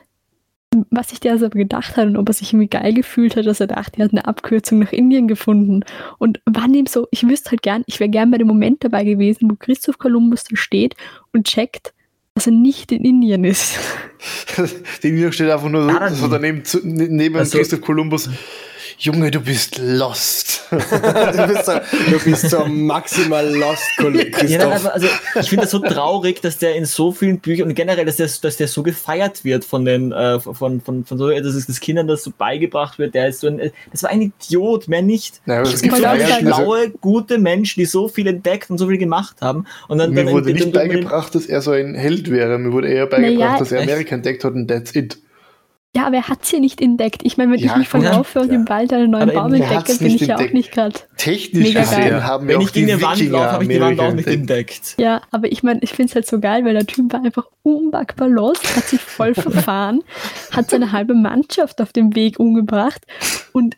was 0.91 1.09
sich 1.09 1.21
der 1.21 1.39
so 1.39 1.49
gedacht 1.49 1.97
hat 1.97 2.07
und 2.07 2.19
ob 2.19 2.29
er 2.29 2.35
sich 2.35 2.53
irgendwie 2.53 2.69
geil 2.69 2.93
gefühlt 2.93 3.35
hat, 3.37 3.47
dass 3.47 3.61
er 3.61 3.67
dachte, 3.69 3.99
er 3.99 4.05
hat 4.05 4.13
eine 4.13 4.27
Abkürzung 4.27 4.79
nach 4.81 4.93
Indien 4.93 5.27
gefunden. 5.27 5.85
Und 6.19 6.43
wann 6.45 6.75
ihm 6.75 6.85
so, 6.85 7.09
ich 7.13 7.27
wüsste 7.27 7.53
halt 7.53 7.63
gern, 7.63 7.83
ich 7.87 7.99
wäre 7.99 8.11
gern 8.11 8.31
bei 8.31 8.37
dem 8.37 8.47
Moment 8.47 8.85
dabei 8.85 9.05
gewesen, 9.05 9.51
wo 9.51 9.55
Christoph 9.59 9.99
Kolumbus 9.99 10.45
da 10.45 10.55
steht 10.57 10.95
und 11.33 11.47
checkt, 11.47 11.95
dass 12.35 12.47
er 12.47 12.53
nicht 12.53 12.93
in 12.93 13.05
Indien 13.05 13.45
ist. 13.45 13.79
Den 15.03 15.17
hier 15.17 15.33
steht 15.33 15.51
einfach 15.51 15.69
nur 15.69 15.83
so, 16.11 16.15
so 16.15 16.29
daneben 16.29 16.63
ne- 16.83 17.09
neben 17.09 17.37
Also- 17.37 17.59
Christoph 17.59 17.81
Kolumbus. 17.81 18.29
Junge, 19.03 19.31
du 19.31 19.41
bist 19.41 19.79
lost. 19.83 20.65
du, 20.71 20.77
bist 20.77 21.65
so, 21.65 21.73
du 22.11 22.19
bist 22.23 22.51
so 22.51 22.67
maximal 22.67 23.49
lost, 23.57 23.83
Kol- 23.99 24.15
ja, 24.15 24.25
Christoph. 24.31 24.63
aber 24.85 24.93
also 24.95 25.07
ich 25.41 25.49
finde 25.49 25.63
das 25.63 25.71
so 25.71 25.79
traurig, 25.79 26.43
dass 26.43 26.59
der 26.59 26.75
in 26.75 26.85
so 26.85 27.11
vielen 27.11 27.39
Büchern 27.39 27.69
und 27.69 27.75
generell, 27.75 28.05
dass 28.05 28.17
der, 28.17 28.29
dass 28.43 28.59
der 28.59 28.69
so 28.69 28.83
gefeiert 28.83 29.43
wird 29.43 29.65
von 29.65 29.87
den, 29.87 30.13
äh, 30.13 30.39
von, 30.39 30.83
von, 30.83 31.05
von 31.07 31.17
so, 31.19 31.31
dass 31.31 31.55
es 31.55 31.67
das 31.67 31.81
Kindern 31.81 32.09
das 32.09 32.23
so 32.25 32.31
beigebracht 32.37 32.99
wird. 32.99 33.15
Der 33.15 33.29
ist 33.29 33.41
so 33.41 33.47
ein, 33.47 33.71
das 33.91 34.03
war 34.03 34.11
ein 34.11 34.21
Idiot, 34.45 34.87
mehr 34.87 35.01
nicht. 35.03 35.41
Es 35.47 35.81
gibt 35.81 35.95
auch- 35.95 36.05
also- 36.07 36.25
schlaue, 36.39 36.91
gute 37.01 37.39
Menschen, 37.39 37.81
die 37.81 37.87
so 37.87 38.07
viel 38.07 38.27
entdeckt 38.27 38.69
und 38.71 38.77
so 38.77 38.87
viel 38.87 38.99
gemacht 38.99 39.37
haben. 39.41 39.65
Und 39.89 39.97
dann, 39.97 40.11
Mir 40.11 40.25
dann 40.25 40.35
wurde 40.35 40.45
dann- 40.47 40.53
nicht 40.55 40.65
dann- 40.67 40.73
beigebracht, 40.89 41.35
dass 41.35 41.47
er 41.47 41.63
so 41.63 41.71
ein 41.71 41.95
Held 41.95 42.31
wäre. 42.31 42.59
Mir 42.59 42.73
wurde 42.73 42.89
eher 42.89 43.07
beigebracht, 43.07 43.39
Naja, 43.39 43.59
dass 43.59 43.73
er 43.73 43.81
echt? 43.81 43.89
Amerika 43.89 44.15
entdeckt 44.15 44.45
hat 44.45 44.53
und 44.53 44.69
that's 44.69 44.95
it. 44.95 45.19
Ja, 45.95 46.07
aber 46.07 46.17
er 46.19 46.29
hat 46.29 46.45
sie 46.47 46.61
nicht 46.61 46.81
entdeckt. 46.81 47.23
Ich 47.25 47.37
meine, 47.37 47.51
wenn 47.53 47.59
Ja, 47.59 47.73
ich 47.73 47.77
mich 47.79 47.89
verlaufe 47.89 48.39
und 48.41 48.49
ja. 48.49 48.55
im 48.55 48.69
Wald 48.69 48.93
einen 48.93 49.11
neuen 49.11 49.25
Aber 49.31 49.33
Baum 49.41 49.55
entdecke, 49.55 49.97
bin 49.97 50.15
ich 50.15 50.21
ja 50.21 50.37
auch 50.37 50.53
nicht 50.53 50.71
gerade. 50.71 50.95
Technisch 51.17 51.65
Mega 51.65 51.81
gesehen 51.81 52.01
geil. 52.11 52.25
haben 52.25 52.47
wenn 52.47 52.55
ja 52.55 52.61
ich 52.61 52.69
auch 52.69 52.71
die 52.71 52.81
gegen 52.81 52.93
eine 52.93 53.03
Wand 53.03 53.29
laufe, 53.29 53.53
habe 53.53 53.65
ich 53.65 53.71
die 53.71 53.81
Wand 53.81 53.99
auch 54.01 54.13
nicht 54.15 54.29
entdeckt. 54.29 54.71
entdeckt. 54.71 54.95
Ja, 55.01 55.21
aber 55.33 55.51
ich 55.51 55.65
meine, 55.65 55.81
ich 55.83 55.91
finde 55.91 56.11
es 56.11 56.15
halt 56.15 56.27
so 56.29 56.39
geil, 56.39 56.65
weil 56.65 56.75
der 56.75 56.87
Typ 56.87 57.13
war 57.13 57.25
einfach 57.25 57.47
unbackbar 57.63 58.29
los, 58.29 58.59
hat 58.77 58.85
sich 58.85 59.01
voll 59.01 59.35
verfahren, 59.35 60.03
hat 60.53 60.71
seine 60.71 60.93
halbe 60.93 61.15
Mannschaft 61.15 61.81
auf 61.81 61.93
dem 61.93 62.15
Weg 62.15 62.39
umgebracht 62.39 63.05
und 63.53 63.77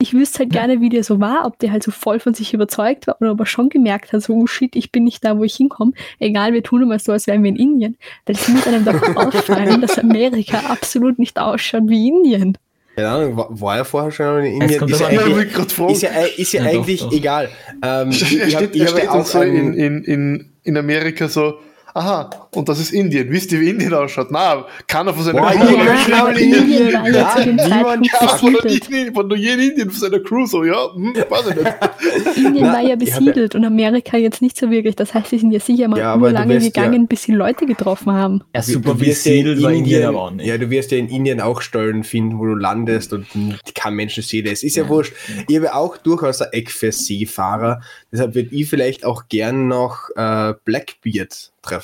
ich 0.00 0.14
wüsste 0.14 0.40
halt 0.40 0.50
gerne, 0.50 0.80
wie 0.80 0.88
der 0.88 1.04
so 1.04 1.20
war, 1.20 1.44
ob 1.46 1.58
der 1.58 1.72
halt 1.72 1.82
so 1.82 1.90
voll 1.90 2.20
von 2.20 2.32
sich 2.34 2.54
überzeugt 2.54 3.06
war 3.06 3.16
oder 3.20 3.32
ob 3.32 3.40
er 3.40 3.46
schon 3.46 3.68
gemerkt 3.68 4.12
hat, 4.12 4.22
so, 4.22 4.34
oh 4.34 4.46
shit, 4.46 4.74
ich 4.74 4.90
bin 4.90 5.04
nicht 5.04 5.24
da, 5.24 5.36
wo 5.38 5.44
ich 5.44 5.54
hinkomme. 5.54 5.92
Egal, 6.18 6.52
wir 6.52 6.62
tun 6.62 6.82
immer 6.82 6.98
so, 6.98 7.12
als 7.12 7.26
wären 7.26 7.42
wir 7.42 7.50
in 7.50 7.56
Indien. 7.56 7.96
Weil 8.26 8.36
es 8.36 8.48
muss 8.48 8.66
einem 8.66 8.84
doch 8.84 8.94
auffallen, 9.16 9.80
dass 9.80 9.98
Amerika 9.98 10.58
absolut 10.68 11.18
nicht 11.18 11.38
ausschaut 11.38 11.82
wie 11.86 12.08
Indien. 12.08 12.56
Keine 12.96 13.08
Ahnung, 13.08 13.36
war, 13.50 13.76
er 13.76 13.84
vorher 13.84 14.10
schon 14.10 14.44
in 14.44 14.62
Indien? 14.62 14.88
Ist 14.88 15.00
ja. 15.00 15.10
Ja, 15.10 15.22
ich 15.26 15.88
ist 15.92 16.02
ja, 16.02 16.10
ist 16.36 16.52
ja 16.52 16.62
Ja, 16.64 16.72
doch, 16.72 16.78
eigentlich 16.80 17.00
doch. 17.00 17.12
egal. 17.12 17.48
Ähm, 17.82 17.82
er 17.82 18.08
ich 18.10 18.22
hab- 18.56 18.62
steht, 18.64 18.74
ich 18.76 18.80
er 18.82 18.86
hab 18.88 18.92
steht 18.96 19.04
ja 19.04 19.10
auch 19.12 19.26
so 19.26 19.42
in, 19.42 19.74
in, 20.04 20.50
in 20.62 20.76
Amerika 20.76 21.28
so, 21.28 21.54
aha, 21.94 22.30
und 22.54 22.68
das 22.68 22.78
ist 22.80 22.92
Indien. 22.92 23.30
Wisst 23.30 23.52
ihr, 23.52 23.60
wie 23.60 23.70
Indien 23.70 23.92
ausschaut? 23.94 24.28
Na, 24.30 24.66
keiner 24.86 25.12
von 25.14 25.24
seiner 25.24 25.40
Boah, 25.40 25.50
Crew. 25.50 25.76
Ja, 26.10 26.22
aber 26.22 26.36
Indien 26.38 26.92
war 26.92 27.08
ja 27.08 27.34
zu 27.36 27.44
dem 27.44 27.58
Zeitpunkt 27.58 28.10
Keiner 28.10 28.28
von 28.38 28.52
besiedelt. 28.52 28.88
Indien, 28.88 29.14
von 29.14 29.30
je 29.36 29.52
in 29.52 29.60
Indien 29.60 29.90
von 29.90 30.00
seiner 30.00 30.20
Crew, 30.20 30.46
so, 30.46 30.64
ja, 30.64 30.94
hm, 30.94 31.14
weiß 31.28 31.46
ich 31.48 31.56
nicht. 31.56 32.36
Indien 32.36 32.66
Na, 32.66 32.72
war 32.74 32.80
ja 32.80 32.96
besiedelt 32.96 33.54
und 33.54 33.64
Amerika 33.64 34.16
jetzt 34.16 34.42
nicht 34.42 34.56
so 34.58 34.70
wirklich. 34.70 34.96
Das 34.96 35.14
heißt, 35.14 35.28
sie 35.28 35.38
sind 35.38 35.52
ja 35.52 35.60
sicher 35.60 35.88
mal 35.88 35.98
Ja, 35.98 36.16
nur 36.16 36.30
lange 36.30 36.54
wirst 36.54 36.76
ja- 36.76 36.82
gegangen, 36.84 37.06
bis 37.06 37.22
sie 37.24 37.32
Leute 37.32 37.66
getroffen 37.66 38.12
haben. 38.12 38.42
Ja, 38.54 38.60
Du- 38.62 38.72
super 38.72 38.90
ja 38.90 38.94
besiedelt 38.94 39.62
war 39.62 39.72
Indien 39.72 40.36
nicht. 40.36 40.46
Ja, 40.46 40.58
du 40.58 40.70
wirst 40.70 40.90
ja 40.90 40.98
in 40.98 41.08
Indien 41.08 41.40
auch 41.40 41.60
Stellen 41.62 42.04
finden, 42.04 42.38
wo 42.38 42.44
du 42.46 42.54
landest 42.54 43.12
und 43.12 43.26
kein 43.74 43.94
Menschen 43.94 44.22
sieht. 44.22 44.46
Es 44.46 44.62
ist 44.62 44.76
ja, 44.76 44.84
Ja. 44.84 44.88
wurscht. 44.88 45.12
Ich 45.48 45.56
habe 45.56 45.74
auch 45.74 45.96
durchaus 45.96 46.40
ein 46.42 46.48
Eck 46.52 46.70
für 46.70 46.92
Seefahrer. 46.92 47.80
Deshalb 48.12 48.34
würde 48.34 48.48
ich 48.54 48.68
vielleicht 48.68 49.04
auch 49.04 49.24
gern 49.28 49.68
noch 49.68 50.08
äh, 50.16 50.54
Blackbeard 50.64 51.52
treffen. 51.62 51.79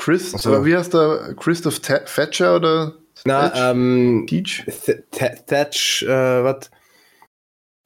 Chris, 0.00 0.30
so. 0.32 0.64
wie 0.64 0.74
heißt 0.74 0.94
der? 0.94 1.34
Christoph 1.38 1.80
Ta- 1.80 1.98
Thatcher 1.98 2.56
oder? 2.56 2.94
Na, 3.26 3.50
Thatch? 3.50 3.60
ähm, 3.60 4.24
Teach? 4.26 4.64
Th- 4.66 5.04
Th- 5.12 5.46
Thatch, 5.46 6.02
äh, 6.02 6.42
was? 6.42 6.70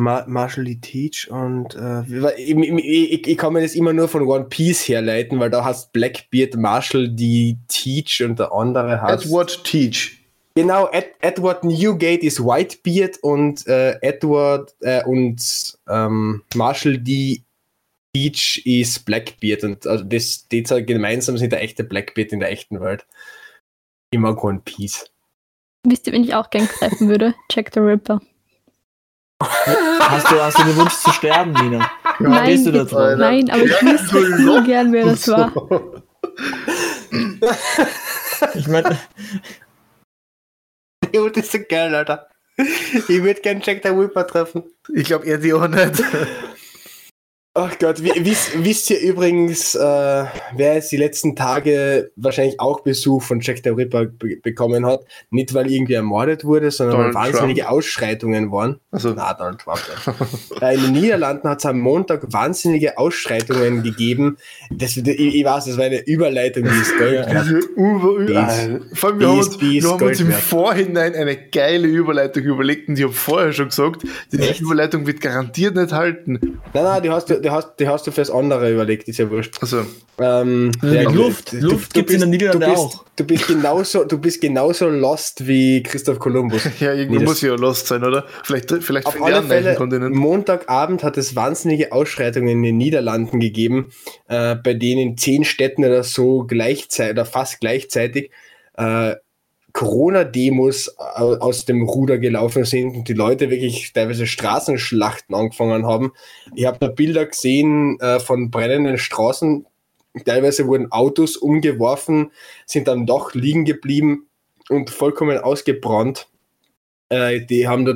Ma 0.01 0.25
Marshall 0.27 0.65
Lee 0.65 0.77
Teach 0.77 1.29
und 1.31 1.75
äh, 1.77 2.03
ich, 2.37 2.57
ich, 2.57 3.27
ich, 3.27 3.37
kann 3.39 3.53
mir 3.53 3.63
das 3.63 3.75
immer 3.75 3.93
nur 3.93 4.09
von 4.09 4.23
One 4.23 4.45
Piece 4.45 4.89
herleiten, 4.89 5.39
weil 5.41 5.51
da 5.51 5.65
heißt 5.65 5.93
Blackbeard 5.93 6.57
Marshall 6.57 7.09
die 7.09 7.59
Teach 7.69 8.23
und 8.25 8.39
der 8.39 8.53
andere 8.53 9.01
heißt. 9.01 9.27
Edward 9.27 9.65
Teach. 9.65 10.19
Genau, 10.57 10.89
Ed, 10.93 11.15
Edward 11.21 11.65
Newgate 11.65 12.23
ist 12.23 12.41
Whitebeard 12.41 13.19
und 13.23 13.67
äh, 13.67 13.99
Edward 14.03 14.75
äh, 14.81 15.03
und 15.05 15.79
ähm, 15.89 16.43
Marshall 16.55 16.99
D. 16.99 17.43
Beach 18.15 18.63
ist 18.65 19.05
Blackbeard 19.05 19.65
und 19.65 19.87
also 19.87 20.05
das, 20.05 20.47
die 20.49 20.63
zwei 20.63 20.81
gemeinsam 20.83 21.37
sind 21.37 21.53
der 21.53 21.63
echte 21.63 21.83
Blackbeard 21.85 22.33
in 22.33 22.41
der 22.41 22.51
echten 22.51 22.81
Welt. 22.81 23.07
Immer 24.13 24.43
One 24.43 24.63
Piece. 24.65 25.11
Wisst 25.87 26.07
ihr, 26.07 26.13
wen 26.13 26.23
ich 26.25 26.35
auch 26.35 26.49
gern 26.49 26.69
treffen 26.69 27.09
würde? 27.09 27.35
Jack 27.51 27.71
the 27.75 27.81
Ripper. 27.81 28.21
Hast 29.43 30.31
du, 30.31 30.41
hast 30.41 30.59
du 30.59 30.63
den 30.63 30.77
Wunsch 30.77 30.95
zu 30.95 31.11
sterben, 31.13 31.53
Nina? 31.53 31.91
nein, 32.21 32.47
gehst 32.47 32.67
du 32.67 32.71
da 32.71 32.83
jetzt- 32.83 32.93
drauf? 32.93 33.19
nein, 33.19 33.51
aber 33.51 33.65
ich 33.65 33.83
wüsste 33.83 34.43
so 34.45 34.63
gern, 34.63 34.93
wer 34.93 35.05
das 35.07 35.29
war. 35.29 35.53
Ich 38.55 38.67
meine, 38.69 38.99
Jo, 41.13 41.29
das 41.29 41.45
ist 41.47 41.53
so 41.53 41.59
geil, 41.69 41.95
Alter. 41.95 42.29
Ich 42.57 43.09
würde 43.23 43.41
gern 43.41 43.61
Jack 43.65 43.81
the 43.83 43.89
Ripper 43.91 44.27
treffen. 44.27 44.65
Ich 44.95 45.05
glaube, 45.05 45.27
er 45.27 45.39
die 45.39 45.53
auch 45.53 45.67
nicht. 45.69 46.03
Ach 47.57 47.79
Gott, 47.79 48.03
wie, 48.03 48.11
wisst, 48.25 48.65
wisst 48.65 48.91
ihr 48.91 48.99
übrigens, 49.01 49.77
äh, 49.77 50.25
wer 50.57 50.75
jetzt 50.75 50.91
die 50.91 50.97
letzten 50.97 51.37
Tage 51.37 52.11
wahrscheinlich 52.17 52.59
auch 52.59 52.81
Besuch 52.81 53.23
von 53.23 53.39
Jack 53.39 53.61
the 53.63 53.71
Ripper 53.71 54.07
be 54.07 54.39
bekommen 54.43 54.85
hat? 54.85 55.05
Nicht, 55.31 55.55
weil 55.55 55.71
irgendwie 55.71 55.93
ermordet 55.93 56.45
wurde, 56.45 56.73
sondern 56.73 56.97
Donald 56.97 57.15
weil 57.15 57.33
wahnsinnige 57.33 57.69
Ausschreitungen 57.69 58.51
waren. 58.51 58.81
Also, 58.91 59.13
Na, 59.15 59.35
Donald 59.35 59.61
Trump. 59.61 59.79
Ja. 60.61 60.71
In 60.71 60.83
den 60.83 60.93
Niederlanden 60.95 61.49
hat 61.49 61.61
es 61.61 61.67
am 61.67 61.79
Montag 61.79 62.25
wahnsinnige 62.33 62.99
Ausschreitungen 62.99 63.85
gegeben. 63.85 64.37
Das, 64.73 64.97
ich, 64.97 65.07
ich 65.07 65.45
weiß, 65.45 65.67
das 65.67 65.79
war 65.79 65.85
eine 65.85 66.05
Überleitung, 66.05 66.65
die 66.65 66.71
ist 66.71 66.93
Gold 66.99 67.13
wert. 67.13 67.47
diese 67.47 67.59
Über 67.77 68.25
Beast. 68.25 68.99
Vor 68.99 69.11
allem, 69.11 69.21
wir 69.21 69.29
haben 69.29 69.39
uns, 69.39 69.61
wir 69.61 69.91
haben 69.91 70.03
uns 70.03 70.21
im. 70.21 70.33
Vorhinein 70.33 71.15
eine 71.15 71.37
geile 71.37 71.87
Überleitung 71.87 72.43
überlegt 72.43 72.89
und 72.89 72.99
ich 72.99 73.05
habe 73.05 73.15
vorher 73.15 73.53
schon 73.53 73.67
gesagt, 73.69 74.03
die 74.33 74.39
Echt? 74.39 74.61
Überleitung 74.61 75.07
wird 75.07 75.21
garantiert 75.21 75.77
nicht 75.77 75.93
halten. 75.93 76.61
Nein, 76.73 76.85
nein, 76.85 77.03
die 77.03 77.11
hast, 77.11 77.31
du, 77.31 77.44
die, 77.45 77.51
hast, 77.51 77.75
die 77.79 77.87
hast 77.89 78.07
du 78.07 78.11
fürs 78.11 78.31
andere 78.31 78.73
überlegt, 78.73 79.07
ist 79.09 79.19
ja 79.19 79.31
wurscht. 79.31 79.57
Also, 79.61 79.85
Ähm, 80.19 80.71
Ja, 80.83 81.03
Luft. 81.11 81.53
du- 81.53 81.59
Luft 81.59 81.95
du 81.97 82.01
gibt's 82.01 82.13
in 82.13 82.19
bist- 82.19 82.23
den 82.23 82.31
Niederlanden 82.31 82.61
du 82.61 82.71
bist, 82.71 82.97
auch. 82.97 83.05
Du 83.17 83.25
bist, 83.25 83.47
genauso, 83.49 84.05
du 84.05 84.19
bist 84.19 84.41
genauso 84.41 84.89
lost 84.89 85.47
wie 85.47 85.83
Christoph 85.83 86.19
Kolumbus. 86.21 86.63
ja, 86.81 86.93
irgendwie 86.95 87.25
muss 87.25 87.43
ich 87.43 87.49
ja 87.49 87.55
lost 87.57 87.87
sein, 87.89 88.03
oder? 88.05 88.25
Vielleicht, 88.45 88.71
vielleicht 88.81 89.07
Auf 89.07 89.21
alle 89.23 89.43
Fälle, 89.43 89.75
Kontinent. 89.75 90.15
Montagabend 90.15 91.03
hat 91.03 91.17
es 91.17 91.35
wahnsinnige 91.37 91.93
Ausschreitungen 91.93 92.49
in 92.49 92.63
den 92.63 92.77
Niederlanden 92.77 93.41
gegeben, 93.41 93.91
äh, 94.29 94.55
bei 94.57 94.75
denen 94.75 95.01
in 95.01 95.17
zehn 95.19 95.45
Städten 95.45 95.85
oder 95.85 96.03
so 96.05 96.45
gleichzeitig 96.45 97.13
oder 97.13 97.25
fast 97.25 97.61
gleichzeitig 97.61 98.31
äh, 98.77 99.15
Corona-Demos 99.75 100.97
au- 100.99 101.35
aus 101.35 101.65
dem 101.67 101.83
Ruder 101.83 102.19
gelaufen 102.19 102.65
sind 102.65 102.97
und 102.97 103.09
die 103.09 103.13
Leute 103.13 103.51
wirklich 103.51 103.93
teilweise 103.93 104.27
Straßenschlachten 104.27 105.35
angefangen 105.35 105.85
haben. 105.85 106.13
Ich 106.55 106.65
habe 106.65 106.79
da 106.81 106.87
Bilder 106.89 107.27
gesehen 107.27 107.99
äh, 108.01 108.21
von 108.21 108.51
brennenden 108.51 108.99
Straßen. 108.99 109.67
Teilweise 110.25 110.69
wurden 110.69 110.93
Autos 110.93 111.37
umgeworfen, 111.37 112.31
sind 112.67 112.87
dann 112.87 113.05
doch 113.05 113.35
liegen 113.35 113.65
geblieben 113.65 114.29
und 114.71 114.91
vollkommen 114.91 115.39
ausgebrannt. 115.39 116.29
Äh, 117.09 117.41
die 117.45 117.67
haben 117.67 117.85
da, 117.85 117.93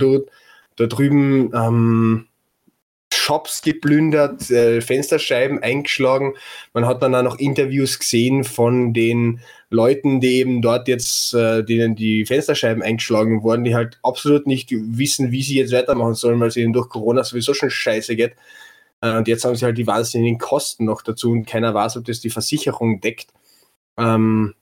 da 0.76 0.86
drüben 0.86 1.52
ähm, 1.54 2.27
Shops 3.28 3.60
geplündert, 3.60 4.50
äh, 4.50 4.80
Fensterscheiben 4.80 5.62
eingeschlagen. 5.62 6.32
Man 6.72 6.86
hat 6.86 7.02
dann 7.02 7.14
auch 7.14 7.22
noch 7.22 7.38
Interviews 7.38 7.98
gesehen 7.98 8.42
von 8.42 8.94
den 8.94 9.40
Leuten, 9.68 10.20
die 10.20 10.36
eben 10.38 10.62
dort 10.62 10.88
jetzt, 10.88 11.34
äh, 11.34 11.62
denen 11.62 11.94
die 11.94 12.24
Fensterscheiben 12.24 12.82
eingeschlagen 12.82 13.42
wurden, 13.42 13.64
die 13.64 13.74
halt 13.74 13.98
absolut 14.02 14.46
nicht 14.46 14.70
wissen, 14.70 15.30
wie 15.30 15.42
sie 15.42 15.56
jetzt 15.56 15.74
weitermachen 15.74 16.14
sollen, 16.14 16.40
weil 16.40 16.48
es 16.48 16.56
ihnen 16.56 16.72
durch 16.72 16.88
Corona 16.88 17.22
sowieso 17.22 17.52
schon 17.52 17.68
scheiße 17.68 18.16
geht. 18.16 18.32
Äh, 19.02 19.18
und 19.18 19.28
jetzt 19.28 19.44
haben 19.44 19.56
sie 19.56 19.66
halt 19.66 19.76
die 19.76 19.86
wahnsinnigen 19.86 20.38
Kosten 20.38 20.86
noch 20.86 21.02
dazu 21.02 21.30
und 21.30 21.44
keiner 21.44 21.74
weiß, 21.74 21.98
ob 21.98 22.06
das 22.06 22.20
die 22.20 22.30
Versicherung 22.30 23.02
deckt. 23.02 23.28
Ähm, 23.98 24.54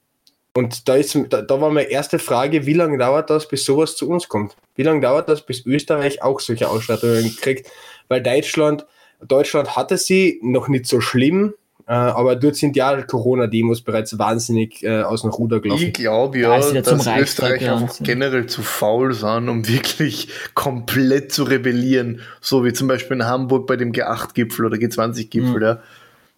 und 0.57 0.89
da, 0.89 0.97
ist, 0.97 1.17
da, 1.29 1.43
da 1.43 1.61
war 1.61 1.71
meine 1.71 1.89
erste 1.89 2.19
Frage, 2.19 2.67
wie 2.67 2.73
lange 2.73 2.99
dauert 2.99 3.31
das, 3.31 3.47
bis 3.47 3.65
sowas 3.65 3.95
zu 3.95 4.09
uns 4.09 4.27
kommt? 4.27 4.57
Wie 4.75 4.83
lange 4.83 5.03
dauert 5.03 5.29
das, 5.29 5.45
bis 5.45 5.65
Österreich 5.67 6.23
auch 6.23 6.41
solche 6.41 6.69
Ausstattungen 6.69 7.37
kriegt? 7.37 7.71
Weil 8.09 8.23
Deutschland, 8.23 8.87
Deutschland 9.27 9.77
hatte 9.77 9.97
sie 9.97 10.39
noch 10.43 10.69
nicht 10.69 10.87
so 10.87 11.01
schlimm, 11.01 11.55
äh, 11.89 11.93
aber 11.93 12.35
dort 12.35 12.57
sind 12.57 12.75
ja 12.77 13.01
Corona-Demos 13.03 13.83
bereits 13.83 14.19
wahnsinnig 14.19 14.83
äh, 14.83 15.03
aus 15.03 15.23
dem 15.23 15.31
Ruder 15.31 15.61
gelaufen. 15.61 15.85
Ich 15.85 15.93
glaube 15.93 16.39
Ja, 16.41 16.61
zum 16.61 16.75
dass 16.83 17.07
Reichstag 17.07 17.21
Österreich 17.21 17.61
gerannt, 17.61 17.83
einfach 17.83 18.03
generell 18.03 18.47
zu 18.47 18.63
faul 18.63 19.13
sind, 19.15 19.49
um 19.49 19.69
wirklich 19.69 20.29
komplett 20.55 21.31
zu 21.33 21.45
rebellieren. 21.45 22.21
So 22.41 22.65
wie 22.65 22.73
zum 22.73 22.89
Beispiel 22.89 23.19
in 23.19 23.25
Hamburg 23.27 23.67
bei 23.69 23.77
dem 23.77 23.93
G8-Gipfel 23.93 24.67
oder 24.67 24.77
G20-Gipfel. 24.77 25.57
Mhm. 25.57 25.63
Ja. 25.63 25.83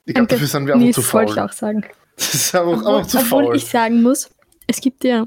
Ich 0.04 0.14
glaube, 0.14 0.28
dafür 0.28 0.46
sind 0.46 0.66
wir 0.66 0.74
einfach 0.74 0.86
Nee, 0.86 0.92
zu 0.92 1.00
das 1.00 1.14
wollte 1.14 1.32
faul. 1.34 1.44
ich 1.44 1.50
auch 1.50 1.52
sagen. 1.54 1.84
Das 2.16 2.34
ist 2.34 2.52
einfach, 2.54 2.72
Obwohl, 2.78 2.94
einfach 2.96 3.06
zu 3.08 3.18
obwohl 3.18 3.44
faul. 3.44 3.56
ich 3.56 3.66
sagen 3.66 4.02
muss, 4.02 4.28
es 4.66 4.80
gibt 4.80 5.04
ja 5.04 5.24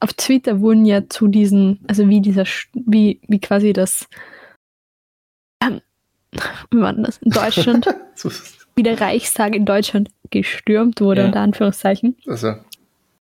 auf 0.00 0.12
Twitter 0.12 0.60
wurden 0.60 0.84
ja 0.84 1.08
zu 1.08 1.26
diesen, 1.28 1.80
also 1.88 2.08
wie 2.08 2.20
dieser, 2.20 2.44
wie, 2.74 3.20
wie 3.28 3.40
quasi 3.40 3.72
das, 3.72 4.06
wie 6.70 6.78
war 6.80 6.92
das, 6.92 7.18
in 7.18 7.30
Deutschland, 7.30 7.86
So- 8.14 8.30
wie 8.76 8.82
der 8.82 9.00
Reichstag 9.00 9.54
in 9.54 9.64
Deutschland 9.64 10.10
gestürmt 10.30 11.00
wurde, 11.00 11.20
Ja. 11.22 11.26
unter 11.28 11.40
Anführungszeichen, 11.40 12.16
Also, 12.26 12.54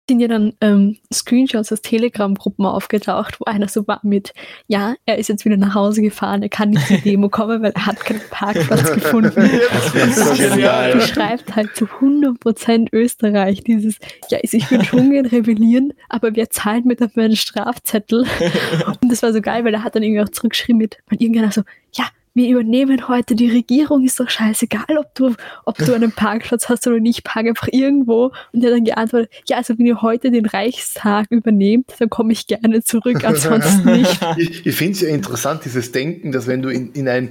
sind 0.08 0.20
ja 0.20 0.28
dann 0.28 0.52
ähm, 0.60 0.98
Screenshots 1.10 1.72
aus 1.72 1.80
Telegram-Gruppen 1.80 2.66
aufgetaucht, 2.66 3.40
wo 3.40 3.46
einer 3.46 3.68
so 3.68 3.88
war 3.88 4.00
mit, 4.02 4.34
ja, 4.66 4.96
er 5.06 5.16
ist 5.16 5.28
jetzt 5.28 5.46
wieder 5.46 5.56
nach 5.56 5.74
Hause 5.74 6.02
gefahren, 6.02 6.42
er 6.42 6.50
kann 6.50 6.70
nicht 6.70 6.86
zur 6.86 6.98
Demo 6.98 7.30
kommen, 7.30 7.62
weil 7.62 7.72
er 7.74 7.86
hat 7.86 8.00
keinen 8.04 8.20
Parkplatz 8.30 8.92
gefunden. 8.94 9.32
Das 9.34 9.94
ist 9.94 10.16
so 10.16 10.34
genial. 10.50 10.92
beschreibt 10.92 11.56
halt 11.56 11.74
zu 11.74 11.86
100% 11.86 12.88
Österreich 12.92 13.64
dieses, 13.64 13.96
ja, 14.28 14.38
also 14.42 14.56
ich 14.58 14.70
will 14.70 14.84
schon 14.84 15.10
gern 15.10 15.24
rebellieren, 15.24 15.94
aber 16.10 16.36
wer 16.36 16.50
zahlt 16.50 16.84
mir 16.84 16.96
dafür 16.96 17.24
einen 17.24 17.36
Strafzettel? 17.36 18.26
Und 19.00 19.10
das 19.10 19.22
war 19.22 19.32
so 19.32 19.40
geil, 19.40 19.64
weil 19.64 19.72
er 19.72 19.84
hat 19.84 19.94
dann 19.96 20.02
irgendwie 20.02 20.20
auch 20.22 20.28
zurückgeschrieben 20.28 20.78
mit, 20.78 20.98
weil 21.08 21.20
irgendeiner 21.22 21.50
so, 21.50 21.62
ja, 21.94 22.04
wir 22.34 22.48
übernehmen 22.48 23.08
heute 23.08 23.34
die 23.34 23.50
Regierung, 23.50 24.04
ist 24.04 24.18
doch 24.18 24.28
scheißegal, 24.28 24.98
ob 24.98 25.14
du, 25.14 25.34
ob 25.64 25.78
du 25.78 25.94
einen 25.94 26.12
Parkplatz 26.16 26.68
hast 26.68 26.86
oder 26.86 27.00
nicht, 27.00 27.24
park 27.24 27.46
einfach 27.46 27.68
irgendwo. 27.70 28.32
Und 28.52 28.62
er 28.62 28.70
hat 28.70 28.76
dann 28.76 28.84
geantwortet, 28.84 29.30
ja, 29.48 29.56
also 29.56 29.78
wenn 29.78 29.86
ihr 29.86 30.02
heute 30.02 30.30
den 30.30 30.46
Reichstag 30.46 31.30
übernehmt, 31.30 31.92
dann 31.98 32.10
komme 32.10 32.32
ich 32.32 32.46
gerne 32.46 32.82
zurück, 32.82 33.24
ansonsten 33.24 34.00
nicht. 34.00 34.20
ich 34.36 34.66
ich 34.66 34.74
finde 34.74 34.92
es 34.92 35.00
ja 35.00 35.08
interessant, 35.08 35.64
dieses 35.64 35.92
Denken, 35.92 36.32
dass 36.32 36.46
wenn 36.46 36.62
du 36.62 36.68
in, 36.68 36.92
in 36.92 37.08
ein 37.08 37.30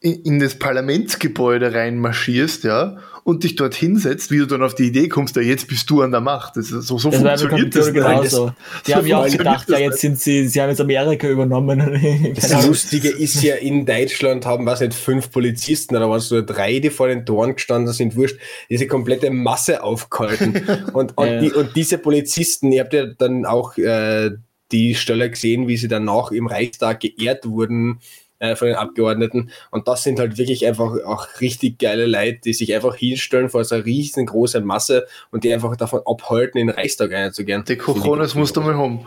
in, 0.00 0.38
das 0.38 0.56
Parlamentsgebäude 0.58 1.74
reinmarschierst, 1.74 2.62
ja, 2.64 2.98
und 3.24 3.42
dich 3.42 3.56
dort 3.56 3.74
hinsetzt, 3.74 4.30
wie 4.30 4.38
du 4.38 4.46
dann 4.46 4.62
auf 4.62 4.74
die 4.74 4.84
Idee 4.84 5.08
kommst, 5.08 5.36
ja, 5.36 5.42
jetzt 5.42 5.66
bist 5.66 5.90
du 5.90 6.02
an 6.02 6.12
der 6.12 6.20
Macht. 6.20 6.56
Das 6.56 6.70
ist, 6.70 6.86
so 6.86 6.98
so 6.98 7.10
das 7.10 7.42
funktioniert 7.42 7.74
das 7.74 7.92
genauso. 7.92 8.52
Die 8.86 8.92
so 8.92 8.96
haben 8.96 9.06
ja 9.06 9.18
auch 9.18 9.26
gedacht, 9.26 9.68
ja, 9.68 9.78
jetzt 9.78 10.00
sind 10.00 10.18
sie, 10.18 10.46
sie 10.46 10.62
haben 10.62 10.70
jetzt 10.70 10.80
Amerika 10.80 11.28
übernommen. 11.28 11.78
Das. 12.38 12.66
Lustige 12.66 13.08
ist 13.08 13.42
ja, 13.42 13.56
in 13.56 13.84
Deutschland 13.84 14.46
haben, 14.46 14.64
was 14.64 14.80
nicht, 14.80 14.94
fünf 14.94 15.30
Polizisten 15.30 15.96
oder 15.96 16.08
was 16.08 16.30
nur 16.30 16.42
drei, 16.42 16.78
die 16.78 16.90
vor 16.90 17.08
den 17.08 17.26
Toren 17.26 17.54
gestanden 17.54 17.92
sind, 17.92 18.16
wurscht, 18.16 18.38
diese 18.70 18.86
komplette 18.86 19.30
Masse 19.30 19.82
aufgehalten. 19.82 20.62
und, 20.92 21.18
und, 21.18 21.26
Ja. 21.26 21.40
die, 21.40 21.52
und 21.52 21.74
diese 21.76 21.98
Polizisten, 21.98 22.72
ihr 22.72 22.84
habt 22.84 22.94
ja 22.94 23.06
dann 23.06 23.44
auch 23.44 23.76
äh, 23.76 24.30
die 24.72 24.94
Stelle 24.94 25.28
gesehen, 25.28 25.68
wie 25.68 25.76
sie 25.76 25.88
danach 25.88 26.30
im 26.30 26.46
Reichstag 26.46 27.00
geehrt 27.00 27.46
wurden 27.46 27.98
äh, 28.38 28.56
von 28.56 28.68
den 28.68 28.76
Abgeordneten. 28.76 29.50
Und 29.70 29.88
das 29.88 30.02
sind 30.02 30.18
halt 30.18 30.38
wirklich 30.38 30.66
einfach 30.66 30.92
auch 31.04 31.26
richtig 31.40 31.78
geile 31.78 32.06
Leute, 32.06 32.40
die 32.44 32.52
sich 32.52 32.74
einfach 32.74 32.94
hinstellen 32.96 33.48
vor 33.48 33.64
so 33.64 33.74
einer 33.76 33.84
riesengroßen 33.84 34.64
Masse 34.64 35.06
und 35.30 35.44
die 35.44 35.52
einfach 35.52 35.76
davon 35.76 36.00
abhalten, 36.06 36.60
in 36.60 36.68
den 36.68 36.76
Reichstag 36.76 37.12
einzugehen. 37.12 37.64
Die 37.66 37.76
Cojones 37.76 38.34
musst 38.34 38.56
du 38.56 38.60
mal 38.60 38.76
haben. 38.76 39.04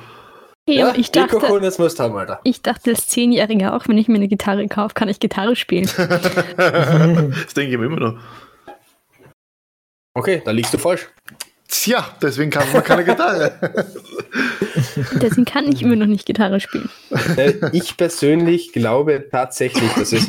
Hey, 0.68 0.78
Ja, 0.78 0.94
ich 0.96 1.12
die 1.12 1.20
dachte, 1.20 1.38
Cojones 1.38 1.80
musst 1.80 1.98
du 1.98 2.04
haben, 2.04 2.16
Alter. 2.16 2.40
ich 2.44 2.62
dachte 2.62 2.92
als 2.92 3.08
Zehnjähriger 3.08 3.76
auch, 3.76 3.88
wenn 3.88 3.98
ich 3.98 4.08
mir 4.08 4.16
eine 4.16 4.28
Gitarre 4.28 4.68
kaufe, 4.68 4.94
kann 4.94 5.10
ich 5.10 5.20
Gitarre 5.20 5.56
spielen. 5.56 5.90
Das 6.58 7.54
denke 7.56 7.72
ich 7.74 7.78
mir 7.78 7.86
immer 7.86 8.00
noch. 8.00 8.20
Okay, 10.14 10.42
da 10.44 10.52
liegst 10.52 10.74
du 10.74 10.78
falsch. 10.78 11.08
Tja, 11.74 12.06
deswegen 12.22 12.52
kann 12.52 12.70
man 12.74 12.84
keine 12.84 13.06
Gitarre. 13.06 13.54
Deswegen 15.22 15.46
kann 15.46 15.72
ich 15.72 15.82
immer 15.82 15.96
noch 15.96 16.06
nicht 16.06 16.26
Gitarre 16.26 16.60
spielen. 16.60 16.90
Äh, 17.38 17.54
ich 17.72 17.96
persönlich 17.96 18.74
glaube 18.74 19.26
tatsächlich, 19.32 19.90
dass 19.94 20.12
es. 20.12 20.28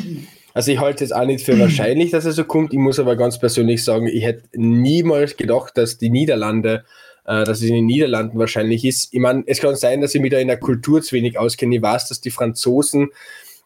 Also 0.53 0.71
ich 0.71 0.79
halte 0.79 1.03
es 1.03 1.11
auch 1.11 1.25
nicht 1.25 1.43
für 1.43 1.59
wahrscheinlich, 1.59 2.11
dass 2.11 2.23
es 2.25 2.35
so 2.37 2.45
kommt. 2.45 2.71
Ich 2.73 2.79
muss 2.79 2.97
aber 2.97 3.15
ganz 3.17 3.39
persönlich 3.39 3.83
sagen, 3.83 4.07
ich 4.07 4.23
hätte 4.23 4.43
niemals 4.53 5.35
gedacht, 5.35 5.77
dass 5.77 5.97
die 5.97 6.09
Niederlande, 6.09 6.85
äh, 7.25 7.43
dass 7.43 7.57
es 7.57 7.63
in 7.65 7.75
den 7.75 7.85
Niederlanden 7.87 8.39
wahrscheinlich 8.39 8.85
ist. 8.85 9.13
Ich 9.13 9.19
meine, 9.19 9.43
es 9.45 9.59
kann 9.59 9.75
sein, 9.75 9.99
dass 9.99 10.15
ich 10.15 10.21
mich 10.21 10.31
da 10.31 10.37
in 10.37 10.47
der 10.47 10.57
Kultur 10.59 11.01
zu 11.01 11.13
wenig 11.15 11.37
auskenne. 11.37 11.75
Ich 11.75 11.81
weiß, 11.81 12.07
dass 12.07 12.21
die 12.21 12.31
Franzosen 12.31 13.09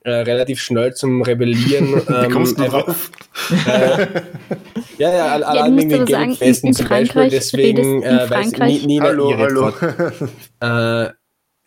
äh, 0.04 0.12
relativ 0.12 0.62
schnell 0.62 0.94
zum 0.96 1.22
Rebellieren. 1.22 1.96
Wie 2.08 2.14
ähm, 2.14 2.32
kommst 2.32 2.58
du 2.58 2.64
einfach- 2.64 2.86
drauf? 2.86 3.12
äh, 3.68 4.08
ja, 4.98 5.14
ja, 5.14 5.26
allein 5.46 5.74
musst 5.76 5.90
wegen 5.90 6.06
den 6.06 6.32
in 6.40 6.54
zum 6.56 6.88
Beispiel. 6.88 7.08
Frankreich 7.08 7.32
Deswegen 7.32 8.04
äh, 8.04 8.20
weiß 8.22 8.28
Frankreich- 8.28 8.86
Nina 8.86 9.06
hallo, 9.06 9.38
hallo. 9.38 9.70
äh, 10.62 11.12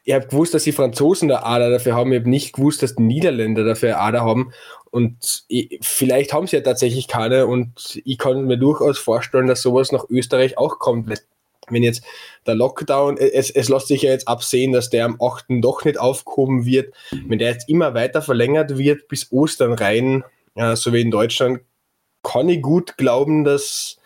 ich 0.05 0.15
habe 0.15 0.27
gewusst, 0.27 0.55
dass 0.55 0.65
die 0.65 0.73
Franzosen 0.73 1.29
da 1.29 1.43
Ader 1.43 1.71
dafür 1.71 1.95
haben. 1.95 2.13
Ich 2.13 2.21
habe 2.21 2.31
nicht 2.31 2.55
gewusst, 2.55 2.83
dass 2.83 2.97
die 2.97 3.03
Niederländer 3.03 3.65
dafür 3.65 4.01
Ader 4.01 4.23
haben. 4.23 4.53
Und 4.91 5.45
ich, 5.49 5.79
vielleicht 5.83 6.33
haben 6.33 6.47
sie 6.47 6.57
ja 6.57 6.63
tatsächlich 6.63 7.07
keine. 7.07 7.47
Und 7.47 8.01
ich 8.05 8.19
kann 8.19 8.47
mir 8.47 8.57
durchaus 8.57 8.99
vorstellen, 8.99 9.47
dass 9.47 9.63
sowas 9.63 9.93
nach 9.93 10.05
Österreich 10.09 10.59
auch 10.59 10.79
kommt. 10.79 11.13
Wenn 11.69 11.83
jetzt 11.83 12.03
der 12.47 12.57
Lockdown, 12.57 13.17
es, 13.19 13.51
es 13.51 13.69
lässt 13.69 13.87
sich 13.89 14.03
ja 14.03 14.11
jetzt 14.11 14.27
absehen, 14.27 14.73
dass 14.73 14.91
der 14.91 15.05
am 15.05 15.21
8. 15.21 15.45
doch 15.61 15.85
nicht 15.85 16.01
aufgehoben 16.01 16.65
wird. 16.65 16.93
Wenn 17.29 17.39
der 17.39 17.51
jetzt 17.51 17.69
immer 17.69 17.95
weiter 17.95 18.23
verlängert 18.23 18.77
wird 18.79 19.07
bis 19.07 19.31
Ostern 19.31 19.75
rein, 19.75 20.25
äh, 20.57 20.75
so 20.75 20.93
wie 20.93 21.03
in 21.03 21.13
Deutschland, 21.13 21.61
kann 22.23 22.49
ich 22.49 22.63
gut 22.63 22.97
glauben, 22.97 23.45
dass 23.45 23.99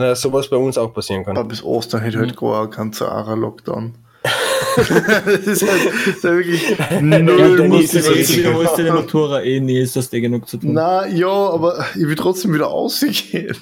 äh, 0.00 0.14
sowas 0.14 0.48
bei 0.48 0.56
uns 0.56 0.78
auch 0.78 0.92
passieren 0.92 1.24
kann. 1.24 1.36
Aber 1.36 1.48
bis 1.48 1.62
Ostern 1.62 2.02
hätte 2.02 2.18
halt 2.18 2.36
gar 2.36 2.70
kein 2.70 2.92
Zara 2.92 3.34
Lockdown. 3.34 3.94
das 4.76 5.46
ist 5.46 5.68
halt, 5.68 5.86
das 5.86 6.06
ist 6.06 6.24
halt 6.24 6.36
wirklich 6.36 6.78
Ja, 6.78 7.00
null 7.00 7.56
du 7.56 7.64
musst 7.64 7.94
ist 7.94 8.36
du 8.36 8.76
deine 8.76 8.92
Matura 8.92 9.42
eh 9.42 9.60
nie, 9.60 9.78
ist 9.78 9.96
das 9.96 10.10
dir 10.10 10.20
genug 10.20 10.48
zu 10.48 10.58
tun. 10.58 10.74
Na 10.74 11.06
ja, 11.06 11.28
aber 11.28 11.86
ich 11.94 12.06
will 12.06 12.14
trotzdem 12.14 12.52
wieder 12.54 12.68
ausgehen. 12.68 13.56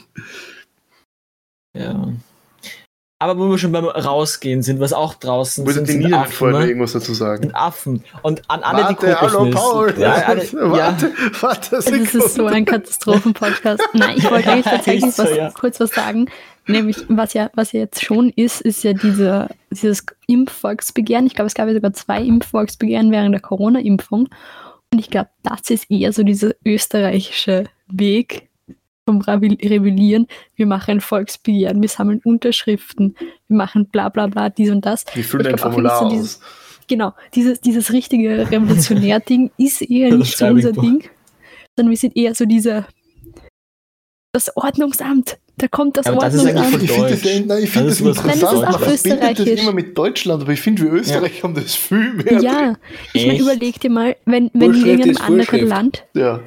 Ja. 1.76 2.12
Aber 3.20 3.36
wo 3.36 3.50
wir 3.50 3.58
schon 3.58 3.72
beim 3.72 3.84
Rausgehen 3.84 4.62
sind, 4.62 4.78
was 4.78 4.92
auch 4.92 5.14
draußen 5.14 5.66
Wollte 5.66 5.78
sind, 5.78 5.88
die 5.88 5.92
sind 5.92 6.02
Niederlande 6.02 6.26
Affen, 6.28 6.36
vorher 6.36 6.52
noch 6.52 6.64
ne? 6.64 6.68
irgendwas 6.68 6.92
dazu 6.92 7.14
sagen? 7.14 7.42
sind 7.42 7.54
Affen. 7.54 8.04
Und 8.22 8.48
an 8.48 8.62
alle, 8.62 8.94
die 8.94 9.06
Warte, 9.06 9.20
hallo. 9.20 9.50
Paul. 9.50 9.94
Ja, 9.98 10.12
alle, 10.12 10.44
ja. 10.52 10.70
warte, 10.70 11.12
warte, 11.40 11.70
Das 11.70 11.86
ist 11.88 12.34
so 12.34 12.46
ein 12.46 12.64
Katastrophen-Podcast. 12.64 13.82
Nein, 13.92 14.18
ich 14.18 14.30
wollte 14.30 14.52
eigentlich 14.52 14.66
tatsächlich 14.66 15.12
so, 15.12 15.24
was, 15.24 15.36
ja. 15.36 15.50
kurz 15.50 15.80
was 15.80 15.90
sagen. 15.90 16.30
Nämlich, 16.68 17.06
was 17.08 17.32
ja, 17.32 17.50
was 17.54 17.72
ja 17.72 17.80
jetzt 17.80 18.04
schon 18.04 18.30
ist, 18.30 18.60
ist 18.60 18.84
ja 18.84 18.92
diese, 18.92 19.48
dieses 19.72 20.04
Impfvolksbegehren. 20.28 21.26
Ich 21.26 21.34
glaube, 21.34 21.46
es 21.46 21.54
gab 21.54 21.66
ja 21.66 21.74
sogar 21.74 21.94
zwei 21.94 22.22
Impfvolksbegehren 22.22 23.10
während 23.10 23.32
der 23.32 23.40
Corona-Impfung. 23.40 24.28
Und 24.92 24.98
ich 24.98 25.10
glaube, 25.10 25.30
das 25.42 25.70
ist 25.70 25.90
eher 25.90 26.12
so 26.12 26.22
dieser 26.22 26.52
österreichische 26.64 27.64
Weg 27.88 28.47
vom 29.08 29.20
Rebellieren. 29.22 30.26
Wir 30.54 30.66
machen 30.66 31.00
Volksbegehren, 31.00 31.80
wir 31.80 31.88
sammeln 31.88 32.20
Unterschriften, 32.24 33.16
wir 33.48 33.56
machen 33.56 33.86
bla 33.86 34.10
bla 34.10 34.26
bla, 34.26 34.50
dies 34.50 34.70
und 34.70 34.84
das. 34.84 35.04
Wir 35.14 35.24
füllen 35.24 35.46
Ich 35.46 35.52
ein 35.52 35.58
Formular 35.58 36.00
so 36.02 36.10
dieses- 36.10 36.36
aus. 36.36 36.42
Genau, 36.90 37.12
dieses, 37.34 37.60
dieses 37.60 37.92
richtige 37.92 38.50
Revolutionär-Ding 38.50 39.50
ist 39.58 39.82
eher 39.82 40.08
Ja, 40.08 40.10
das 40.10 40.18
nicht 40.20 40.36
so 40.38 40.46
ich 40.46 40.50
unser 40.52 40.72
doch. 40.72 40.82
Ding, 40.82 41.04
sondern 41.76 41.90
wir 41.90 41.96
sind 41.98 42.16
eher 42.16 42.34
so 42.34 42.44
dieser 42.46 42.86
das 44.32 44.54
Ordnungsamt. 44.56 45.38
Da 45.56 45.66
kommt 45.68 45.96
das 45.96 46.06
Aber 46.06 46.20
das 46.20 46.34
ist 46.34 46.46
eigentlich 46.46 46.90
Ordnungsamt. 46.92 47.10
Ich 47.10 47.18
finde 47.20 47.40
das, 47.40 47.46
nein, 47.48 47.62
ich 47.64 47.70
find 47.70 47.86
Das 47.88 47.98
das, 47.98 48.06
interessant. 48.06 48.26
Nein, 48.28 48.40
das 48.40 48.52
ist 48.52 48.58
auch 48.58 48.78
verbindet 48.80 48.86
das 48.86 49.04
österreichisch. 49.46 49.62
immer 49.62 49.72
mit 49.72 49.98
Deutschland, 49.98 50.42
aber 50.42 50.52
ich 50.52 50.60
finde, 50.60 50.82
wir 50.82 50.92
Österreich 50.92 51.42
haben 51.42 51.54
das 51.54 51.74
viel 51.74 52.12
mehr. 52.14 52.40
Ja, 52.40 52.74
ich 53.12 53.26
meine, 53.26 53.38
überleg 53.40 53.80
dir 53.80 53.90
mal, 53.90 54.16
wenn, 54.24 54.50
wenn 54.54 54.74
in 54.74 54.86
irgendeinem 54.86 55.16
anderen. 55.26 55.66
Land 55.66 56.04
ja. 56.14 56.40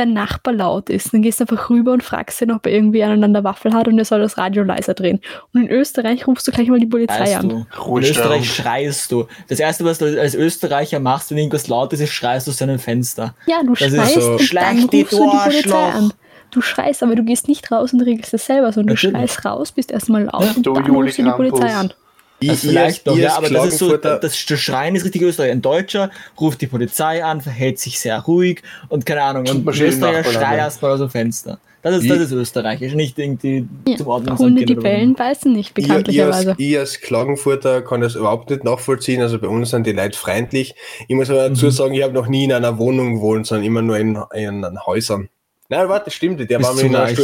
Dein 0.00 0.12
Nachbar 0.12 0.54
laut 0.54 0.88
ist, 0.90 1.12
dann 1.12 1.22
gehst 1.22 1.40
du 1.40 1.44
einfach 1.44 1.70
rüber 1.70 1.92
und 1.92 2.02
fragst 2.02 2.40
ihn, 2.40 2.50
ob 2.50 2.66
er 2.66 2.72
irgendwie 2.72 3.04
einen 3.04 3.22
an 3.22 3.32
der 3.32 3.44
Waffel 3.44 3.72
hat 3.72 3.86
und 3.86 3.98
er 3.98 4.04
soll 4.04 4.20
das 4.20 4.38
Radio 4.38 4.64
leiser 4.64 4.94
drehen. 4.94 5.20
Und 5.52 5.62
in 5.62 5.70
Österreich 5.70 6.26
rufst 6.26 6.48
du 6.48 6.52
gleich 6.52 6.68
mal 6.68 6.80
die 6.80 6.86
Polizei 6.86 7.20
Weißt 7.20 7.36
an. 7.36 7.48
du. 7.48 7.56
In. 7.96 8.02
Österreich 8.02 8.52
schreist 8.52 9.12
du. 9.12 9.26
Das 9.48 9.60
erste, 9.60 9.84
was 9.84 9.98
du 9.98 10.06
als 10.20 10.34
Österreicher 10.34 11.00
machst, 11.00 11.30
wenn 11.30 11.38
irgendwas 11.38 11.68
laut 11.68 11.92
ist, 11.92 12.00
ist, 12.00 12.12
schreist 12.12 12.46
du 12.46 12.50
aus 12.50 12.56
deinem 12.56 12.78
Fenster. 12.78 13.34
Ja, 13.46 13.62
du 13.62 13.74
Das 13.74 13.92
ist 13.92 13.96
schreist 13.96 14.14
so, 14.14 14.30
und 14.32 14.40
schleich 14.40 14.64
dann 14.80 14.88
die 14.88 15.02
rufst 15.02 15.12
du 15.12 15.30
die 15.30 15.36
Polizei 15.36 15.92
an. 15.92 16.12
Du 16.50 16.60
schreist, 16.62 17.02
aber 17.02 17.14
du 17.14 17.22
gehst 17.22 17.46
nicht 17.46 17.70
raus 17.70 17.92
und 17.92 18.00
regelst 18.00 18.32
das 18.32 18.46
selber, 18.46 18.72
sondern 18.72 18.96
du 18.96 18.96
schreist 18.96 19.44
raus, 19.44 19.70
bist 19.70 19.92
erstmal 19.92 20.24
laut 20.24 20.56
und 20.56 20.66
Du 20.66 20.74
dann 20.74 20.84
rufst 20.90 21.18
du 21.18 21.22
die 21.22 21.30
Polizei 21.30 21.72
an. 21.72 21.92
Ich- 22.40 22.48
Das 22.48 22.64
ich 22.64 22.70
vielleicht 22.70 23.06
ich 23.06 23.16
ja, 23.16 23.36
aber 23.36 23.48
das 23.50 23.66
ist 23.68 23.78
so, 23.78 23.96
das, 23.96 24.20
das 24.20 24.36
Schreien 24.38 24.94
ist 24.96 25.04
richtig 25.04 25.22
Österreich. 25.22 25.50
Ein 25.50 25.62
Deutscher 25.62 26.10
ruft 26.40 26.60
die 26.60 26.66
Polizei 26.66 27.22
an, 27.22 27.40
verhält 27.40 27.78
sich 27.78 28.00
sehr 28.00 28.18
ruhig 28.20 28.62
und 28.88 29.04
keine 29.06 29.22
Ahnung. 29.22 29.46
Und 29.48 29.66
ein 29.68 29.82
Österreicher 29.82 30.32
schreit 30.32 30.58
erstmal 30.58 30.92
aus 30.92 31.00
dem 31.00 31.10
Fenster. 31.10 31.58
Das 31.82 31.96
ist, 31.96 32.10
das 32.10 32.18
ist 32.18 32.32
österreichisch, 32.32 32.92
nicht 32.92 33.18
irgendwie 33.18 33.66
Ja, 33.88 33.96
zum 33.96 34.08
Ordnungsamt 34.08 34.50
Hunde, 34.50 34.64
gehen 34.66 34.76
die 34.76 34.82
bellen, 34.82 35.14
beißen 35.14 35.50
nicht, 35.50 35.72
Ich, 35.78 35.84
ich, 35.86 35.90
als, 35.90 36.02
bekanntlicherweise. 36.04 36.54
ich 36.58 36.78
als 36.78 37.00
Klagenfurter 37.00 37.80
kann 37.80 38.02
das 38.02 38.16
überhaupt 38.16 38.50
nicht 38.50 38.64
nachvollziehen. 38.64 39.22
Also 39.22 39.38
bei 39.38 39.48
uns 39.48 39.70
sind 39.70 39.86
die 39.86 39.92
Leute 39.92 40.18
freundlich. 40.18 40.74
Ich 41.08 41.14
muss 41.16 41.30
aber 41.30 41.48
Mhm. 41.48 41.54
dazu 41.54 41.70
sagen, 41.70 41.94
ich 41.94 42.02
habe 42.02 42.12
noch 42.12 42.26
nie 42.26 42.44
in 42.44 42.52
einer 42.52 42.76
Wohnung 42.76 43.14
gewohnt, 43.14 43.46
sondern 43.46 43.64
immer 43.66 43.80
nur 43.80 43.96
in, 43.96 44.18
in, 44.34 44.66
Häusern. 44.84 45.30
Nein, 45.70 45.88
warte, 45.88 46.06
das 46.06 46.14
stimmt. 46.14 46.38
nicht. 46.38 46.50
Der 46.50 46.62
war 46.62 46.74
zu 46.74 46.84
in 46.84 46.94
einer. 46.94 47.08
Stu 47.08 47.22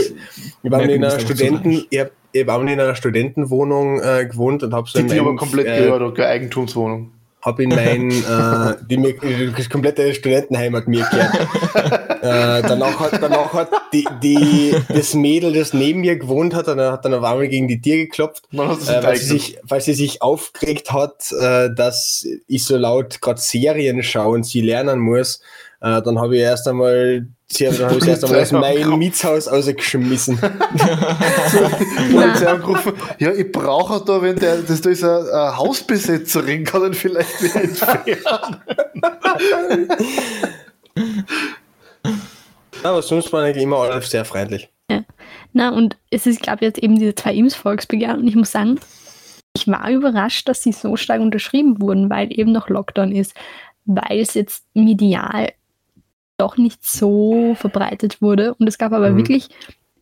ich 0.62 0.71
war 0.71 0.81
in 0.81 0.89
wir, 0.89 0.95
einer 0.95 1.21
Studenten, 1.21 1.85
ich 1.91 1.99
hab, 2.01 2.11
ich 2.41 2.47
war 2.47 2.61
in 2.61 2.68
einer 2.68 2.95
Studentenwohnung 2.95 4.01
äh, 4.01 4.26
gewohnt 4.26 4.62
und 4.62 4.72
habe 4.74 4.89
so 4.89 5.01
Die 5.01 5.18
aber 5.18 5.37
komplett 5.37 5.66
äh, 5.66 5.84
gehört, 5.84 6.14
keine 6.14 6.28
Eigentumswohnung. 6.28 7.12
habe 7.43 7.62
in 7.62 7.68
mein, 7.70 8.11
äh, 8.11 8.76
die 8.89 8.97
die 8.97 9.68
komplette 9.68 10.14
Studentenheimat 10.14 10.89
mir 10.89 11.07
gehört. 11.11 11.34
äh, 12.22 12.62
danach 12.62 12.99
hat, 13.01 13.22
danach 13.22 13.53
hat 13.53 13.70
die, 13.93 14.07
die, 14.22 14.74
das 14.89 15.14
Mädel, 15.14 15.53
das 15.53 15.72
neben 15.72 16.01
mir 16.01 16.18
gewohnt 16.18 16.55
hat, 16.55 16.68
dann 16.68 16.80
hat 16.80 17.05
dann 17.05 17.14
auf 17.14 17.24
einmal 17.24 17.49
gegen 17.49 17.68
die 17.68 17.80
Tür 17.80 17.97
geklopft, 17.97 18.45
das 18.51 18.89
äh, 18.89 19.03
weil, 19.03 19.16
sie 19.16 19.26
sich, 19.26 19.59
weil 19.62 19.80
sie 19.80 19.95
sich 19.95 20.22
aufgeregt 20.22 20.93
hat, 20.93 21.32
äh, 21.32 21.70
dass 21.74 22.26
ich 22.47 22.64
so 22.64 22.76
laut 22.76 23.20
gerade 23.20 23.41
Serien 23.41 24.03
schaue 24.03 24.34
und 24.34 24.45
sie 24.45 24.61
lernen 24.61 24.99
muss. 24.99 25.41
Äh, 25.80 26.03
dann 26.03 26.18
habe 26.18 26.37
ich 26.37 26.43
erst 26.43 26.66
einmal, 26.68 27.26
sie 27.49 27.69
hat, 27.69 27.79
dann 27.79 27.97
ich 27.97 28.05
sie 28.05 28.11
erst 28.11 28.25
einmal 28.25 28.43
aus 28.43 28.53
meinem 28.53 28.99
Mietshaus 28.99 29.51
rausgeschmissen. 29.51 30.39
Polizei 32.13 32.49
angerufen. 32.49 32.93
Ja, 33.19 33.33
ich 33.33 33.51
brauche 33.53 34.05
da, 34.05 34.21
wenn 34.23 34.37
der, 34.37 34.59
das 34.59 34.81
da 34.81 34.91
ist 34.91 35.05
eine, 35.05 35.31
eine 35.33 35.57
Hausbesetzerin, 35.57 36.65
kann 36.65 36.83
dann 36.83 36.95
vielleicht 36.95 37.43
wieder 37.43 37.63
entfernen. 37.63 38.57
Aber 42.83 43.03
sonst 43.03 43.33
waren 43.33 43.45
eigentlich 43.45 43.63
immer 43.63 43.79
alle 43.79 44.03
sehr 44.03 44.25
freundlich. 44.25 44.69
Na, 45.53 45.71
und 45.71 45.97
es 46.11 46.27
ist, 46.27 46.43
gab 46.43 46.61
jetzt 46.61 46.79
eben 46.79 46.99
diese 46.99 47.15
zwei 47.15 47.35
Impfvolksbegehren 47.35 48.21
und 48.21 48.29
ich 48.29 48.37
muss 48.37 48.53
sagen, 48.53 48.79
ich 49.57 49.67
war 49.67 49.89
überrascht, 49.91 50.47
dass 50.49 50.63
sie 50.63 50.73
so 50.73 50.97
stark 50.97 51.23
unterschrieben 51.23 51.81
wurden, 51.81 52.11
weil 52.11 52.29
eben 52.39 52.53
noch 52.53 52.69
Lockdown 52.69 53.11
ist, 53.11 53.35
weil 53.87 54.21
es 54.21 54.35
jetzt 54.35 54.67
medial 54.75 55.49
doch 56.39 56.57
nicht 56.57 56.84
so 56.84 57.55
verbreitet 57.55 58.20
wurde. 58.22 58.55
Und 58.55 58.66
es 58.68 58.78
gab 58.78 58.93
aber 58.93 59.11
Mhm. 59.11 59.16
wirklich 59.16 59.49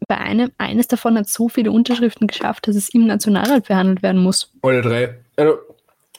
bei 0.09 0.19
einem, 0.19 0.51
eines 0.59 0.89
davon 0.89 1.17
hat 1.17 1.29
so 1.29 1.49
viele 1.49 1.71
Unterschriften 1.71 2.27
geschafft, 2.27 2.69
dass 2.69 2.77
es 2.77 2.89
im 2.91 3.07
Nationalrat 3.07 3.69
behandelt 3.69 4.03
werden 4.03 4.23
muss. 4.23 4.53
Alle 4.63 4.83
drei. 4.83 5.15
Also, 5.37 5.55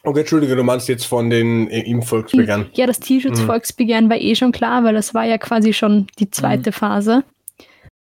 okay, 0.03 0.22
Entschuldige, 0.22 0.55
du 0.55 0.63
meinst 0.63 0.88
jetzt 0.88 1.05
von 1.05 1.30
den 1.30 1.70
äh, 1.70 1.82
Impfvolksbegehren. 1.82 2.68
Ja, 2.74 2.88
das 2.88 2.99
Tierschutzvolksbegehren 2.99 4.09
war 4.09 4.18
eh 4.18 4.36
schon 4.36 4.51
klar, 4.51 4.84
weil 4.84 4.95
das 4.95 5.13
war 5.13 5.26
ja 5.26 5.38
quasi 5.38 5.74
schon 5.74 6.07
die 6.20 6.32
zweite 6.32 6.72
Phase. 6.72 7.24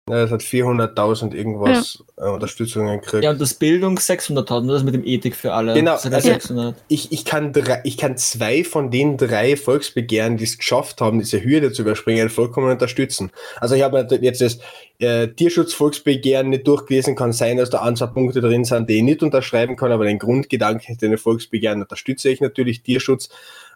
Ja, 0.09 0.23
es 0.23 0.31
hat 0.31 0.41
400.000 0.41 1.33
irgendwas 1.33 2.03
äh, 2.17 2.27
Unterstützungen 2.27 2.99
gekriegt. 2.99 3.23
Ja, 3.23 3.31
und 3.31 3.39
das 3.39 3.53
Bildung 3.53 3.97
600.000, 3.97 4.67
das 4.67 4.83
mit 4.83 4.93
dem 4.93 5.05
Ethik 5.05 5.35
für 5.35 5.53
alle. 5.53 5.73
Genau, 5.73 5.93
also- 5.93 6.09
600. 6.09 6.75
Ich, 6.87 7.11
ich, 7.11 7.25
kann 7.25 7.53
drei, 7.53 7.81
ich 7.83 7.97
kann 7.97 8.17
zwei 8.17 8.63
von 8.63 8.91
den 8.91 9.17
drei 9.17 9.55
Volksbegehren, 9.55 10.37
die 10.37 10.45
es 10.45 10.57
geschafft 10.57 11.01
haben, 11.01 11.19
diese 11.19 11.43
Hürde 11.43 11.71
zu 11.71 11.83
überspringen, 11.83 12.29
vollkommen 12.29 12.71
unterstützen. 12.71 13.31
Also 13.59 13.75
ich 13.75 13.83
habe 13.83 14.07
jetzt 14.21 14.41
das 14.41 14.59
äh, 14.99 15.27
Tierschutzvolksbegehren 15.29 16.49
nicht 16.49 16.67
durchgelesen, 16.67 17.15
kann 17.15 17.31
sein, 17.31 17.57
dass 17.57 17.69
da 17.69 17.81
ein, 17.81 17.95
zwei 17.95 18.07
Punkte 18.07 18.41
drin 18.41 18.65
sind, 18.65 18.89
die 18.89 18.97
ich 18.97 19.03
nicht 19.03 19.23
unterschreiben 19.23 19.75
kann, 19.75 19.91
aber 19.91 20.05
den 20.05 20.19
Grundgedanken 20.19 20.97
den 20.97 21.17
Volksbegehren 21.17 21.81
unterstütze 21.81 22.29
ich 22.29 22.41
natürlich 22.41 22.83
Tierschutz. 22.83 23.29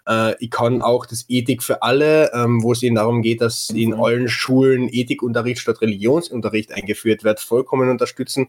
Äh, 0.07 0.35
ich 0.43 0.51
kann 0.51 0.81
auch 0.81 1.05
das 1.05 1.25
Ethik 1.29 1.63
für 1.63 1.81
alle, 1.81 2.31
ähm, 2.33 2.63
wo 2.63 2.71
es 2.71 2.83
ihnen 2.83 2.95
darum 2.95 3.21
geht, 3.21 3.41
dass 3.41 3.69
in 3.69 3.93
allen 3.93 4.27
Schulen 4.27 4.89
Ethikunterricht 4.91 5.61
statt 5.61 5.81
Religionsunterricht 5.81 6.73
eingeführt 6.73 7.23
wird, 7.23 7.39
vollkommen 7.39 7.89
unterstützen. 7.89 8.47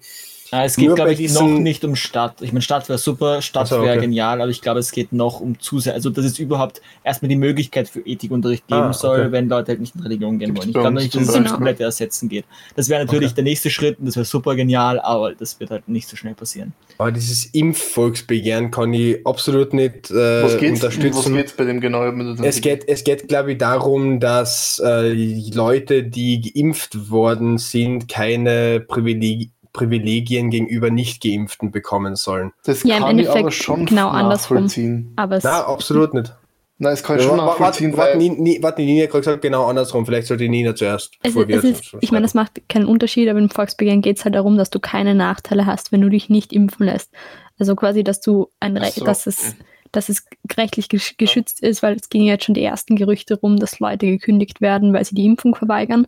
Ja, 0.52 0.64
es 0.64 0.76
geht, 0.76 0.86
Nur 0.86 0.94
glaube 0.94 1.12
ich, 1.12 1.18
diesen- 1.18 1.54
noch 1.54 1.60
nicht 1.60 1.84
um 1.84 1.96
Stadt. 1.96 2.40
Ich 2.42 2.52
meine, 2.52 2.62
Stadt 2.62 2.88
wäre 2.88 2.98
super, 2.98 3.42
Stadt 3.42 3.64
Ach 3.64 3.68
so, 3.78 3.82
wäre 3.82 3.92
okay. 3.96 4.02
genial, 4.02 4.40
aber 4.40 4.50
ich 4.50 4.60
glaube, 4.60 4.78
es 4.80 4.92
geht 4.92 5.12
noch 5.12 5.40
um 5.40 5.58
zu 5.58 5.80
sehr, 5.80 5.94
also 5.94 6.10
dass 6.10 6.24
es 6.24 6.38
überhaupt 6.38 6.80
erstmal 7.02 7.28
die 7.28 7.36
Möglichkeit 7.36 7.88
für 7.88 8.00
Ethikunterricht 8.00 8.66
geben 8.68 8.80
Ah, 8.82 8.88
okay. 8.90 8.98
soll, 8.98 9.32
wenn 9.32 9.48
Leute 9.48 9.72
halt 9.72 9.80
nicht 9.80 9.94
in 9.96 10.02
Religion 10.02 10.38
gehen 10.38 10.54
Gibt's 10.54 10.60
wollen. 10.60 10.68
Ich 10.68 10.74
glaube 10.74 10.94
nicht, 10.94 11.14
dass 11.14 11.22
es 11.28 11.32
das 11.42 11.52
komplett 11.52 11.80
ersetzen 11.80 12.28
geht. 12.28 12.44
Das 12.76 12.88
wäre 12.88 13.04
natürlich 13.04 13.28
Okay. 13.28 13.34
der 13.36 13.44
nächste 13.44 13.70
Schritt 13.70 13.98
und 13.98 14.06
das 14.06 14.16
wäre 14.16 14.24
super 14.26 14.54
genial, 14.54 15.00
aber 15.00 15.34
das 15.34 15.58
wird 15.58 15.70
halt 15.70 15.88
nicht 15.88 16.08
so 16.08 16.16
schnell 16.16 16.34
passieren. 16.34 16.72
Aber 16.98 17.10
dieses 17.10 17.46
Impfvolksbegehren 17.46 18.70
kann 18.70 18.92
ich 18.92 19.26
absolut 19.26 19.72
nicht 19.72 20.10
äh, 20.10 20.42
Was 20.44 20.58
geht's, 20.58 20.82
was 20.82 20.94
unterstützen. 20.96 21.34
geht's 21.34 21.52
bei 21.52 21.64
dem 21.64 21.80
genau? 21.80 22.04
Es 22.42 22.60
geht, 22.60 22.86
es 22.88 23.02
geht, 23.04 23.28
glaube 23.28 23.52
ich, 23.52 23.58
darum, 23.58 24.20
dass 24.20 24.80
äh, 24.84 25.12
Leute, 25.52 26.04
die 26.04 26.40
geimpft 26.40 27.10
worden 27.10 27.58
sind, 27.58 28.08
keine 28.08 28.80
Privileg 28.80 29.50
Privilegien 29.74 30.48
gegenüber 30.48 30.88
Nicht-Geimpften 30.88 31.70
bekommen 31.70 32.16
sollen. 32.16 32.52
Das 32.64 32.82
Ja, 32.84 32.96
im 32.96 33.02
kann 33.02 33.18
ich 33.18 33.28
aber 33.28 33.38
Endeffekt 33.40 33.62
schon 33.62 33.84
genau 33.84 34.08
andersrum. 34.08 34.56
nachvollziehen. 34.56 35.12
Aber 35.16 35.36
es, 35.36 35.44
Na, 35.44 35.66
absolut 35.66 36.14
nicht. 36.14 36.32
Nein, 36.78 36.92
das 36.92 37.02
kann 37.02 37.18
ich 37.18 37.24
schon 37.24 37.36
nachvollziehen, 37.36 37.96
warte, 37.96 38.18
weil 38.18 38.62
warte, 38.62 38.82
die 38.82 38.86
Nina 38.86 39.06
gesagt, 39.06 39.42
genau 39.42 39.66
andersrum. 39.66 40.06
Vielleicht 40.06 40.26
sollte 40.26 40.44
die 40.44 40.48
Nina 40.48 40.74
zuerst. 40.74 41.14
es, 41.22 41.34
bevor 41.34 41.46
wir 41.46 41.58
es 41.58 41.64
ist, 41.64 41.96
ich 42.00 42.10
meine, 42.10 42.22
das 42.22 42.34
macht 42.34 42.68
keinen 42.68 42.86
Unterschied, 42.86 43.28
aber 43.28 43.38
im 43.38 43.50
Volksbegehren 43.50 44.00
geht 44.00 44.16
es 44.18 44.24
halt 44.24 44.34
darum, 44.34 44.56
dass 44.56 44.70
du 44.70 44.80
keine 44.80 45.14
Nachteile 45.14 45.66
hast, 45.66 45.92
wenn 45.92 46.00
du 46.00 46.08
dich 46.08 46.30
nicht 46.30 46.52
impfen 46.52 46.86
lässt. 46.86 47.12
Also 47.58 47.76
quasi, 47.76 48.02
dass 48.02 48.20
du 48.20 48.48
ein 48.58 48.76
Recht, 48.76 48.94
so. 48.96 49.04
dass 49.04 49.26
es, 49.28 49.54
dass 49.92 50.08
es 50.08 50.24
rechtlich 50.56 50.86
gesch- 50.86 51.14
geschützt 51.16 51.62
ist, 51.62 51.82
weil 51.84 51.94
es 51.94 52.08
gingen 52.08 52.26
jetzt 52.26 52.44
schon 52.44 52.54
die 52.54 52.64
ersten 52.64 52.96
Gerüchte 52.96 53.36
rum, 53.38 53.56
dass 53.58 53.78
Leute 53.78 54.06
gekündigt 54.06 54.60
werden, 54.60 54.92
weil 54.92 55.04
sie 55.04 55.14
die 55.14 55.26
Impfung 55.26 55.54
verweigern. 55.54 56.06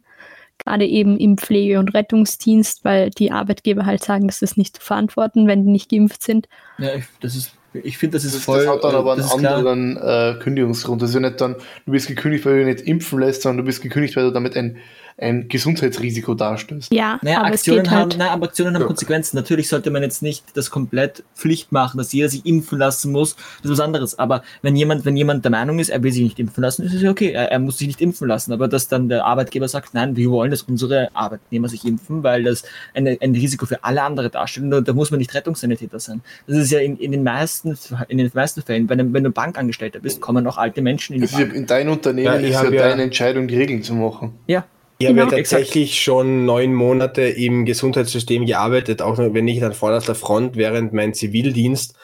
Gerade 0.66 0.84
eben 0.84 1.16
im 1.16 1.38
Pflege- 1.38 1.78
und 1.78 1.94
Rettungsdienst, 1.94 2.84
weil 2.84 3.10
die 3.10 3.30
Arbeitgeber 3.30 3.86
halt 3.86 4.02
sagen, 4.02 4.26
das 4.26 4.42
ist 4.42 4.58
nicht 4.58 4.76
zu 4.76 4.82
verantworten, 4.82 5.46
wenn 5.46 5.64
die 5.64 5.70
nicht 5.70 5.88
geimpft 5.88 6.24
sind. 6.24 6.48
Ja, 6.78 6.92
ich, 6.96 7.04
das 7.20 7.36
ist, 7.36 7.52
ich 7.72 7.98
finde, 7.98 8.16
das 8.16 8.24
ist 8.24 8.34
das, 8.34 8.42
voll. 8.42 8.64
das 8.64 8.74
hat 8.74 8.82
dann 8.82 8.94
äh, 8.94 8.96
aber 8.96 9.12
einen 9.12 9.20
ist 9.20 9.38
klar. 9.38 9.58
anderen 9.58 9.96
äh, 9.96 10.34
Kündigungsgrund. 10.42 11.00
Das 11.00 11.10
ist 11.10 11.14
ja 11.14 11.20
nicht 11.20 11.40
dann, 11.40 11.54
du 11.84 11.92
bist 11.92 12.08
gekündigt, 12.08 12.44
weil 12.44 12.58
du 12.58 12.64
dich 12.64 12.74
nicht 12.74 12.88
impfen 12.88 13.20
lässt, 13.20 13.42
sondern 13.42 13.58
du 13.58 13.62
bist 13.64 13.80
gekündigt, 13.80 14.16
weil 14.16 14.24
du 14.24 14.32
damit 14.32 14.56
ein, 14.56 14.78
ein 15.18 15.48
Gesundheitsrisiko 15.48 16.34
darstellst. 16.34 16.92
Ja, 16.92 17.18
Naja, 17.22 17.38
aber 17.38 17.48
es 17.48 17.60
Aktionen 17.60 17.82
geht 17.84 17.90
haben, 17.90 17.98
halt. 18.10 18.18
naja, 18.18 18.30
aber 18.32 18.46
Aktionen 18.46 18.74
haben 18.74 18.82
Ja. 18.82 18.86
Konsequenzen. 18.86 19.36
Natürlich 19.36 19.68
sollte 19.68 19.90
man 19.90 20.02
jetzt 20.02 20.22
nicht 20.22 20.44
das 20.54 20.70
komplett 20.70 21.24
Pflicht 21.34 21.72
machen, 21.72 21.96
dass 21.96 22.12
jeder 22.12 22.28
sich 22.28 22.44
impfen 22.44 22.78
lassen 22.78 23.12
muss. 23.12 23.34
Das 23.62 23.70
ist 23.70 23.78
was 23.78 23.80
anderes. 23.80 24.18
Aber 24.18 24.42
wenn 24.60 24.76
jemand, 24.76 25.06
wenn 25.06 25.16
jemand 25.16 25.42
der 25.44 25.50
Meinung 25.50 25.78
ist, 25.78 25.88
er 25.88 26.02
will 26.02 26.12
sich 26.12 26.22
nicht 26.22 26.38
impfen 26.38 26.62
lassen, 26.62 26.82
ist 26.84 26.92
es 26.92 27.00
ja 27.00 27.10
okay. 27.10 27.30
Er, 27.32 27.50
er 27.50 27.58
muss 27.58 27.78
sich 27.78 27.86
nicht 27.86 28.02
impfen 28.02 28.28
lassen. 28.28 28.52
Aber 28.52 28.68
dass 28.68 28.88
dann 28.88 29.08
der 29.08 29.24
Arbeitgeber 29.24 29.68
sagt, 29.68 29.94
nein, 29.94 30.16
wir 30.16 30.30
wollen, 30.30 30.50
dass 30.50 30.62
unsere 30.62 31.08
Arbeitnehmer 31.14 31.68
sich 31.68 31.86
impfen, 31.86 32.22
weil 32.22 32.44
das 32.44 32.64
eine, 32.94 33.16
ein 33.22 33.32
Risiko 33.34 33.64
für 33.64 33.82
alle 33.84 34.02
andere 34.02 34.28
darstellt. 34.28 34.70
Und 34.72 34.86
da 34.86 34.92
muss 34.92 35.10
man 35.10 35.18
nicht 35.18 35.32
Rettungssanitäter 35.34 35.98
sein. 35.98 36.20
Das 36.46 36.58
ist 36.58 36.70
ja 36.70 36.80
in, 36.80 36.98
in 36.98 37.12
den 37.12 37.22
meisten, 37.22 37.76
in 38.08 38.18
den 38.18 38.30
meisten 38.34 38.60
Fällen, 38.60 38.86
wenn, 38.90 38.98
du- 38.98 39.12
wenn 39.14 39.24
du 39.24 39.30
Bankangestellter 39.30 40.00
bist, 40.00 40.20
kommen 40.20 40.46
auch 40.46 40.58
alte 40.58 40.82
Menschen 40.82 41.14
in 41.14 41.22
die 41.22 41.26
Das 41.26 41.32
ist 41.32 41.38
ja, 41.38 41.44
Bank. 41.46 41.56
in 41.56 41.66
deinem 41.66 41.92
Unternehmen 41.92 42.26
Ja, 42.26 42.34
ist 42.34 42.70
ja- 42.70 42.70
deine 42.70 43.02
Entscheidung, 43.04 43.48
die 43.48 43.56
Regeln 43.56 43.82
zu 43.82 43.94
machen. 43.94 44.34
Ja. 44.46 44.64
Ich 44.99 45.07
habe 45.07 45.18
ja 45.18 45.24
Genau. 45.26 45.36
tatsächlich 45.36 46.01
schon 46.01 46.47
neun 46.47 46.72
Monate 46.72 47.22
im 47.22 47.66
Gesundheitssystem 47.66 48.47
gearbeitet, 48.47 49.03
auch 49.03 49.18
wenn 49.18 49.44
nicht 49.44 49.62
an 49.62 49.74
vorderster 49.74 50.14
Front 50.14 50.57
während 50.57 50.92
mein 50.94 51.12
Zivildienst. 51.12 51.94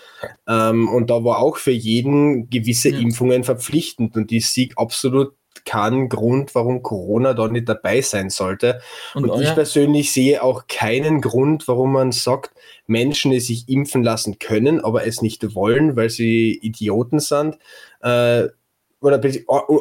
Ähm, 0.47 0.88
und 0.88 1.09
da 1.09 1.24
war 1.24 1.38
auch 1.38 1.57
für 1.57 1.70
jeden 1.70 2.51
gewisse 2.51 2.90
Ja. 2.90 2.99
Impfungen 2.99 3.45
verpflichtend 3.45 4.16
und 4.16 4.30
ich 4.30 4.49
sehe 4.51 4.68
absolut 4.76 5.32
keinen 5.64 6.09
Grund, 6.09 6.55
warum 6.55 6.82
Corona 6.82 7.34
da 7.34 7.47
nicht 7.49 7.68
dabei 7.68 8.01
sein 8.01 8.30
sollte. 8.30 8.80
Und, 9.14 9.26
ich 9.26 9.30
euer- 9.30 9.55
persönlich 9.55 10.11
sehe 10.12 10.43
auch 10.43 10.66
keinen 10.66 11.20
Grund, 11.20 11.68
warum 11.68 11.93
man 11.93 12.11
sagt, 12.12 12.51
Menschen, 12.86 13.30
die 13.30 13.40
sich 13.40 13.68
impfen 13.68 14.03
lassen 14.03 14.38
können, 14.38 14.80
aber 14.80 15.07
es 15.07 15.22
nicht 15.22 15.55
wollen, 15.55 15.95
weil 15.97 16.11
sie 16.11 16.59
Idioten 16.61 17.20
sind. 17.20 17.59
Äh, 18.03 18.49
oder 19.01 19.20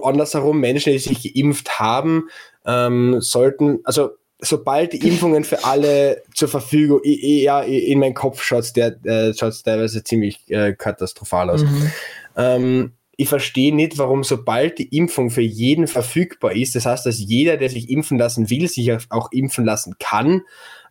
andersherum, 0.03 0.59
Menschen, 0.59 0.93
die 0.93 0.99
sich 0.99 1.33
geimpft 1.33 1.79
haben, 1.79 2.29
ähm, 2.65 3.21
sollten, 3.21 3.79
also 3.83 4.11
sobald 4.39 4.93
die 4.93 5.07
Impfungen 5.07 5.43
für 5.43 5.63
alle 5.63 6.23
zur 6.33 6.47
Verfügung, 6.47 7.01
ja, 7.03 7.61
in 7.61 7.99
meinem 7.99 8.15
Kopf 8.15 8.41
schaut 8.41 8.75
der 8.75 8.97
äh, 9.05 9.33
schaut's 9.33 9.63
teilweise 9.63 10.03
ziemlich 10.03 10.39
äh, 10.49 10.73
katastrophal 10.73 11.49
aus. 11.49 11.63
Mhm. 11.63 11.91
Ähm, 12.35 12.91
ich 13.17 13.29
verstehe 13.29 13.73
nicht, 13.75 13.99
warum 13.99 14.23
sobald 14.23 14.79
die 14.79 14.95
Impfung 14.97 15.29
für 15.29 15.41
jeden 15.41 15.85
verfügbar 15.85 16.53
ist, 16.53 16.75
das 16.75 16.87
heißt, 16.87 17.05
dass 17.05 17.19
jeder, 17.19 17.57
der 17.57 17.69
sich 17.69 17.89
impfen 17.89 18.17
lassen 18.17 18.49
will, 18.49 18.67
sich 18.67 18.91
auch 19.09 19.31
impfen 19.31 19.63
lassen 19.63 19.95
kann, 19.99 20.41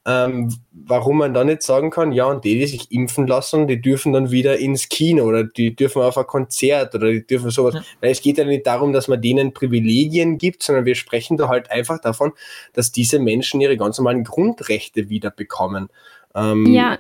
ähm, 0.07 0.55
warum 0.73 1.19
man 1.19 1.35
dann 1.35 1.49
nicht 1.49 1.63
sagen 1.63 1.91
kann, 1.91 2.13
ja, 2.13 2.25
und 2.25 2.45
die, 2.45 2.59
die 2.59 2.67
sich 2.67 2.91
impfen 2.91 3.27
lassen, 3.27 3.67
die 3.67 3.81
dürfen 3.81 4.13
dann 4.13 4.31
wieder 4.31 4.59
ins 4.59 4.89
Kino 4.89 5.25
oder 5.25 5.45
die 5.45 5.77
dürfen 5.77 6.03
auf 6.03 6.17
ein 6.17 6.27
Konzert 6.27 6.95
oder 6.95 7.11
die 7.11 7.27
dürfen 7.27 7.51
sowas. 7.51 7.75
Ja. 7.75 7.83
Weil 8.01 8.11
es 8.11 8.23
geht 8.23 8.39
ja 8.39 8.45
nicht 8.45 8.67
darum, 8.67 8.93
dass 8.93 9.09
man 9.09 9.21
denen 9.21 9.53
Privilegien 9.53 10.39
gibt, 10.39 10.63
sondern 10.63 10.87
wir 10.87 10.95
sprechen 10.95 11.37
da 11.37 11.49
halt 11.49 11.71
einfach 11.71 12.01
davon, 12.01 12.33
dass 12.73 12.93
diese 12.93 13.19
Menschen 13.19 13.61
ihre 13.61 13.77
ganz 13.77 13.99
normalen 13.99 14.25
Grundrechte 14.25 15.11
wieder 15.11 15.31
bekommen. 15.31 15.89
Ähm, 16.35 16.67
Ja, 16.67 16.97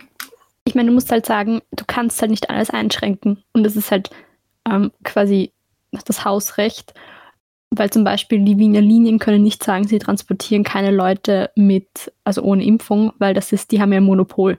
ich 0.65 0.75
meine, 0.75 0.89
du 0.89 0.95
musst 0.95 1.11
halt 1.11 1.25
sagen, 1.25 1.63
du 1.73 1.85
kannst 1.87 2.21
halt 2.21 2.31
nicht 2.31 2.51
alles 2.51 2.71
einschränken. 2.71 3.43
Und 3.53 3.65
das 3.65 3.77
ist 3.77 3.91
halt 3.91 4.11
ähm, 4.69 4.93
quasi 5.05 5.53
das 6.05 6.25
Hausrecht. 6.25 6.95
Weil 7.71 7.91
zum 7.91 8.03
Beispiel 8.05 8.45
die 8.45 8.59
Wiener 8.59 8.81
Linien 8.81 9.18
können 9.18 9.43
nicht 9.43 9.62
sagen, 9.62 9.87
sie 9.87 9.99
transportieren 9.99 10.64
keine 10.64 10.91
Leute 10.91 11.51
mit, 11.55 12.12
also 12.25 12.43
ohne 12.43 12.64
Impfung, 12.64 13.12
weil 13.18 13.33
das 13.33 13.53
ist, 13.53 13.71
die 13.71 13.81
haben 13.81 13.93
ja 13.93 14.01
ein 14.01 14.05
Monopol. 14.05 14.59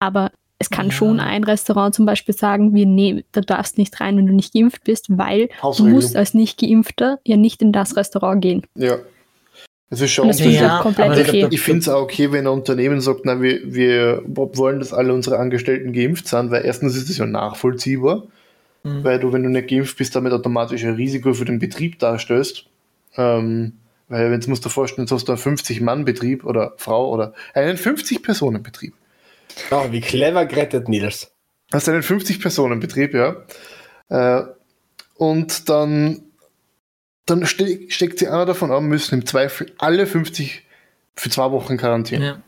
Aber 0.00 0.32
es 0.58 0.70
kann 0.70 0.86
Ja. 0.86 0.92
schon 0.92 1.20
ein 1.20 1.44
Restaurant 1.44 1.94
zum 1.94 2.06
Beispiel 2.06 2.34
sagen, 2.34 2.74
wir 2.74 2.86
nehmen, 2.86 3.22
du 3.32 3.40
darfst 3.40 3.78
nicht 3.78 4.00
rein, 4.00 4.16
wenn 4.16 4.26
du 4.26 4.32
nicht 4.32 4.54
geimpft 4.54 4.84
bist, 4.84 5.06
weil 5.08 5.48
du 5.76 5.84
musst 5.84 6.16
als 6.16 6.34
Nicht-Geimpfter 6.34 7.18
ja 7.26 7.36
nicht 7.36 7.62
in 7.62 7.72
das 7.72 7.96
Restaurant 7.96 8.42
gehen. 8.42 8.62
Ja. 8.76 8.98
Es 9.90 10.00
ist 10.00 10.12
schon 10.12 10.28
das 10.28 10.40
ich 10.40 10.58
Ja, 10.58 10.80
komplett 10.80 11.10
aber 11.10 11.20
okay. 11.20 11.48
Ich 11.50 11.60
finde 11.60 11.80
es 11.80 11.88
auch 11.88 12.02
okay, 12.02 12.32
wenn 12.32 12.46
ein 12.46 12.52
Unternehmen 12.52 13.00
sagt, 13.02 13.20
na, 13.24 13.42
wir, 13.42 13.60
wir 13.64 14.22
wollen, 14.24 14.78
dass 14.78 14.94
alle 14.94 15.12
unsere 15.12 15.38
Angestellten 15.38 15.92
geimpft 15.92 16.26
sind, 16.28 16.50
weil 16.50 16.64
erstens 16.64 16.96
ist 16.96 17.10
es 17.10 17.18
ja 17.18 17.26
nachvollziehbar, 17.26 18.24
Mhm. 18.84 19.04
weil 19.04 19.18
du, 19.18 19.32
wenn 19.32 19.42
du 19.42 19.48
nicht 19.48 19.68
geimpft 19.68 19.96
bist, 19.96 20.14
damit 20.16 20.32
automatisch 20.32 20.84
ein 20.84 20.94
Risiko 20.94 21.34
für 21.34 21.44
den 21.44 21.58
Betrieb 21.58 21.98
darstellst. 21.98 22.66
Ähm, 23.16 23.74
weil, 24.08 24.30
wenn 24.30 24.40
du 24.40 24.50
musst 24.50 24.64
dir 24.64 24.70
vorstellen, 24.70 25.06
jetzt 25.06 25.12
hast 25.12 25.28
du 25.28 25.32
einen 25.32 25.40
50-Mann-Betrieb 25.40 26.44
oder 26.44 26.74
Frau 26.76 27.10
oder 27.10 27.32
einen 27.54 27.78
50-Personen-Betrieb. 27.78 28.94
Oh, 29.70 29.86
wie 29.90 30.00
clever 30.00 30.46
gerettet, 30.46 30.88
Nils. 30.88 31.32
Hast 31.72 31.88
einen 31.88 32.02
50-Personen-Betrieb, 32.02 33.14
ja. 33.14 33.36
Äh, 34.08 34.44
und 35.16 35.68
dann, 35.68 36.22
dann 37.26 37.46
ste 37.46 37.86
steckt 37.88 38.18
sie 38.18 38.28
einer 38.28 38.46
davon 38.46 38.70
an, 38.70 38.86
müssen 38.86 39.14
im 39.14 39.26
Zweifel 39.26 39.72
alle 39.78 40.06
50 40.06 40.66
für 41.14 41.30
zwei 41.30 41.50
Wochen 41.50 41.76
Quarantäne. 41.76 42.24
Ja. 42.24 42.42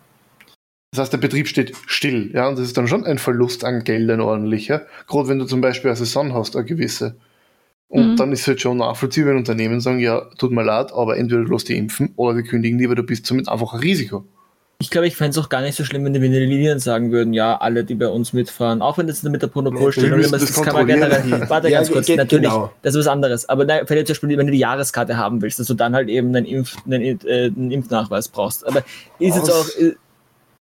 Das 0.94 1.00
heißt, 1.00 1.12
der 1.12 1.18
Betrieb 1.18 1.48
steht 1.48 1.72
still, 1.86 2.30
ja, 2.32 2.46
und 2.48 2.56
das 2.56 2.66
ist 2.66 2.76
dann 2.76 2.86
schon 2.86 3.04
ein 3.04 3.18
Verlust 3.18 3.64
an 3.64 3.82
Geld, 3.82 4.08
ein 4.08 4.20
ordentlicher. 4.20 4.82
Gerade 5.08 5.28
wenn 5.28 5.40
du 5.40 5.44
zum 5.44 5.60
Beispiel 5.60 5.90
eine 5.90 5.96
Saison 5.96 6.32
hast, 6.34 6.54
eine 6.54 6.64
gewisse. 6.64 7.16
Und 7.88 8.12
Mhm. 8.12 8.16
dann 8.16 8.32
ist 8.32 8.42
es 8.42 8.46
halt 8.46 8.60
schon 8.60 8.76
nachvollziehbar, 8.78 9.30
wenn 9.30 9.38
Unternehmen 9.38 9.80
sagen, 9.80 9.98
ja, 9.98 10.22
tut 10.38 10.52
mir 10.52 10.62
leid, 10.62 10.92
aber 10.92 11.16
entweder 11.16 11.42
du 11.42 11.52
lässt 11.52 11.68
die 11.68 11.76
impfen 11.76 12.12
oder 12.14 12.36
wir 12.36 12.44
kündigen 12.44 12.78
die, 12.78 12.88
weil 12.88 12.94
du 12.94 13.02
bist 13.02 13.26
somit 13.26 13.48
einfach 13.48 13.72
ein 13.74 13.80
Risiko. 13.80 14.24
Ich 14.78 14.90
glaube, 14.90 15.06
ich 15.06 15.16
fände 15.16 15.30
es 15.30 15.38
auch 15.38 15.48
gar 15.48 15.62
nicht 15.62 15.76
so 15.76 15.84
schlimm, 15.84 16.04
wenn 16.04 16.12
die 16.12 16.18
Linien 16.20 16.78
sagen 16.78 17.10
würden, 17.10 17.32
ja, 17.32 17.56
alle, 17.56 17.84
die 17.84 17.94
bei 17.94 18.08
uns 18.08 18.32
mitfahren, 18.32 18.80
auch 18.82 18.98
wenn 18.98 19.06
das 19.06 19.22
mit 19.22 19.40
der 19.40 19.50
Monopolstellung 19.52 20.18
müssen 20.18 20.32
das, 20.32 20.46
das 20.46 20.62
kann 20.62 20.74
man 20.74 20.86
generell. 20.86 21.48
Warte 21.48 21.68
Ja, 21.70 21.78
ganz 21.78 21.90
kurz, 21.90 22.06
geht 22.06 22.18
natürlich, 22.18 22.50
genau. 22.50 22.72
das 22.82 22.94
ist 22.94 23.00
was 23.00 23.06
anderes. 23.06 23.48
Aber 23.48 23.66
wenn, 23.66 23.84
du 23.86 24.04
zum 24.04 24.12
Beispiel, 24.14 24.36
wenn 24.38 24.46
du 24.46 24.52
die 24.52 24.58
Jahreskarte 24.58 25.16
haben 25.16 25.42
willst, 25.42 25.58
dass 25.58 25.68
du 25.68 25.74
dann 25.74 25.94
halt 25.94 26.08
eben 26.08 26.28
einen, 26.34 26.44
Impf, 26.44 26.76
einen, 26.84 27.02
äh, 27.02 27.46
einen 27.46 27.70
Impfnachweis 27.70 28.28
brauchst. 28.28 28.66
Aber 28.66 28.80
ist 29.18 29.36
jetzt 29.36 29.48
Was? 29.48 29.50
auch. 29.50 29.82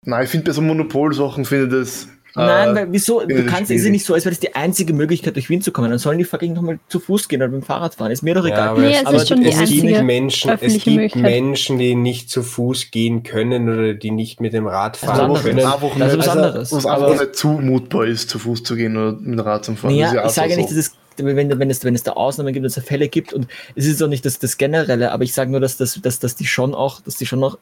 Nein, 0.04 0.24
ich 0.24 0.30
finde 0.32 0.46
bei 0.48 0.52
so 0.54 0.62
Monopolsachen, 0.62 1.46
finde 1.46 1.66
ich 1.66 1.84
das. 1.84 2.08
Nein, 2.34 2.70
äh, 2.70 2.76
weil 2.76 2.88
wieso? 2.92 3.20
Du 3.26 3.36
das 3.44 3.46
kannst, 3.46 3.70
ist 3.70 3.84
ja 3.84 3.92
nicht 3.92 4.04
so, 4.06 4.14
als 4.16 4.24
wäre 4.26 4.32
das 4.34 4.40
die 4.40 4.56
einzige 4.56 4.94
Möglichkeit, 4.94 5.36
durch 5.36 5.50
Wien 5.50 5.62
zu 5.62 5.72
kommen. 5.72 5.90
Dann 5.92 6.00
sollen 6.00 6.18
die 6.18 6.24
fucking 6.24 6.54
nochmal 6.54 6.80
zu 6.88 7.00
Fuß 7.00 7.28
gehen 7.28 7.40
oder 7.42 7.52
mit 7.52 7.62
dem 7.62 7.66
Fahrrad 7.66 7.94
fahren. 7.94 8.10
Ist 8.10 8.24
mir 8.24 8.34
doch 8.34 8.46
egal. 8.46 8.70
aber 8.70 8.82
Nee, 8.82 8.94
es, 8.94 9.02
es 9.02 9.06
aber 9.06 9.18
ist 9.18 9.28
schon 9.28 9.42
die 9.42 9.50
es 9.50 9.70
gibt 9.70 10.02
Menschen, 10.04 10.50
es 10.60 10.84
gibt. 10.84 11.16
Menschen, 11.18 11.78
die 11.78 11.94
nicht 11.94 12.32
zu 12.32 12.42
Fuß 12.42 12.90
gehen 12.90 13.22
können 13.22 13.70
oder 13.70 13.94
die 13.94 14.10
nicht 14.12 14.40
mit 14.40 14.54
dem 14.54 14.66
Rad 14.66 14.96
ist 14.96 15.06
fahren 15.06 15.30
was 15.30 15.44
können. 15.44 15.60
anderes. 15.60 15.74
einfach 15.84 16.00
Das 16.00 16.12
ist 16.14 16.18
nicht, 16.18 16.18
was 16.18 16.28
also, 16.30 16.42
anderes. 16.48 16.72
was 16.72 16.86
Aber- 16.88 17.08
einfach 17.10 17.22
nicht 17.22 17.36
zumutbar 17.36 18.06
ist, 18.08 18.30
zu 18.30 18.40
Fuß 18.40 18.64
zu 18.64 18.76
gehen 18.76 18.98
oder 18.98 19.12
mit 19.12 19.38
dem 19.38 19.40
Rad 19.42 19.66
zu 19.66 19.76
fahren. 19.76 19.94
Naja, 19.94 20.14
Das 20.24 20.32
ist 20.32 20.38
ja 20.38 20.46
ich 20.46 20.50
sage 20.50 20.54
so. 20.54 20.58
nicht, 20.62 20.70
dass 20.72 20.78
es, 20.78 20.96
wenn, 21.18 21.60
wenn, 21.60 21.70
es, 21.70 21.84
wenn 21.84 21.94
es 21.96 22.02
da 22.04 22.14
Ausnahmen 22.14 22.54
gibt, 22.54 22.66
dass 22.66 22.78
es 22.78 22.84
Fälle 22.86 23.08
gibt 23.10 23.34
und 23.34 23.46
es 23.76 23.86
ist 23.86 24.02
auch 24.02 24.08
nicht 24.08 24.26
das, 24.26 24.40
das 24.40 24.58
Generelle, 24.58 25.12
aber 25.12 25.24
ich 25.26 25.34
sage 25.34 25.52
nur, 25.52 25.60
dass, 25.60 25.78
dass, 25.78 26.00
dass, 26.02 26.18
dass 26.20 26.36
die 26.38 26.48
schon 26.48 26.74
auch, 26.74 27.02
dass 27.02 27.18
die 27.18 27.26
schon 27.28 27.40
noch 27.42 27.60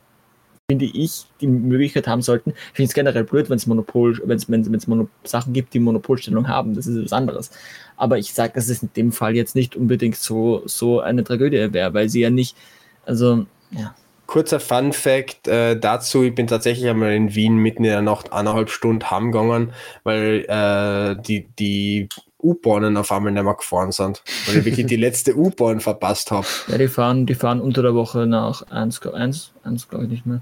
finde 0.70 0.86
ich, 0.86 1.26
die 1.42 1.48
Möglichkeit 1.48 2.08
haben 2.08 2.22
sollten. 2.22 2.52
Ich 2.52 2.76
finde 2.76 2.90
es 2.90 2.94
generell 2.94 3.24
blöd, 3.24 3.50
wenn 3.50 3.58
es 3.58 3.66
Monopol, 3.66 4.22
wenn 4.24 4.38
es 4.38 4.88
Mono 4.88 5.10
Sachen 5.24 5.52
gibt, 5.52 5.74
die 5.74 5.80
Monopolstellung 5.80 6.48
haben. 6.48 6.76
Das 6.76 6.86
ist 6.86 7.04
was 7.04 7.12
anderes. 7.12 7.50
Aber 7.98 8.20
ich 8.20 8.36
sage, 8.36 8.54
dass 8.54 8.70
es 8.70 8.84
in 8.84 8.94
dem 8.96 9.12
Fall 9.12 9.36
jetzt 9.36 9.56
nicht 9.56 9.76
unbedingt 9.76 10.16
so, 10.16 10.62
so 10.66 11.00
eine 11.00 11.24
Tragödie 11.24 11.74
wäre, 11.74 11.96
weil 11.96 12.08
sie 12.10 12.22
ja 12.22 12.30
nicht, 12.30 12.56
also, 13.04 13.46
ja. 13.72 13.96
Kurzer 14.28 14.60
Fun 14.60 14.94
Fact 14.94 15.48
äh, 15.48 15.76
dazu, 15.80 16.22
ich 16.22 16.36
bin 16.36 16.46
tatsächlich 16.46 16.88
einmal 16.88 17.14
in 17.14 17.34
Wien 17.34 17.58
mitten 17.58 17.84
in 17.84 17.90
der 17.90 18.04
Nacht 18.04 18.32
eineinhalb 18.32 18.70
Stunden 18.70 19.10
heimgegangen, 19.10 19.74
weil 20.04 20.46
äh, 20.48 21.20
die, 21.20 21.48
die 21.58 22.10
U-Bahnen 22.44 22.96
auf 22.96 23.12
einmal 23.12 23.32
nicht 23.32 23.44
mehr 23.44 23.56
gefahren 23.56 23.92
sind. 23.92 24.22
Weil 24.46 24.58
ich 24.58 24.66
wirklich 24.66 24.86
die 24.86 24.98
letzte 24.98 25.36
U-Bahn 25.36 25.80
verpasst 25.80 26.30
habe. 26.30 26.46
Ja, 26.68 26.78
die 26.78 26.88
fahren, 26.88 27.26
die 27.26 27.34
fahren 27.34 27.60
unter 27.60 27.82
der 27.82 27.96
Woche 27.96 28.28
nach 28.28 28.62
1, 28.70 29.02
1, 29.08 29.52
1 29.64 29.90
glaube 29.90 30.04
ich 30.06 30.12
nicht 30.12 30.26
mehr. 30.28 30.42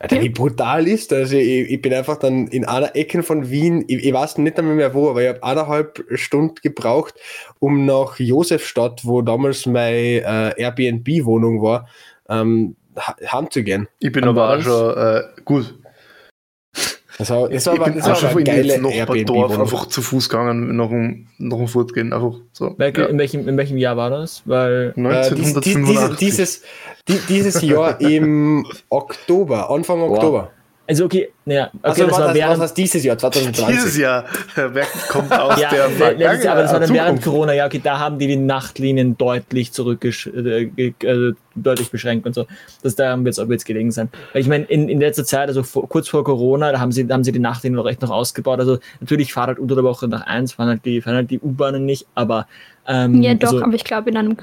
Alter, 0.00 0.20
wie 0.20 0.28
brutal 0.28 0.86
ist 0.86 1.10
das? 1.10 1.32
Ich, 1.32 1.70
ich 1.70 1.82
bin 1.82 1.92
einfach 1.92 2.18
dann 2.18 2.46
in 2.48 2.64
einer 2.64 2.94
Ecke 2.94 3.22
von 3.22 3.50
Wien, 3.50 3.84
ich, 3.88 4.04
ich 4.04 4.12
weiß 4.12 4.38
nicht 4.38 4.58
einmal 4.58 4.76
mehr 4.76 4.94
wo, 4.94 5.10
aber 5.10 5.22
ich 5.22 5.28
habe 5.28 5.42
eineinhalb 5.42 6.04
Stunden 6.14 6.54
gebraucht, 6.62 7.14
um 7.58 7.84
nach 7.84 8.18
Josefstadt, 8.18 9.04
wo 9.04 9.22
damals 9.22 9.66
meine 9.66 10.54
äh, 10.56 10.62
Airbnb-Wohnung 10.62 11.62
war, 11.62 11.88
ähm, 12.28 12.76
heimzugehen. 12.96 13.88
Ich 13.98 14.12
bin 14.12 14.24
aber 14.24 14.56
auch 14.56 14.60
schon 14.60 14.96
äh, 14.96 15.22
gut. 15.44 15.74
Das 17.18 17.30
war, 17.30 17.48
das 17.48 17.66
war, 17.66 17.74
ich 17.74 17.80
aber, 17.80 17.90
bin 17.90 17.98
das 17.98 18.06
war 18.06 18.12
auch 18.12 18.16
schon 18.16 18.28
aber 18.30 18.42
geile 18.42 18.80
noch 18.80 18.90
ein 18.92 19.26
Dorf 19.26 19.58
einfach 19.58 19.86
zu 19.86 20.02
Fuß 20.02 20.28
gegangen, 20.28 20.76
nach 20.76 20.88
dem, 20.88 21.26
nach 21.38 21.56
dem 21.58 21.66
Fortgehen. 21.68 22.12
Einfach 22.12 22.34
so. 22.52 22.66
Wel- 22.78 22.96
Ja. 22.98 23.06
in, 23.06 23.18
welchem, 23.18 23.48
in 23.48 23.56
welchem 23.56 23.76
Jahr 23.76 23.96
war 23.96 24.10
das? 24.10 24.42
Weil, 24.44 24.94
Äh, 24.96 25.34
dies, 25.34 25.54
dies, 25.54 25.76
1985. 25.76 26.18
dieses, 26.18 26.62
die, 27.08 27.18
dieses 27.28 27.60
Jahr 27.62 28.00
im 28.00 28.64
Oktober, 28.88 29.68
Anfang 29.70 30.00
Oktober. 30.00 30.50
Also 30.88 31.04
okay, 31.04 31.28
naja, 31.44 31.66
okay, 31.66 31.78
Also 31.82 32.02
das 32.04 32.12
was, 32.12 32.18
war 32.18 32.28
heißt, 32.28 32.28
was 32.28 32.34
während, 32.34 32.62
heißt 32.62 32.76
dieses 32.78 33.04
Jahr, 33.04 33.18
2020? 33.18 33.76
Dieses 33.76 33.98
Jahr. 33.98 34.24
Wer 34.54 34.86
kommt 35.10 35.30
aus 35.32 35.60
ja, 35.60 35.68
der 35.70 36.34
Jahr, 36.40 36.52
aber 36.52 36.62
das 36.62 36.72
war 36.72 36.80
dann 36.80 36.94
während. 36.94 37.22
Corona, 37.22 37.52
ja, 37.52 37.66
okay, 37.66 37.80
da 37.84 37.98
haben 37.98 38.18
die 38.18 38.26
die 38.26 38.36
Nachtlinien 38.36 39.18
deutlich 39.18 39.70
zurückgesch 39.72 40.28
äh, 40.28 40.70
äh, 41.02 41.34
deutlich 41.54 41.90
beschränkt 41.90 42.26
und 42.26 42.34
so. 42.34 42.46
Das 42.82 42.94
da 42.94 43.22
wird 43.22 43.36
es 43.36 43.48
jetzt 43.50 43.66
gelegen 43.66 43.90
sein. 43.90 44.08
Weil 44.32 44.40
ich 44.40 44.48
meine, 44.48 44.64
in, 44.64 44.88
in 44.88 44.98
letzter 44.98 45.26
Zeit, 45.26 45.48
also 45.48 45.62
vor, 45.62 45.86
kurz 45.90 46.08
vor 46.08 46.24
Corona, 46.24 46.72
da 46.72 46.80
haben 46.80 46.90
sie, 46.90 47.06
da 47.06 47.14
haben 47.14 47.24
sie 47.24 47.32
die 47.32 47.38
Nachtlinien 47.38 47.76
noch 47.76 47.84
recht 47.84 48.00
noch 48.00 48.10
ausgebaut. 48.10 48.58
Also 48.58 48.78
natürlich 49.00 49.34
fahrt 49.34 49.48
halt 49.48 49.58
unter 49.58 49.74
der 49.74 49.84
Woche 49.84 50.08
nach 50.08 50.22
eins, 50.22 50.54
fahren 50.54 50.68
halt 50.68 50.86
die, 50.86 51.02
fahren 51.02 51.16
halt 51.16 51.30
die 51.30 51.38
U-Bahnen 51.38 51.84
nicht, 51.84 52.06
aber 52.14 52.46
ähm, 52.86 53.20
Ja, 53.22 53.34
doch, 53.34 53.52
also, 53.52 53.64
aber 53.64 53.74
ich 53.74 53.84
glaube 53.84 54.08
in 54.08 54.16
einem 54.16 54.36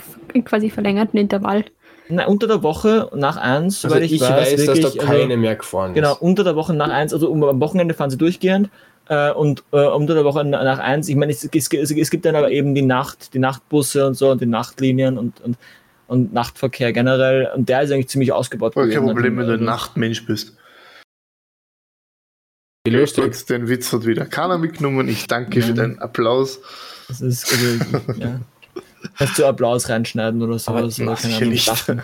quasi 0.43 0.69
verlängerten 0.69 1.19
Intervall. 1.19 1.65
Na, 2.09 2.27
unter 2.27 2.47
der 2.47 2.63
Woche 2.63 3.09
nach 3.15 3.37
eins, 3.37 3.83
Also 3.83 3.89
soweit 3.95 4.03
ich, 4.03 4.13
ich, 4.13 4.21
weiß, 4.21 4.55
dass 4.55 4.65
da 4.65 4.75
wirklich, 4.75 4.97
keine 4.97 5.23
also, 5.23 5.37
mehr 5.37 5.55
gefahren 5.55 5.91
ist. 5.91 5.95
Genau, 5.95 6.15
unter 6.19 6.43
der 6.43 6.55
Woche 6.55 6.73
nach 6.73 6.89
eins, 6.89 7.13
also 7.13 7.31
um, 7.31 7.43
am 7.43 7.59
Wochenende 7.59 7.93
fahren 7.93 8.09
sie 8.09 8.17
durchgehend 8.17 8.69
äh, 9.09 9.31
und 9.31 9.63
äh, 9.71 9.87
unter 9.87 10.13
der 10.13 10.23
Woche 10.23 10.43
na- 10.45 10.63
nach 10.63 10.79
eins. 10.79 11.09
Ich 11.09 11.15
meine, 11.15 11.31
es, 11.31 11.43
es, 11.43 11.71
es, 11.73 12.09
gibt 12.09 12.25
dann 12.25 12.35
aber 12.35 12.51
eben 12.51 12.75
die 12.75 12.81
Nacht, 12.81 13.33
die 13.33 13.39
Nachtbusse 13.39 14.05
und 14.05 14.15
so 14.15 14.31
und 14.31 14.41
die 14.41 14.45
Nachtlinien 14.45 15.17
und, 15.17 15.41
und, 15.41 15.57
und 16.07 16.33
Nachtverkehr 16.33 16.93
generell 16.93 17.49
und 17.55 17.69
der 17.69 17.81
ist 17.81 17.91
eigentlich 17.91 18.09
ziemlich 18.09 18.31
ausgebaut. 18.31 18.75
Kein. 18.75 18.91
Problem, 18.91 19.37
wenn 19.37 19.47
du 19.47 19.53
ein 19.53 19.59
Also, 19.59 19.63
Nachtmensch 19.65 20.25
bist. 20.25 20.57
Gelöst 22.85 23.17
den 23.49 23.67
Witz 23.67 23.91
hat 23.91 24.05
wieder 24.05 24.25
keiner 24.25 24.59
mitgenommen. 24.59 25.07
Ich 25.07 25.25
danke 25.25 25.61
für 25.61 25.69
Ja. 25.69 25.73
deinen 25.73 25.97
Applaus. 25.99 26.61
Das 27.07 27.19
ist, 27.19 27.51
also, 27.51 28.13
ja. 28.19 28.39
Kannst 29.17 29.37
du 29.39 29.45
Applaus 29.45 29.89
reinschneiden 29.89 30.41
oder 30.41 30.57
so? 30.59 30.71
Aber 30.71 30.81
oder 30.81 30.89
so 30.89 31.03
nicht. 31.45 31.67
Lachen. 31.67 32.01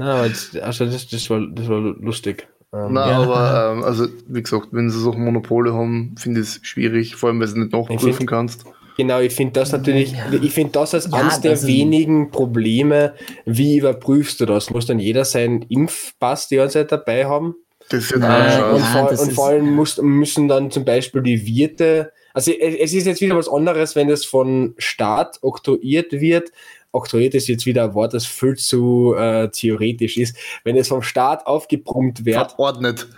Ja, 0.00 0.06
aber 0.18 0.28
das, 0.28 0.56
also 0.56 0.84
das, 0.86 1.08
das, 1.08 1.30
war, 1.30 1.40
das 1.52 1.68
war 1.68 1.80
lustig. 1.80 2.48
Ähm, 2.72 2.88
Na, 2.92 3.08
Ja. 3.08 3.18
aber 3.22 3.72
ähm, 3.76 3.84
also 3.84 4.06
wie 4.28 4.42
gesagt, 4.42 4.68
wenn 4.72 4.90
sie 4.90 4.98
so 5.00 5.12
Monopole 5.12 5.72
haben, 5.72 6.14
finde 6.18 6.40
ich 6.40 6.48
es 6.48 6.60
schwierig, 6.62 7.16
vor 7.16 7.28
allem 7.30 7.40
weil 7.40 7.48
du 7.48 7.60
nicht 7.60 7.72
nachprüfen 7.72 8.12
find- 8.12 8.30
kannst. 8.30 8.64
Genau, 8.98 9.20
ich 9.20 9.34
finde 9.34 9.52
das 9.60 9.72
natürlich, 9.72 10.14
ich 10.40 10.52
finde 10.54 10.72
das 10.72 10.94
als 10.94 11.04
Ja, 11.12 11.18
eines 11.18 11.42
der 11.42 11.52
ist- 11.52 11.66
wenigen 11.66 12.30
Probleme, 12.30 13.12
wie 13.44 13.76
überprüfst 13.76 14.40
du 14.40 14.46
das? 14.46 14.70
Muss 14.70 14.86
dann 14.86 14.98
jeder 14.98 15.26
seinen 15.26 15.60
Impfpass 15.62 16.48
die 16.48 16.56
ganze 16.56 16.78
Zeit 16.78 16.92
dabei 16.92 17.26
haben? 17.26 17.54
Das 17.90 18.10
wird 18.10 18.22
Nein, 18.22 18.62
auch 18.62 18.72
und, 18.72 18.78
ja. 18.80 18.84
vor, 18.86 19.08
und 19.10 19.12
ist- 19.12 19.32
vor 19.34 19.48
allem 19.48 19.74
muss, 19.74 19.98
müssen 20.00 20.48
dann 20.48 20.70
zum 20.70 20.86
Beispiel 20.86 21.22
die 21.22 21.46
Wirte, 21.46 22.10
also 22.36 22.52
es 22.52 22.92
ist 22.92 23.06
jetzt 23.06 23.22
wieder 23.22 23.34
was 23.34 23.48
anderes, 23.48 23.96
wenn 23.96 24.10
es 24.10 24.26
von 24.26 24.74
Staat 24.76 25.38
oktroyiert 25.40 26.12
wird. 26.12 26.52
Oktroyiert 26.92 27.34
ist 27.34 27.48
jetzt 27.48 27.64
wieder 27.64 27.84
ein 27.84 27.94
Wort, 27.94 28.12
das 28.12 28.26
viel 28.26 28.56
zu 28.56 29.14
äh, 29.16 29.48
theoretisch 29.48 30.18
ist. 30.18 30.36
Wenn 30.62 30.76
es 30.76 30.88
vom 30.88 31.00
Staat 31.00 31.46
aufgebrummt 31.46 32.26
wird, 32.26 32.52
Verordnet. 32.52 33.08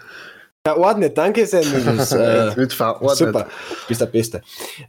verordnet, 0.64 1.18
danke 1.18 1.40
es 1.42 1.52
Äh, 1.52 2.56
wird 2.56 2.72
verordnet. 2.72 3.18
Super, 3.18 3.48
bist 3.88 4.00
der 4.00 4.06
Beste. 4.06 4.40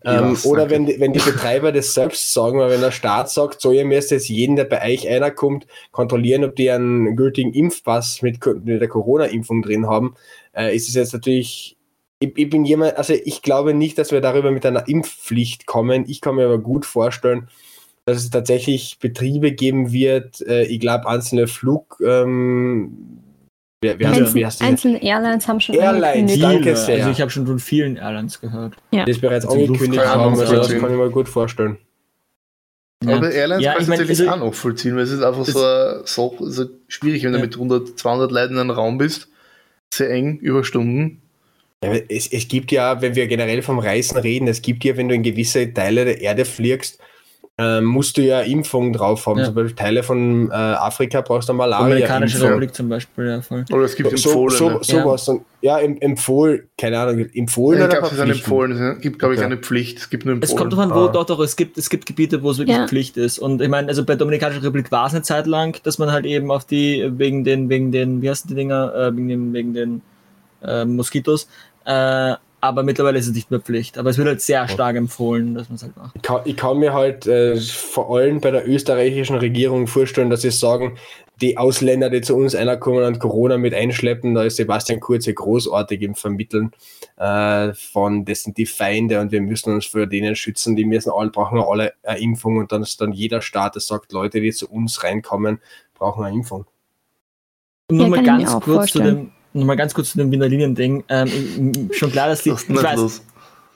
Ähm, 0.06 0.36
danke. 0.36 0.48
oder 0.48 0.70
wenn 0.70 0.86
die, 0.86 1.00
wenn 1.00 1.12
die 1.12 1.20
Betreiber 1.20 1.72
das 1.72 1.96
selbst 1.96 2.32
sagen, 2.32 2.60
weil 2.60 2.70
wenn 2.70 2.82
der 2.82 2.92
Staat 2.92 3.32
sagt, 3.32 3.60
so 3.60 3.72
ihr 3.72 3.84
müsst 3.84 4.12
jetzt 4.12 4.30
jeden, 4.30 4.56
der 4.56 4.66
bei 4.66 4.94
euch 4.94 5.10
einer 5.10 5.32
kommt, 5.32 5.66
kontrollieren, 5.90 6.44
ob 6.44 6.56
die 6.56 6.70
einen 6.70 7.16
gültigen 7.16 7.52
Impfpass 7.52 8.22
mit, 8.22 8.46
mit 8.46 8.80
der 8.80 8.90
Corona-Impfung 8.90 9.64
drin 9.64 9.88
haben, 9.88 10.14
äh, 10.56 10.76
ist 10.76 10.88
es 10.88 10.94
jetzt 10.94 11.14
natürlich, 11.14 11.79
ich, 12.20 12.38
ich 12.38 12.50
bin 12.50 12.66
jemand, 12.66 12.98
also 12.98 13.14
ich 13.14 13.42
glaube 13.42 13.74
nicht, 13.74 13.98
dass 13.98 14.12
wir 14.12 14.22
darüber 14.22 14.52
mit 14.52 14.66
einer 14.66 14.88
Impfpflicht 14.88 15.66
kommen. 15.66 16.06
Ich 16.08 16.22
kann 16.22 16.36
mir 16.36 16.46
aber 16.46 16.60
gut 16.60 16.86
vorstellen, 16.86 17.48
dass 18.06 18.18
es 18.18 18.30
tatsächlich 18.30 18.98
Betriebe 19.00 19.52
geben 19.52 19.92
wird, 19.92 20.42
äh, 20.42 20.64
ich 20.66 20.80
glaube 20.80 21.08
einzelne 21.08 21.48
Flug, 21.48 21.98
ähm, 22.04 23.20
wer, 23.82 24.00
wer, 24.00 24.10
Einzel 24.10 24.34
wie 24.34 24.46
heißt 24.46 24.62
das? 24.62 24.68
einzelne 24.68 25.02
Airlines 25.02 25.48
haben 25.48 25.60
schon 25.62 25.76
Airlines, 25.76 26.40
danke 26.40 26.76
sehr. 26.76 26.98
Also 26.98 27.10
ich 27.12 27.22
habe 27.22 27.32
schon 27.32 27.46
von 27.46 27.60
vielen 27.60 27.96
Airlines 27.98 28.42
gehört. 28.42 28.76
das 28.92 29.20
bereits 29.20 29.46
Zum 29.46 29.60
angekündigt 29.60 30.06
haben, 30.06 30.38
also 30.40 30.56
das 30.56 30.70
kann 30.70 30.92
ich 30.92 30.98
mir 30.98 31.10
gut 31.10 31.30
vorstellen. 31.30 31.78
Aber 33.06 33.32
Airlines 33.32 33.64
Ja, 33.64 33.74
kann 33.74 33.82
ich 33.84 33.88
mein, 33.88 34.00
tatsächlich 34.00 34.30
also- 34.30 34.42
auch 34.44 34.46
nachvollziehen, 34.50 34.96
weil 34.98 35.04
es 35.04 35.12
ist 35.12 35.24
einfach 35.24 35.46
so, 35.46 35.60
eine 35.64 36.02
Sache- 36.06 36.52
so 36.52 36.66
schwierig, 36.90 37.24
wenn 37.24 37.32
du 37.32 37.38
Ja. 37.38 37.46
mit 37.46 37.56
100, 37.56 37.98
200 37.98 38.30
Leuten 38.32 38.56
in 38.56 38.60
einem 38.60 38.72
Raum 38.72 38.98
bist, 38.98 39.30
sehr 39.94 40.10
eng, 40.10 40.38
über 40.40 40.66
Stunden. 40.66 41.22
Ja, 41.84 41.92
es, 42.10 42.28
es 42.32 42.48
gibt 42.48 42.72
ja, 42.72 43.02
wenn 43.02 43.16
wir 43.16 43.28
generell 43.28 43.62
vom 43.62 43.80
Reisen 43.80 44.18
reden, 44.18 44.48
es 44.50 44.62
gibt 44.62 44.84
ja, 44.84 44.98
wenn 44.98 45.08
du 45.08 45.16
in 45.16 45.24
gewisse 45.24 45.74
Teile 45.74 46.04
der 46.04 46.20
Erde 46.22 46.44
fliegst, 46.44 47.00
ähm, 47.58 47.86
musst 47.86 48.18
du 48.18 48.22
ja 48.22 48.42
Impfungen 48.42 48.92
drauf 48.94 49.26
haben. 49.26 49.40
Ja. 49.40 49.46
Zum 49.46 49.56
Beispiel 49.56 49.76
Teile 49.76 50.04
von 50.04 50.50
äh, 50.50 50.54
Afrika 50.54 51.20
brauchst 51.22 51.48
du 51.50 51.54
Malaria. 51.54 51.86
Amerikanische. 51.86 52.42
Republik 52.44 52.74
zum 52.74 52.88
Beispiel, 52.90 53.28
ja 53.28 53.42
voll. 53.42 53.64
Oder 53.72 53.84
es 53.84 53.96
gibt 53.96 54.10
So, 54.18 54.30
empfohlene. 54.30 54.58
so, 54.58 54.80
so 54.84 54.98
Ja. 54.98 55.06
was. 55.06 55.32
Ja, 55.62 55.80
em- 55.80 55.98
empfohlen, 56.00 56.64
keine 56.78 57.00
Ahnung, 57.00 57.26
empfohlen 57.34 57.80
ich 57.80 57.84
oder 57.86 57.94
glaube, 57.94 58.08
es 58.08 58.14
ist 58.14 58.20
eine 58.22 58.32
empfohlen. 58.34 58.72
Es 58.96 59.02
gibt, 59.02 59.20
glaube 59.20 59.34
ich, 59.34 59.40
Okay. 59.40 59.46
eine 59.46 59.58
Pflicht. 59.58 59.98
Es 60.00 60.10
gibt 60.10 60.26
nur 60.26 60.36
Es 60.36 60.52
empfohlen. 60.52 60.58
kommt 60.70 60.74
davon, 60.74 60.90
wo, 60.92 61.08
Ah. 61.08 61.12
doch, 61.12 61.26
doch, 61.26 61.40
es 61.42 61.56
gibt, 61.58 61.78
es 61.78 61.90
gibt 61.90 62.06
Gebiete, 62.06 62.44
wo 62.44 62.52
es 62.52 62.58
wirklich 62.60 62.78
Ja. 62.78 62.88
Pflicht 62.88 63.18
ist. 63.18 63.40
Und 63.40 63.62
ich 63.62 63.68
meine, 63.70 63.88
also 63.90 64.04
bei 64.04 64.14
der 64.14 64.18
Dominikanischen 64.20 64.62
Republik 64.64 64.90
war 64.92 65.08
es 65.08 65.14
eine 65.14 65.24
Zeit 65.24 65.46
lang, 65.46 65.78
dass 65.84 65.98
man 65.98 66.12
halt 66.14 66.26
eben 66.26 66.52
auf 66.52 66.64
die, 66.66 67.10
wegen 67.18 67.44
den, 67.44 67.68
wegen 67.70 67.92
den, 67.92 68.22
wie 68.22 68.30
heißen 68.30 68.50
die 68.50 68.56
Dinger, 68.56 68.94
äh, 68.96 69.16
wegen, 69.16 69.28
den, 69.28 69.54
wegen 69.54 69.74
den 69.74 70.02
äh, 70.62 70.84
Moskitos, 70.86 71.48
äh, 71.90 72.36
aber 72.62 72.84
mittlerweile 72.84 73.18
ist 73.18 73.28
es 73.28 73.34
nicht 73.34 73.50
mehr 73.50 73.62
Pflicht. 73.62 73.98
Aber 73.98 74.10
es 74.10 74.18
wird 74.18 74.28
halt 74.28 74.42
sehr 74.42 74.68
stark 74.68 74.96
empfohlen, 74.96 75.56
dass 75.56 75.70
man 75.70 75.78
es 75.78 75.84
halt 75.84 75.98
macht. 75.98 76.16
Ich 76.16 76.22
kann, 76.22 76.42
ich 76.46 76.56
kann 76.56 76.78
mir 76.78 76.94
halt 76.94 77.26
äh, 77.26 77.56
vor 77.58 78.16
allem 78.16 78.42
bei 78.42 78.52
der 78.52 78.68
österreichischen 78.68 79.38
Regierung 79.38 79.88
vorstellen, 79.88 80.30
dass 80.30 80.42
sie 80.42 80.52
sagen, 80.52 80.98
die 81.42 81.58
Ausländer, 81.58 82.10
die 82.10 82.22
zu 82.22 82.36
uns 82.36 82.54
einerkommen 82.54 83.06
und 83.06 83.20
Corona 83.20 83.58
mit 83.58 83.74
einschleppen, 83.74 84.36
da 84.36 84.44
ist 84.44 84.58
Sebastian 84.58 85.00
Kurze 85.00 85.34
großartig 85.34 86.02
im 86.02 86.14
Vermitteln 86.14 86.72
äh, 87.16 87.74
von, 87.74 88.26
das 88.26 88.44
sind 88.44 88.58
die 88.58 88.66
Feinde 88.66 89.22
und 89.22 89.32
wir 89.32 89.42
müssen 89.42 89.74
uns 89.74 89.86
vor 89.86 90.06
denen 90.06 90.36
schützen, 90.36 90.76
die 90.76 90.86
müssen 90.86 91.12
alle, 91.16 91.30
brauchen 91.30 91.60
alle 91.60 91.94
eine 92.04 92.20
Impfung 92.20 92.58
und 92.58 92.72
dann 92.72 92.84
ist 92.84 93.00
dann 93.00 93.14
jeder 93.14 93.42
Staat, 93.42 93.76
der 93.76 93.82
sagt, 93.82 94.12
Leute, 94.12 94.42
die 94.42 94.52
zu 94.52 94.70
uns 94.70 95.02
reinkommen, 95.04 95.60
brauchen 95.96 96.26
eine 96.26 96.36
Impfung. 96.36 96.66
Und 97.90 98.00
Ja, 98.00 98.08
nur 98.10 98.18
mal 98.18 98.24
kann 98.24 98.42
ich 98.42 98.46
mir 98.46 98.52
ganz 98.52 98.52
kurz 98.52 98.66
zu 98.66 98.74
vorstellen. 98.74 99.16
dem, 99.16 99.32
noch 99.54 99.66
mal 99.66 99.76
ganz 99.76 99.94
kurz 99.94 100.12
zu 100.12 100.18
dem 100.18 100.32
Wiener 100.32 100.48
Linien-Ding. 100.48 101.04
Ähm, 101.10 101.90
schon 101.92 102.12
klar, 102.12 102.28
dass 102.30 102.44
die, 102.44 102.52
Was 102.54 102.62
ist 102.64 102.70
ich 102.70 102.76
weiß, 102.84 102.98
los? 102.98 103.22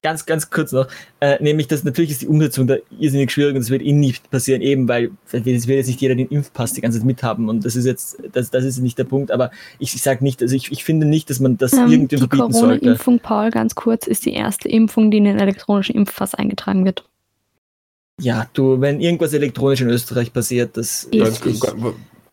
ganz, 0.01 0.25
ganz 0.25 0.49
kurz 0.49 0.71
noch, 0.73 0.87
äh, 1.21 1.41
nämlich, 1.41 1.67
dass 1.67 1.83
natürlich 1.83 2.11
ist 2.11 2.21
die 2.21 2.27
Umsetzung 2.27 2.67
da 2.67 2.75
irrsinnig 2.99 3.31
schwierig 3.31 3.55
und 3.55 3.61
es 3.61 3.69
wird 3.69 3.81
eh 3.81 3.93
nicht 3.93 4.29
passieren, 4.29 4.61
eben 4.61 4.87
weil 4.87 5.11
es 5.31 5.45
will 5.45 5.75
jetzt 5.77 5.87
nicht 5.87 6.01
jeder 6.01 6.13
den 6.15 6.27
Impfpass 6.27 6.73
die 6.73 6.81
ganze 6.81 6.99
Zeit 6.99 7.05
mithaben 7.07 7.47
und 7.49 7.65
das 7.65 7.75
ist 7.75 7.85
jetzt, 7.85 8.17
das, 8.33 8.51
das 8.51 8.65
ist 8.65 8.79
nicht 8.79 8.97
der 8.97 9.05
Punkt, 9.05 9.31
aber 9.31 9.49
ich, 9.79 9.95
ich 9.95 10.01
sage 10.01 10.23
nicht, 10.23 10.41
also 10.41 10.53
ich, 10.55 10.71
ich 10.71 10.83
finde 10.83 11.07
nicht, 11.07 11.29
dass 11.29 11.39
man 11.39 11.57
das 11.57 11.71
Ähm, 11.73 11.89
irgendwie 11.89 12.15
die 12.15 12.17
verbieten 12.17 12.51
sollte. 12.51 12.79
Corona-Impfung, 12.79 13.19
Paul, 13.19 13.49
ganz 13.49 13.75
kurz, 13.75 14.05
ist 14.05 14.25
die 14.25 14.33
erste 14.33 14.67
Impfung, 14.67 15.09
die 15.09 15.17
in 15.17 15.23
den 15.23 15.39
elektronischen 15.39 15.95
Impfpass 15.95 16.35
eingetragen 16.35 16.83
wird. 16.85 17.05
Ja, 18.19 18.47
du, 18.53 18.79
wenn 18.79 18.99
irgendwas 19.01 19.33
elektronisch 19.33 19.81
in 19.81 19.89
Österreich 19.89 20.33
passiert, 20.33 20.77
das 20.77 21.05
Ist- 21.05 21.43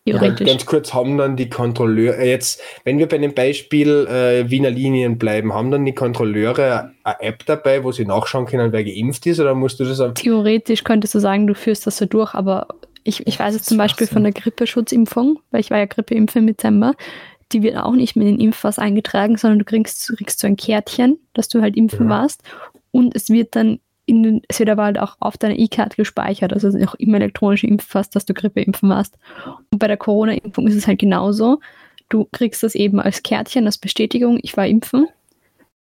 Ganz, 0.03 0.15
ist, 0.15 0.21
ganz, 0.21 0.39
Theoretisch. 0.39 0.65
kurz, 0.65 0.93
haben 0.93 1.17
dann 1.17 1.35
die 1.35 1.47
Kontrolleure, 1.49 2.17
äh, 2.17 2.29
jetzt, 2.31 2.59
wenn 2.85 2.97
wir 2.97 3.07
bei 3.07 3.19
dem 3.19 3.33
Beispiel 3.35 4.07
äh, 4.07 4.49
Wiener 4.49 4.71
Linien 4.71 5.17
bleiben, 5.19 5.53
haben 5.53 5.69
dann 5.69 5.85
die 5.85 5.93
Kontrolleure 5.93 6.91
eine 7.03 7.21
App 7.21 7.45
dabei, 7.45 7.83
wo 7.83 7.91
sie 7.91 8.05
nachschauen 8.05 8.45
können, 8.47 8.71
wer 8.71 8.83
geimpft 8.83 9.25
ist, 9.27 9.39
oder 9.39 9.53
musst 9.53 9.79
du 9.79 9.85
das 9.85 9.99
am 9.99 10.15
Theoretisch 10.15 10.83
könntest 10.83 11.13
du 11.13 11.19
sagen, 11.19 11.45
du 11.45 11.53
führst 11.53 11.85
das 11.85 11.97
so 11.97 12.05
durch, 12.07 12.33
aber 12.33 12.67
Ich, 13.03 13.25
ich 13.27 13.39
weiß 13.39 13.55
es 13.55 13.63
zum 13.63 13.77
Beispiel 13.77 14.07
von 14.07 14.23
der 14.23 14.31
Grippeschutzimpfung, 14.31 15.39
weil 15.51 15.61
ich 15.61 15.69
war 15.71 15.77
ja 15.77 15.85
Grippeimpfe 15.85 16.39
im 16.39 16.47
Dezember. 16.47 16.93
Die 17.51 17.63
wird 17.63 17.77
auch 17.77 17.93
nicht 17.93 18.15
mit 18.15 18.27
den 18.27 18.39
Impfpass 18.39 18.79
eingetragen, 18.79 19.37
sondern 19.37 19.59
du 19.59 19.65
kriegst, 19.65 20.07
kriegst 20.17 20.39
so 20.39 20.47
ein 20.47 20.55
Kärtchen, 20.55 21.19
dass 21.33 21.47
du 21.47 21.61
halt 21.61 21.75
impfen 21.75 22.05
Ja. 22.09 22.09
warst. 22.21 22.41
Und 22.91 23.15
es 23.15 23.29
wird 23.29 23.55
dann 23.55 23.79
in 24.05 24.23
den, 24.23 24.41
es 24.47 24.59
wird 24.59 24.69
aber 24.69 24.83
halt 24.83 24.99
auch 24.99 25.15
auf 25.19 25.37
deiner 25.37 25.57
E-Card 25.57 25.95
gespeichert, 25.95 26.53
also 26.53 26.69
auch 26.85 26.95
im 26.95 27.13
elektronischen 27.13 27.69
Impfpass, 27.69 28.09
dass 28.09 28.25
du 28.25 28.33
Grippeimpfen 28.33 28.89
warst. 28.89 29.17
Und 29.71 29.79
bei 29.79 29.87
der 29.87 29.97
Corona-Impfung 29.97 30.67
ist 30.67 30.75
es 30.75 30.87
halt 30.87 30.99
genauso. 30.99 31.59
Du 32.09 32.27
kriegst 32.31 32.63
das 32.63 32.75
eben 32.75 32.99
als 32.99 33.23
Kärtchen, 33.23 33.65
als 33.65 33.77
Bestätigung, 33.77 34.39
ich 34.41 34.57
war 34.57 34.67
impfen. 34.67 35.07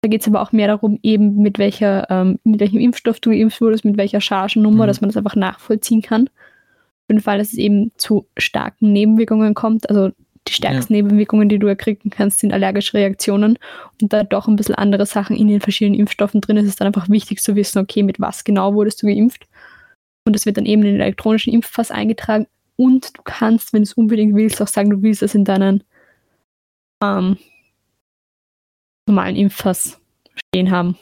Da 0.02 0.08
geht 0.08 0.22
es 0.22 0.28
aber 0.28 0.40
auch 0.40 0.52
mehr 0.52 0.68
darum, 0.68 0.98
eben 1.02 1.42
mit 1.42 1.58
welcher, 1.58 2.08
ähm, 2.10 2.38
mit 2.44 2.60
welchem 2.60 2.78
Impfstoff 2.78 3.20
du 3.20 3.30
geimpft 3.30 3.60
wurdest, 3.60 3.84
mit 3.84 3.96
welcher 3.96 4.20
Chargennummer, 4.20 4.84
Mhm. 4.84 4.88
dass 4.88 5.00
man 5.00 5.10
das 5.10 5.16
einfach 5.16 5.36
nachvollziehen 5.36 6.00
kann. 6.00 6.26
Für 7.06 7.14
den 7.14 7.20
Fall, 7.20 7.38
dass 7.38 7.52
es 7.52 7.58
eben 7.58 7.92
zu 7.96 8.26
starken 8.38 8.92
Nebenwirkungen 8.92 9.54
kommt, 9.54 9.90
also 9.90 10.10
die 10.48 10.52
stärksten 10.52 10.94
Nebenwirkungen, 10.94 11.48
die 11.48 11.58
du 11.58 11.66
erkriegen 11.66 12.10
kannst, 12.10 12.40
sind 12.40 12.52
allergische 12.52 12.94
Reaktionen 12.94 13.58
und 14.00 14.12
da 14.12 14.24
doch 14.24 14.48
ein 14.48 14.56
bisschen 14.56 14.74
andere 14.74 15.06
Sachen 15.06 15.36
in 15.36 15.48
den 15.48 15.60
verschiedenen 15.60 16.00
Impfstoffen 16.00 16.40
drin 16.40 16.56
ist, 16.56 16.64
ist 16.64 16.70
es 16.70 16.76
dann 16.76 16.86
einfach 16.86 17.08
wichtig 17.08 17.40
zu 17.40 17.56
wissen, 17.56 17.78
okay, 17.78 18.02
mit 18.02 18.20
was 18.20 18.44
genau 18.44 18.74
wurdest 18.74 19.02
du 19.02 19.06
geimpft. 19.06 19.46
Und 20.26 20.34
das 20.34 20.46
wird 20.46 20.56
dann 20.56 20.66
eben 20.66 20.82
in 20.82 20.92
den 20.92 21.00
elektronischen 21.00 21.52
Impfpass 21.52 21.90
eingetragen 21.90 22.46
und 22.76 23.16
du 23.16 23.22
kannst, 23.22 23.72
wenn 23.72 23.82
du 23.82 23.84
es 23.84 23.92
unbedingt 23.94 24.34
willst, 24.34 24.60
auch 24.62 24.68
sagen, 24.68 24.90
du 24.90 25.02
willst 25.02 25.22
das 25.22 25.34
in 25.34 25.44
deinen 25.44 25.84
ähm, 27.02 27.36
normalen 29.06 29.36
Impfpass 29.36 30.00
stehen 30.48 30.70
haben. 30.70 30.96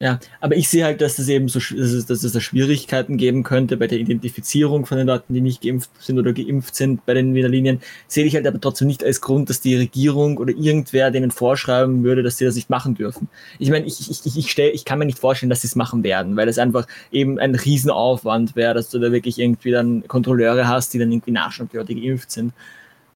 Ja, 0.00 0.20
aber 0.40 0.54
ich 0.54 0.68
sehe 0.68 0.84
halt, 0.84 1.00
dass 1.00 1.18
es 1.18 1.28
eben 1.28 1.48
so, 1.48 1.58
dass 1.58 1.72
es, 1.72 2.06
dass 2.06 2.22
es 2.22 2.30
da 2.30 2.40
Schwierigkeiten 2.40 3.16
geben 3.16 3.42
könnte 3.42 3.76
bei 3.76 3.88
der 3.88 3.98
Identifizierung 3.98 4.86
von 4.86 4.96
den 4.96 5.08
Leuten, 5.08 5.34
die 5.34 5.40
nicht 5.40 5.60
geimpft 5.60 5.90
sind 5.98 6.20
oder 6.20 6.32
geimpft 6.32 6.76
sind 6.76 7.04
bei 7.04 7.14
den 7.14 7.34
Wiener 7.34 7.48
Linien. 7.48 7.80
Sehe 8.06 8.24
ich 8.24 8.36
halt 8.36 8.46
aber 8.46 8.60
trotzdem 8.60 8.86
nicht 8.86 9.02
als 9.02 9.20
Grund, 9.20 9.50
dass 9.50 9.60
die 9.60 9.74
Regierung 9.74 10.38
oder 10.38 10.52
irgendwer 10.52 11.10
denen 11.10 11.32
vorschreiben 11.32 12.04
würde, 12.04 12.22
dass 12.22 12.36
sie 12.36 12.44
das 12.44 12.54
nicht 12.54 12.70
machen 12.70 12.94
dürfen. 12.94 13.28
Ich 13.58 13.70
meine, 13.70 13.86
ich, 13.86 14.08
ich, 14.08 14.24
ich, 14.24 14.38
ich, 14.38 14.50
stell, 14.52 14.70
ich 14.72 14.84
kann 14.84 15.00
mir 15.00 15.04
nicht 15.04 15.18
vorstellen, 15.18 15.50
dass 15.50 15.62
sie 15.62 15.66
es 15.66 15.74
machen 15.74 16.04
werden, 16.04 16.36
weil 16.36 16.46
es 16.46 16.58
einfach 16.58 16.86
eben 17.10 17.40
ein 17.40 17.56
Riesenaufwand 17.56 18.54
wäre, 18.54 18.74
dass 18.74 18.90
du 18.90 19.00
da 19.00 19.10
wirklich 19.10 19.40
irgendwie 19.40 19.72
dann 19.72 20.06
Kontrolleure 20.06 20.68
hast, 20.68 20.94
die 20.94 21.00
dann 21.00 21.10
irgendwie 21.10 21.32
nachschauen, 21.32 21.66
ob 21.66 21.72
die 21.72 21.76
Leute 21.76 21.94
geimpft 21.96 22.30
sind. 22.30 22.52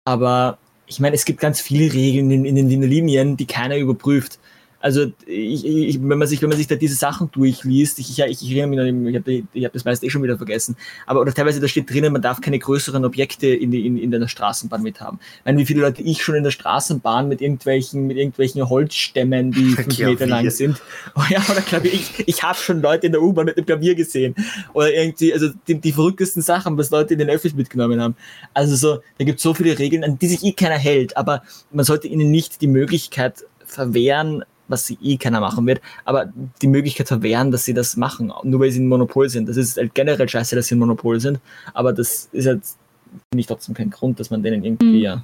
Aber 0.06 0.58
ich 0.88 1.02
meine, 1.02 1.16
es 1.16 1.26
gibt 1.26 1.42
ganz 1.42 1.60
viele 1.60 1.94
Regeln 1.94 2.32
in, 2.32 2.46
in 2.46 2.56
den 2.56 2.70
Wiener 2.70 2.88
Linien, 2.88 3.36
die 3.36 3.48
keiner 3.48 3.76
überprüft. 3.76 4.40
Also 4.82 5.12
ich, 5.26 5.66
ich, 5.66 6.02
wenn 6.02 6.18
man 6.18 6.28
sich, 6.28 6.42
wenn 6.42 6.50
man 6.50 6.58
sich 6.58 6.68
da 6.68 6.76
diese 6.76 6.96
Sachen 6.96 7.30
durchliest, 7.32 8.00
ich, 8.00 8.18
ich, 8.18 8.42
ich 8.42 8.52
erinnere 8.52 8.68
mich 8.68 8.80
noch, 8.80 8.86
eben, 8.86 9.08
ich 9.08 9.16
habe 9.16 9.44
ich 9.54 9.66
hab 9.66 9.74
das 9.74 9.84
meiste 9.84 10.06
eh 10.06 10.10
schon 10.10 10.24
wieder 10.24 10.38
vergessen, 10.38 10.78
aber 11.06 11.20
oder 11.20 11.34
teilweise 11.34 11.60
da 11.60 11.68
steht 11.68 11.90
drinnen, 11.90 12.14
man 12.14 12.22
darf 12.22 12.40
keine 12.40 12.60
größeren 12.60 13.04
Objekte 13.04 13.48
in, 13.48 13.72
die, 13.72 13.86
in, 13.86 13.98
in 13.98 14.12
der 14.12 14.26
Straßenbahn 14.28 14.82
mit 14.82 15.02
haben. 15.02 15.20
Ich 15.40 15.46
meine, 15.46 15.58
wie 15.58 15.66
viele 15.66 15.82
Leute 15.82 16.02
ich 16.02 16.24
schon 16.24 16.36
in 16.36 16.44
der 16.44 16.52
Straßenbahn 16.52 17.28
mit 17.28 17.42
irgendwelchen, 17.42 18.08
mit 18.08 18.18
irgendwelchen 18.18 18.70
Holzstämmen, 18.70 19.52
die 19.52 19.72
fünf 19.72 19.90
Klavier. 19.90 20.08
Meter 20.08 20.28
lang 20.28 20.50
sind. 20.50 20.82
Oh 21.16 21.24
ja, 21.30 21.44
oder 21.50 21.62
Klavier. 21.62 21.94
Ich, 21.94 22.24
ich 22.26 22.44
habe 22.44 22.58
schon 22.58 22.82
Leute 22.82 23.08
in 23.08 23.12
der 23.12 23.22
U-Bahn 23.22 23.46
mit 23.46 23.58
einem 23.58 23.66
Klavier 23.66 23.96
gesehen. 23.96 24.34
Oder 24.74 24.94
irgendwie, 24.94 25.34
also 25.34 25.50
die, 25.68 25.80
die 25.80 25.92
verrücktesten 25.92 26.42
Sachen, 26.42 26.78
was 26.78 26.90
Leute 26.90 27.14
in 27.14 27.20
den 27.20 27.30
Öffis 27.30 27.54
mitgenommen 27.54 28.02
haben. 28.02 28.16
Also 28.54 28.76
so, 28.76 29.02
da 29.18 29.26
gibt 29.26 29.38
es 29.38 29.44
so 29.44 29.54
viele 29.54 29.78
Regeln, 29.78 30.04
an 30.04 30.18
die 30.18 30.28
sich 30.28 30.44
eh 30.44 30.54
keiner 30.54 30.78
hält, 30.78 31.18
aber 31.18 31.44
man 31.72 31.84
sollte 31.84 32.08
ihnen 32.08 32.32
nicht 32.32 32.62
die 32.62 32.68
Möglichkeit 32.68 33.44
verwehren, 33.66 34.44
was 34.70 34.86
sie 34.86 34.98
eh 35.02 35.18
keiner 35.18 35.42
machen 35.42 35.66
wird, 35.68 35.82
aber 36.06 36.32
die 36.62 36.68
Möglichkeit 36.68 37.08
verwehren, 37.10 37.52
dass 37.52 37.66
sie 37.66 37.74
das 37.74 37.98
machen, 37.98 38.32
nur 38.44 38.60
weil 38.62 38.72
sie 38.72 38.80
ein 38.80 38.88
Monopol 38.88 39.28
sind. 39.30 39.50
Das 39.50 39.58
ist 39.58 39.76
halt 39.78 39.94
generell 39.94 40.30
scheiße, 40.30 40.56
dass 40.56 40.68
sie 40.68 40.76
ein 40.76 40.80
Monopol 40.80 41.20
sind, 41.20 41.40
aber 41.74 41.92
das 41.92 42.30
ist 42.32 42.48
halt, 42.48 42.64
finde 42.64 43.42
ich 43.42 43.48
trotzdem 43.48 43.76
kein 43.76 43.90
Grund, 43.90 44.20
dass 44.20 44.30
man 44.30 44.42
denen 44.44 44.64
irgendwie 44.64 44.86
Mhm. 44.86 44.96
ja 45.02 45.24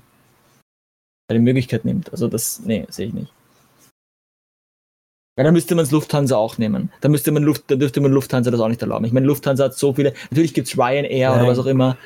eine 1.28 1.39
Möglichkeit 1.39 1.86
nimmt. 1.86 2.12
Also 2.12 2.28
das, 2.28 2.60
nee, 2.66 2.86
sehe 2.89 3.08
ich 3.08 3.14
nicht. 3.14 3.32
Ja, 5.38 5.43
dann 5.43 5.54
müsste 5.54 5.76
man 5.76 5.84
es 5.84 5.91
Lufthansa 5.91 6.38
auch 6.38 6.58
nehmen. 6.58 6.91
Da 7.02 7.10
müsste 7.10 7.32
man 7.32 7.43
Luft, 7.43 7.64
dann 7.68 7.80
dürfte 7.80 8.00
man 8.00 8.12
Lufthansa 8.12 8.52
das 8.52 8.60
auch 8.62 8.70
nicht 8.70 8.82
erlauben. 8.82 9.04
Ich 9.06 9.12
meine, 9.12 9.26
Lufthansa 9.26 9.66
hat 9.66 9.74
so 9.78 9.93
viele, 9.93 10.14
natürlich 10.30 10.54
gibt 10.54 10.68
es 10.68 10.78
Ryanair 10.78 11.32
oder 11.32 11.41
Nein. 11.41 11.48
was 11.50 11.60
auch 11.60 11.66
immer. 11.66 11.98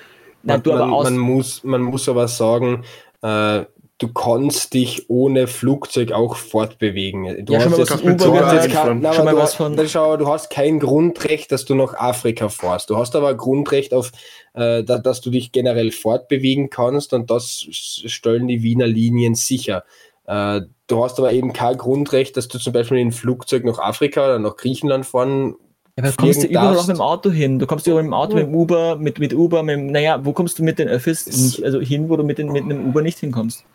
Nein, 0.41 0.55
Man, 0.57 0.63
du 0.63 0.71
aber 0.71 0.85
man, 0.85 0.93
aus. 0.93 1.03
man, 1.03 1.17
muss, 1.17 1.63
man 1.63 1.81
muss 1.81 2.09
aber 2.09 2.27
sagen, 2.27 2.83
äh, 3.21 3.65
du 3.99 4.07
kannst 4.07 4.73
dich 4.73 5.09
ohne 5.09 5.47
Flugzeug 5.47 6.11
auch 6.13 6.35
fortbewegen. 6.37 7.45
Du 7.45 7.53
Ja, 7.53 7.59
jetzt- 7.59 7.71
hast 7.71 8.01
jetzt 8.03 8.71
kein, 8.73 8.99
nein, 9.01 9.13
Schon 9.13 9.21
aber 9.21 9.23
mal 9.23 9.31
du, 9.31 9.41
hast- 9.41 9.55
von- 9.55 9.87
schau, 9.87 10.17
du 10.17 10.27
hast 10.27 10.49
kein 10.49 10.79
Grundrecht, 10.79 11.51
dass 11.51 11.65
du 11.65 11.75
nach 11.75 11.93
Afrika 11.95 12.49
fährst. 12.49 12.89
Du 12.89 12.97
hast 12.97 13.15
aber 13.15 13.35
Grundrecht 13.35 13.93
auf, 13.93 14.11
äh, 14.53 14.83
da, 14.83 14.97
dass 14.97 15.21
du 15.21 15.29
dich 15.29 15.51
generell 15.51 15.91
fortbewegen 15.91 16.69
kannst 16.69 17.13
und 17.13 17.29
das 17.29 17.65
stellen 17.69 18.47
die 18.47 18.63
Wiener 18.63 18.87
Linien 18.87 19.35
sicher. 19.35 19.83
Äh, 20.27 20.61
du 20.87 21.03
hast 21.03 21.19
aber 21.19 21.33
eben 21.33 21.51
kein 21.53 21.77
Grundrecht, 21.77 22.37
dass 22.37 22.47
du 22.47 22.57
zum 22.57 22.71
Beispiel 22.71 22.99
in 22.99 23.09
ein 23.09 23.11
Flugzeug 23.11 23.65
nach 23.65 23.79
Afrika 23.79 24.23
oder 24.25 24.39
nach 24.39 24.55
Griechenland 24.55 25.05
fahren 25.05 25.55
Ja, 25.97 26.03
aber 26.03 26.11
du 26.11 26.15
kommst 26.17 26.43
du 26.43 26.47
überall 26.47 26.77
auch 26.77 26.87
mit 26.87 26.95
dem 26.97 27.01
Auto 27.01 27.31
hin. 27.31 27.59
Du 27.59 27.65
kommst 27.67 27.85
überall 27.85 28.03
mit 28.03 28.11
dem 28.11 28.13
Auto, 28.13 28.35
mit 28.35 28.45
dem 28.47 28.55
Uber, 28.55 28.95
mit, 28.95 29.19
mit 29.19 29.33
Uber, 29.33 29.61
mit 29.63 29.75
dem, 29.75 29.87
naja, 29.87 30.23
wo 30.23 30.31
kommst 30.31 30.57
du 30.57 30.63
mit 30.63 30.79
den 30.79 30.87
Öffis 30.87 31.25
nicht, 31.27 31.65
also 31.65 31.81
hin, 31.81 32.07
wo 32.09 32.15
du 32.15 32.23
mit, 32.23 32.37
den, 32.37 32.51
mit 32.53 32.63
einem 32.63 32.87
Uber 32.87 33.01
nicht 33.01 33.17
hinkommst? 33.19 33.65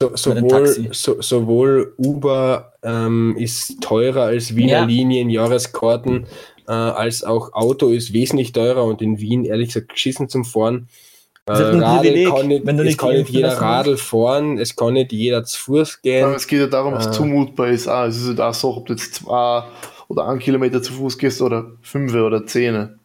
So, 0.00 0.14
sowohl, 0.14 0.88
so, 0.92 1.20
sowohl 1.20 1.92
Uber 1.98 2.72
ähm, 2.84 3.34
ist 3.36 3.80
teurer 3.80 4.22
als 4.26 4.54
Wiener 4.54 4.70
Ja. 4.72 4.84
Linien, 4.84 5.28
Jahreskarten, 5.28 6.26
äh, 6.68 6.72
als 6.72 7.24
auch 7.24 7.52
Auto 7.52 7.88
ist 7.88 8.12
wesentlich 8.12 8.52
teurer 8.52 8.84
und 8.84 9.02
in 9.02 9.18
Wien 9.18 9.44
ehrlich 9.44 9.68
gesagt 9.68 9.88
geschissen 9.88 10.28
zum 10.28 10.44
Fahren. 10.44 10.88
Äh, 11.46 11.52
halt 11.54 11.74
ein 11.74 11.82
Radl 11.82 12.24
kann 12.30 12.46
nicht, 12.46 12.64
wenn 12.64 12.76
du 12.76 12.82
es 12.84 12.86
nicht 12.90 12.98
kann 12.98 13.16
nicht 13.16 13.30
jeder 13.30 13.60
Radl 13.60 13.96
fahren, 13.96 14.58
es 14.58 14.76
kann 14.76 14.92
nicht 14.92 15.10
jeder 15.10 15.42
zu 15.42 15.58
Fuß 15.58 15.94
Aber 15.94 16.02
gehen. 16.02 16.34
es 16.34 16.46
geht 16.46 16.60
ja 16.60 16.66
darum, 16.68 16.94
was 16.94 17.08
Äh. 17.08 17.10
zumutbar 17.10 17.66
ist. 17.66 17.88
Ah, 17.88 18.06
es 18.06 18.18
ist 18.18 18.28
halt 18.28 18.40
auch 18.40 18.54
so, 18.54 18.76
ob 18.76 18.86
du 18.86 18.92
jetzt 18.92 19.16
zwei 19.16 19.64
oder 20.06 20.28
einen 20.28 20.38
Kilometer 20.38 20.80
zu 20.80 20.92
Fuß 20.92 21.18
gehst 21.18 21.42
oder 21.42 21.72
fünf 21.82 22.14
oder 22.14 22.46
zehn. 22.46 22.97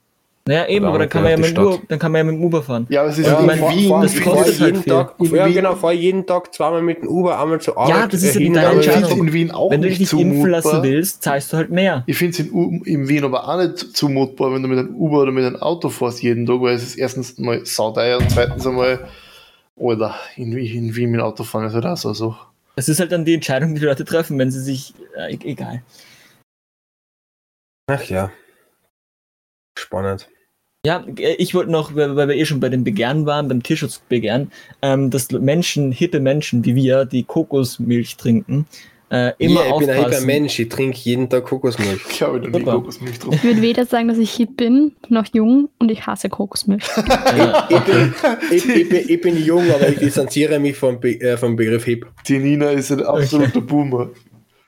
Naja, 0.45 0.67
eben, 0.67 0.83
Oder 0.83 0.89
aber 0.89 0.99
dann 0.99 1.09
kann, 1.09 1.21
man 1.23 1.31
ja 1.31 1.37
mit 1.37 1.55
dem 1.55 1.63
Uber, 1.63 1.79
dann 1.87 1.99
kann 1.99 2.11
man 2.11 2.19
ja 2.19 2.23
mit 2.25 2.35
dem 2.35 2.43
Uber 2.43 2.63
fahren. 2.63 2.85
Ja, 2.89 2.99
aber 3.01 3.11
es 3.11 3.17
ist 3.17 3.27
Ja, 3.27 3.39
in 3.39 3.45
mein, 3.45 3.61
Wien. 3.61 3.89
das 4.01 4.19
kostet 4.19 4.25
Wien- 4.25 4.35
halt 4.35 4.59
jeden 4.59 4.83
viel. 4.83 4.91
Tag, 4.93 5.15
In 5.19 5.25
ja, 5.35 5.45
Wien- 5.45 5.53
genau, 5.53 5.75
fahr 5.77 5.93
jeden 5.93 6.25
Tag 6.25 6.53
zweimal 6.53 6.81
mit 6.81 7.01
dem 7.01 7.07
Uber, 7.07 7.39
einmal 7.41 7.61
zur 7.61 7.77
Arbeit. 7.77 8.11
das 8.11 8.23
ist 8.23 8.33
ja 8.33 8.39
die 8.39 8.43
hin, 8.47 8.53
deine 8.53 8.71
Entscheidung. 8.75 9.19
in 9.19 9.31
Wien 9.31 9.51
auch 9.51 9.71
Wenn 9.71 9.81
du 9.81 9.87
dich 9.87 10.01
nicht 10.01 10.11
impfen 10.11 10.49
lassen 10.49 10.83
willst, 10.83 11.23
zahlst 11.23 11.53
du 11.53 11.57
halt 11.57 11.69
mehr. 11.69 12.03
Ich 12.07 12.17
finde 12.17 12.31
es 12.33 12.39
in, 12.39 12.81
in 12.83 13.07
Wien 13.07 13.23
aber 13.23 13.47
auch 13.47 13.57
nicht 13.57 13.95
zumutbar, 13.95 14.53
wenn 14.53 14.61
du 14.61 14.67
mit 14.67 14.79
einem 14.79 14.93
Uber 14.95 15.21
oder 15.21 15.31
mit 15.31 15.45
einem 15.45 15.55
Auto 15.55 15.87
fährst 15.87 16.21
jeden 16.21 16.45
Tag, 16.45 16.59
weil 16.59 16.75
es 16.75 16.83
ist 16.83 16.95
erstens 16.95 17.37
mal 17.37 17.65
sauteuer 17.65 18.17
und 18.19 18.29
zweitens 18.29 18.67
einmal, 18.67 19.07
oder 19.77 20.13
in, 20.35 20.53
Wien- 20.53 20.87
in 20.89 20.95
Wien 20.97 21.09
mit 21.11 21.21
dem 21.21 21.25
Auto 21.25 21.45
fahren 21.45 21.67
ist 21.67 21.73
halt 21.73 21.85
auch 21.85 21.95
so. 21.95 22.11
so. 22.13 22.35
Das 22.75 22.89
ist 22.89 22.99
halt 22.99 23.13
dann 23.13 23.23
die 23.23 23.35
Entscheidung, 23.35 23.75
die 23.75 23.79
die 23.79 23.85
Leute 23.85 24.03
treffen, 24.03 24.37
wenn 24.37 24.51
sie 24.51 24.59
sich, 24.59 24.93
äh, 25.17 25.35
e- 25.35 25.39
egal. 25.45 25.83
Ach 27.89 28.03
ja. 28.03 28.29
Spannend. 29.93 30.27
Ja, 30.85 31.05
äh, 31.17 31.35
ich 31.35 31.53
wollte 31.53 31.71
noch, 31.71 31.95
weil 31.95 32.15
wir 32.15 32.35
eh 32.35 32.45
schon 32.45 32.59
bei 32.59 32.69
dem 32.69 32.83
Begehren 32.83 33.25
waren, 33.25 33.47
beim 33.47 33.61
Tierschutzbegehren, 33.61 34.51
ähm, 34.81 35.11
dass 35.11 35.31
Menschen, 35.31 35.91
hippe 35.91 36.19
Menschen 36.19 36.65
wie 36.65 36.75
wir, 36.75 37.05
die 37.05 37.23
Kokosmilch 37.23 38.17
trinken, 38.17 38.65
äh, 39.11 39.33
immer 39.37 39.63
ja, 39.63 39.73
ich 39.73 39.77
bin 39.77 39.89
ein 39.89 39.95
hipper 39.95 40.07
aufpassen. 40.07 40.25
Mensch, 40.25 40.59
ich 40.59 40.69
trinke 40.69 40.97
jeden 40.97 41.29
Tag 41.29 41.45
Kokosmilch. 41.45 42.01
Ich 42.09 42.23
habe 42.23 42.39
noch 42.39 42.57
nie. 42.57 42.65
Kokosmilch 42.65 43.19
drauf. 43.19 43.35
Ich 43.35 43.43
würde 43.43 43.61
weder 43.61 43.85
sagen, 43.85 44.07
dass 44.07 44.17
ich 44.17 44.33
hip 44.33 44.57
bin, 44.57 44.93
noch 45.07 45.27
jung 45.31 45.69
und 45.77 45.91
ich 45.91 46.07
hasse 46.07 46.29
Kokosmilch. 46.29 46.83
Ja. 47.37 47.67
Ich 47.69 47.79
bin, 47.79 48.13
ich, 48.51 48.69
ich, 48.69 48.89
bin, 48.89 49.05
ich 49.07 49.21
bin 49.21 49.45
jung, 49.45 49.69
aber 49.71 49.89
ich 49.89 49.99
distanziere 49.99 50.59
mich 50.59 50.75
vom, 50.75 50.99
Be 50.99 51.21
äh, 51.21 51.37
vom 51.37 51.55
Begriff 51.55 51.85
Hip. 51.85 52.07
Die 52.27 52.39
Nina 52.39 52.71
ist 52.71 52.91
ein 52.91 53.03
absoluter 53.03 53.61
Boomer. 53.61 54.09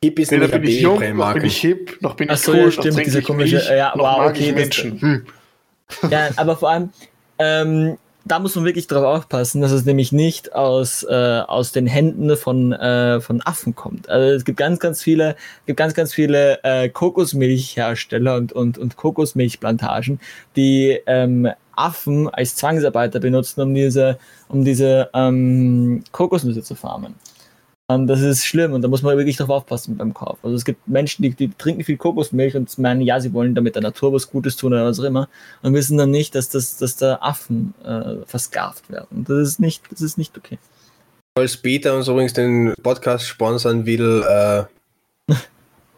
Hip 0.05 0.19
ist 0.19 0.31
Weder 0.31 0.47
bin 0.47 0.63
ich 0.63 0.81
jung, 0.81 0.99
noch 1.17 1.33
bin 1.33 1.45
ich 1.45 1.57
hip, 1.57 1.97
noch 2.01 2.15
bin 2.15 2.27
ich 2.27 2.33
Ach 2.33 2.37
so, 2.37 2.51
cool, 2.51 2.57
ja, 2.65 2.71
stimmt, 2.71 2.99
ich 2.99 3.25
komische- 3.25 3.55
Milch, 3.55 3.69
ja, 3.69 3.93
noch 3.95 4.03
wow, 4.03 4.29
okay, 4.29 4.51
Menschen. 4.51 5.01
Hm. 5.01 5.25
Ja, 6.11 6.29
aber 6.35 6.55
vor 6.57 6.69
allem, 6.69 6.89
ähm, 7.37 7.97
da 8.27 8.39
muss 8.39 8.55
man 8.55 8.65
wirklich 8.65 8.87
drauf 8.87 9.03
aufpassen, 9.03 9.61
dass 9.61 9.71
es 9.71 9.85
nämlich 9.85 10.11
nicht 10.11 10.53
aus, 10.55 11.03
äh, 11.03 11.41
aus 11.47 11.71
den 11.71 11.85
Händen 11.85 12.35
von, 12.37 12.73
äh, 12.73 13.21
von 13.21 13.41
Affen 13.43 13.75
kommt. 13.75 14.09
Also 14.09 14.35
es 14.35 14.45
gibt 14.45 14.57
ganz, 14.57 14.79
ganz 14.79 15.03
viele, 15.03 15.35
gibt 15.67 15.77
ganz, 15.77 15.93
ganz 15.93 16.11
viele 16.13 16.59
äh, 16.63 16.89
Kokosmilchhersteller 16.89 18.35
und, 18.35 18.51
und, 18.51 18.77
und 18.79 18.95
Kokosmilchplantagen, 18.97 20.19
die 20.55 20.99
ähm, 21.05 21.49
Affen 21.75 22.27
als 22.29 22.55
Zwangsarbeiter 22.55 23.19
benutzen, 23.19 23.61
um 23.61 23.75
diese, 23.75 24.17
um 24.47 24.65
diese 24.65 25.09
ähm, 25.13 26.03
Kokosnüsse 26.11 26.63
zu 26.63 26.73
farmen. 26.73 27.15
Und 27.87 28.07
das 28.07 28.21
ist 28.21 28.45
schlimm 28.45 28.73
und 28.73 28.81
da 28.81 28.87
muss 28.87 29.03
man 29.03 29.15
wirklich 29.15 29.37
drauf 29.37 29.51
aufpassen 29.51 29.95
beim 29.95 30.13
Kauf. 30.13 30.39
Also 30.41 30.55
es 30.55 30.65
gibt 30.65 30.87
Menschen, 30.87 31.21
die, 31.21 31.29
die 31.29 31.49
trinken 31.49 31.83
viel 31.83 31.97
Kokosmilch 31.97 32.55
und 32.55 32.75
meinen, 32.79 33.01
ja, 33.01 33.19
sie 33.19 33.31
wollen 33.31 33.53
damit 33.53 33.75
der 33.75 33.83
Natur 33.83 34.11
was 34.11 34.31
Gutes 34.31 34.55
tun 34.55 34.73
oder 34.73 34.85
was 34.85 34.99
auch 34.99 35.03
immer 35.03 35.29
und 35.61 35.73
wissen 35.75 35.95
dann 35.97 36.09
nicht, 36.09 36.33
dass, 36.33 36.49
das, 36.49 36.77
dass 36.77 36.95
da 36.95 37.19
Affen 37.21 37.75
äh, 37.83 38.25
versklavt 38.25 38.89
werden. 38.89 39.23
Das 39.27 39.47
ist 39.47 39.59
nicht, 39.59 39.83
das 39.91 40.01
ist 40.01 40.17
nicht 40.17 40.35
okay. 40.35 40.57
Falls 41.37 41.57
Peter 41.57 41.95
uns 41.95 42.07
übrigens 42.07 42.33
den 42.33 42.73
Podcast 42.81 43.27
sponsern 43.27 43.85
will, 43.85 44.23
äh, 44.27 44.63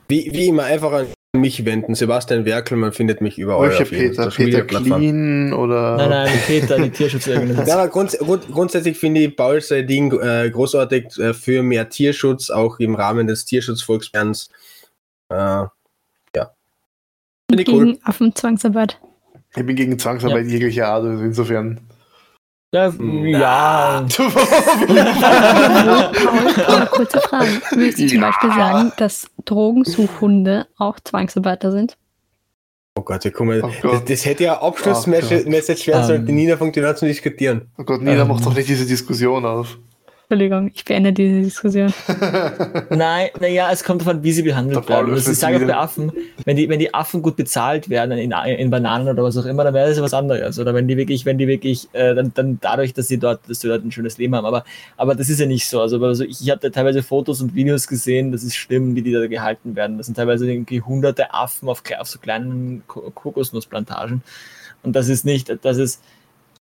wie, 0.09 0.29
wie 0.33 0.47
immer 0.47 0.63
einfach 0.63 0.91
an 0.91 1.07
mich 1.37 1.65
wenden. 1.65 1.95
Sebastian 1.95 2.45
Werkel, 2.45 2.77
man 2.77 2.91
findet 2.91 3.21
mich 3.21 3.37
überall. 3.37 3.71
Jeden 3.71 3.85
Peter? 3.89 4.29
Peter. 4.29 4.61
Clean 4.63 5.53
oder? 5.53 5.97
Nein, 5.97 6.09
nein, 6.09 6.39
Peter, 6.45 6.77
die 6.77 6.89
Tierschutzorganisation. 6.89 7.67
Ja, 7.77 7.85
grunds 7.85 8.17
grund 8.17 8.47
grundsätzlich 8.51 8.97
finde 8.97 9.21
ich 9.21 9.35
Paul 9.35 9.61
sein 9.61 9.87
Ding 9.87 10.11
äh, 10.19 10.49
großartig 10.49 11.17
äh, 11.19 11.33
für 11.33 11.63
mehr 11.63 11.89
Tierschutz, 11.89 12.49
auch 12.49 12.79
im 12.79 12.95
Rahmen 12.95 13.27
des 13.27 13.45
Tierschutzvolksbegehrens. 13.45 14.49
Äh, 15.29 15.35
ja. 15.35 15.71
Finde 17.49 17.63
ich 17.63 17.67
cool. 17.67 17.85
Gegen 17.85 17.99
Affenzwangsarbeit. 18.03 18.99
Ich 19.55 19.65
bin 19.65 19.75
gegen 19.75 19.97
Zwangsarbeit 19.97 20.47
jeglicher 20.47 20.87
Art, 20.87 21.05
also 21.05 21.23
insofern. 21.23 21.79
Ja, 22.73 22.89
ja. 22.89 24.05
Paul, 24.17 24.29
Paul, 26.65 26.85
kurze 26.87 27.21
Frage. 27.21 27.47
Würdest 27.71 27.99
du 27.99 28.07
zum 28.07 28.19
Ja. 28.19 28.27
Beispiel 28.27 28.49
sagen, 28.49 28.91
dass 28.97 29.27
Drogensuchhunde 29.45 30.67
auch 30.77 30.99
Zwangsarbeiter 30.99 31.71
sind? 31.71 31.97
Oh 32.95 33.01
Gott, 33.03 33.23
wir 33.23 33.31
kommen. 33.31 33.61
Oh 33.63 33.67
das, 33.67 33.81
Gott. 33.81 34.09
das 34.09 34.25
hätte 34.25 34.43
ja 34.45 34.61
Oh 34.61 34.67
Abschlussmessage 34.67 35.87
werden 35.87 36.03
sollen, 36.05 36.21
Ähm. 36.21 36.25
die 36.25 36.31
Nina 36.33 36.57
fängt 36.57 36.77
an 36.77 36.95
zu 36.97 37.05
diskutieren. 37.05 37.69
Oh 37.77 37.83
Gott, 37.83 38.01
Nina 38.01 38.23
Ähm. 38.23 38.27
macht 38.27 38.45
doch 38.45 38.53
nicht 38.53 38.67
diese 38.67 38.85
Diskussion 38.85 39.45
auf. 39.45 39.77
Entschuldigung, 40.29 40.71
ich 40.73 40.83
beende 40.83 41.13
diese 41.13 41.41
Diskussion. 41.41 41.93
Nein, 42.89 43.29
naja, 43.39 43.69
es 43.71 43.81
kommt 43.81 44.01
davon, 44.01 44.23
wie 44.23 44.33
sie 44.33 44.43
behandelt 44.43 44.89
werden. 44.89 45.11
Das 45.11 45.19
öffnet 45.19 45.33
ich 45.35 45.39
sage 45.39 45.55
auch 45.55 45.67
bei 45.67 45.75
Affen, 45.77 46.11
wenn 46.43 46.57
die, 46.57 46.67
wenn 46.67 46.79
die 46.79 46.93
Affen 46.93 47.21
gut 47.21 47.37
bezahlt 47.37 47.89
werden 47.89 48.17
in, 48.17 48.31
in 48.33 48.69
Bananen 48.69 49.07
oder 49.07 49.23
was 49.23 49.37
auch 49.37 49.45
immer, 49.45 49.63
dann 49.63 49.73
wäre 49.73 49.87
das 49.87 49.95
ja 49.95 50.03
was 50.03 50.13
anderes. 50.13 50.59
Oder 50.59 50.73
wenn 50.73 50.85
die 50.85 50.97
wirklich, 50.97 51.25
wenn 51.25 51.37
die 51.37 51.47
wirklich, 51.47 51.87
äh, 51.93 52.13
dann, 52.13 52.33
dann 52.33 52.57
dadurch, 52.59 52.93
dass 52.93 53.07
sie 53.07 53.17
dort, 53.19 53.49
dass 53.49 53.61
sie 53.61 53.69
dort 53.69 53.85
ein 53.85 53.91
schönes 53.93 54.17
Leben 54.17 54.35
haben. 54.35 54.45
Aber, 54.45 54.65
aber 54.97 55.15
das 55.15 55.29
ist 55.29 55.39
ja 55.39 55.45
nicht 55.45 55.65
so. 55.65 55.79
Also, 55.79 56.03
also 56.03 56.25
ich, 56.25 56.41
ich 56.41 56.49
habe 56.49 56.59
da 56.59 56.69
teilweise 56.71 57.03
Fotos 57.03 57.41
und 57.41 57.55
Videos 57.55 57.87
gesehen, 57.87 58.33
das 58.33 58.43
ist 58.43 58.57
schlimm, 58.57 58.95
wie 58.95 59.03
die 59.03 59.13
da 59.13 59.25
gehalten 59.27 59.77
werden. 59.77 59.97
Das 59.97 60.07
sind 60.07 60.15
teilweise 60.15 60.51
irgendwie 60.51 60.81
hunderte 60.81 61.33
Affen 61.33 61.69
auf, 61.69 61.81
auf 61.97 62.07
so 62.09 62.19
kleinen 62.19 62.83
Ko- 62.87 63.11
Kokosnussplantagen. 63.15 64.21
Und 64.83 64.95
das 64.97 65.07
ist 65.07 65.23
nicht, 65.25 65.55
das 65.63 65.77
ist, 65.77 66.01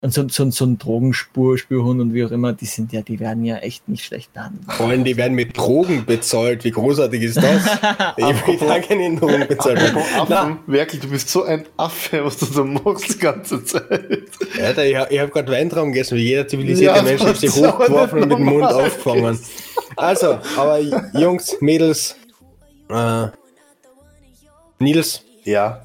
und 0.04 0.12
so, 0.12 0.28
so, 0.28 0.50
so 0.50 0.66
ein 0.66 0.76
Drogenspur, 0.76 1.56
Spürhund 1.56 1.98
und 1.98 2.12
wie 2.12 2.26
auch 2.26 2.30
immer, 2.30 2.52
die 2.52 2.66
sind 2.66 2.92
ja, 2.92 3.00
die 3.00 3.18
werden 3.20 3.42
ja 3.42 3.56
echt 3.56 3.88
nicht 3.88 4.04
schlecht 4.04 4.34
behandelt. 4.34 4.70
Vor 4.70 4.86
allem, 4.88 5.02
die 5.02 5.16
werden 5.16 5.32
mit 5.32 5.56
Drogen 5.56 6.04
bezahlt. 6.04 6.62
Wie 6.62 6.72
großartig 6.72 7.22
ist 7.22 7.38
das? 7.38 7.64
ich 8.18 8.46
will 8.46 8.68
lange 8.68 9.06
in 9.06 9.18
Drogen 9.18 9.46
bezahlt 9.48 9.80
Affen, 10.18 10.58
Werkel, 10.66 11.00
du 11.00 11.08
bist 11.08 11.30
so 11.30 11.44
ein 11.44 11.64
Affe, 11.78 12.22
was 12.22 12.36
du 12.36 12.44
so 12.44 12.64
machst 12.66 13.14
die 13.14 13.18
ganze 13.18 13.64
Zeit. 13.64 14.24
Alter, 14.62 14.84
ich, 14.84 14.94
hab- 14.94 15.10
ich 15.10 15.18
habe 15.18 15.30
gerade 15.30 15.50
Weintraum 15.50 15.90
gegessen, 15.90 16.18
wie 16.18 16.24
jeder 16.28 16.46
zivilisierte 16.46 16.96
Ja, 16.96 17.02
Mensch 17.02 17.22
hat 17.22 17.42
aber 17.42 17.72
hochgeworfen 17.78 18.22
und 18.24 18.28
nicht 18.28 18.38
mit 18.40 18.46
dem 18.48 18.54
Mund 18.54 18.64
aufgefangen. 18.72 19.38
Also, 19.96 20.38
aber 20.58 20.80
Jungs, 21.14 21.56
Mädels, 21.60 22.14
äh, 22.90 23.28
Nils, 24.78 25.22
Ja. 25.44 25.83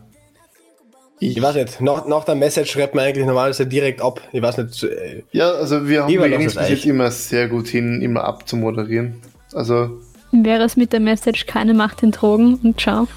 Ich 1.20 1.42
weiß 1.42 1.56
nicht, 1.56 1.82
nach, 1.82 2.06
nach 2.06 2.24
der 2.24 2.36
Message 2.36 2.72
schreibt 2.72 2.96
man 2.96 3.06
eigentlich 3.06 3.26
normalerweise 3.26 3.66
direkt 3.66 4.02
ab. 4.02 4.22
Ich 4.32 4.42
weiß 4.42 4.58
nicht, 4.58 4.84
äh, 4.84 5.24
Ja, 5.32 5.52
also 5.52 5.88
wir 5.88 6.04
haben 6.04 6.18
euch. 6.18 6.70
jetzt 6.70 6.86
immer 6.86 7.12
sehr 7.12 7.48
gut 7.48 7.68
hin, 7.68 8.02
immer 8.02 8.24
abzumoderieren. 8.24 9.16
Also, 9.54 9.90
Wäre 10.32 10.64
es 10.64 10.78
mit 10.78 10.94
der 10.94 11.00
Message 11.00 11.46
keine 11.46 11.74
Macht 11.74 12.04
in 12.04 12.12
Drogen 12.12 12.60
und 12.64 12.80
ciao. 12.80 13.08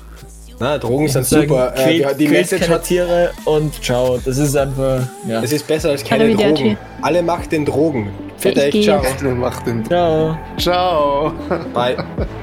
na, 0.59 0.79
Drogen 0.79 1.09
sind 1.09 1.27
sagen, 1.27 1.49
super. 1.49 1.75
Äh, 1.77 1.83
quält, 1.83 2.21
die, 2.21 2.25
die 2.25 2.31
Message 2.31 2.69
hat, 2.69 2.85
Tiere 2.85 3.31
und 3.45 3.75
ciao. 3.83 4.19
Das 4.25 4.39
ist 4.39 4.57
einfach, 4.57 5.07
ja. 5.29 5.43
es 5.43 5.53
ist 5.53 5.67
besser 5.67 5.91
als 5.91 6.03
keine. 6.03 6.35
Drogen. 6.35 6.79
Alle 7.03 7.23
Macht 7.23 7.53
den 7.53 7.65
Drogen. 7.67 8.11
Ich 8.43 8.55
gehe 8.73 8.83
ciao. 8.83 9.03
eine 9.21 9.35
macht 9.35 9.67
den. 9.67 9.85
Ciao. 9.85 10.37
Ciao. 10.59 11.33
Bye. 11.73 11.97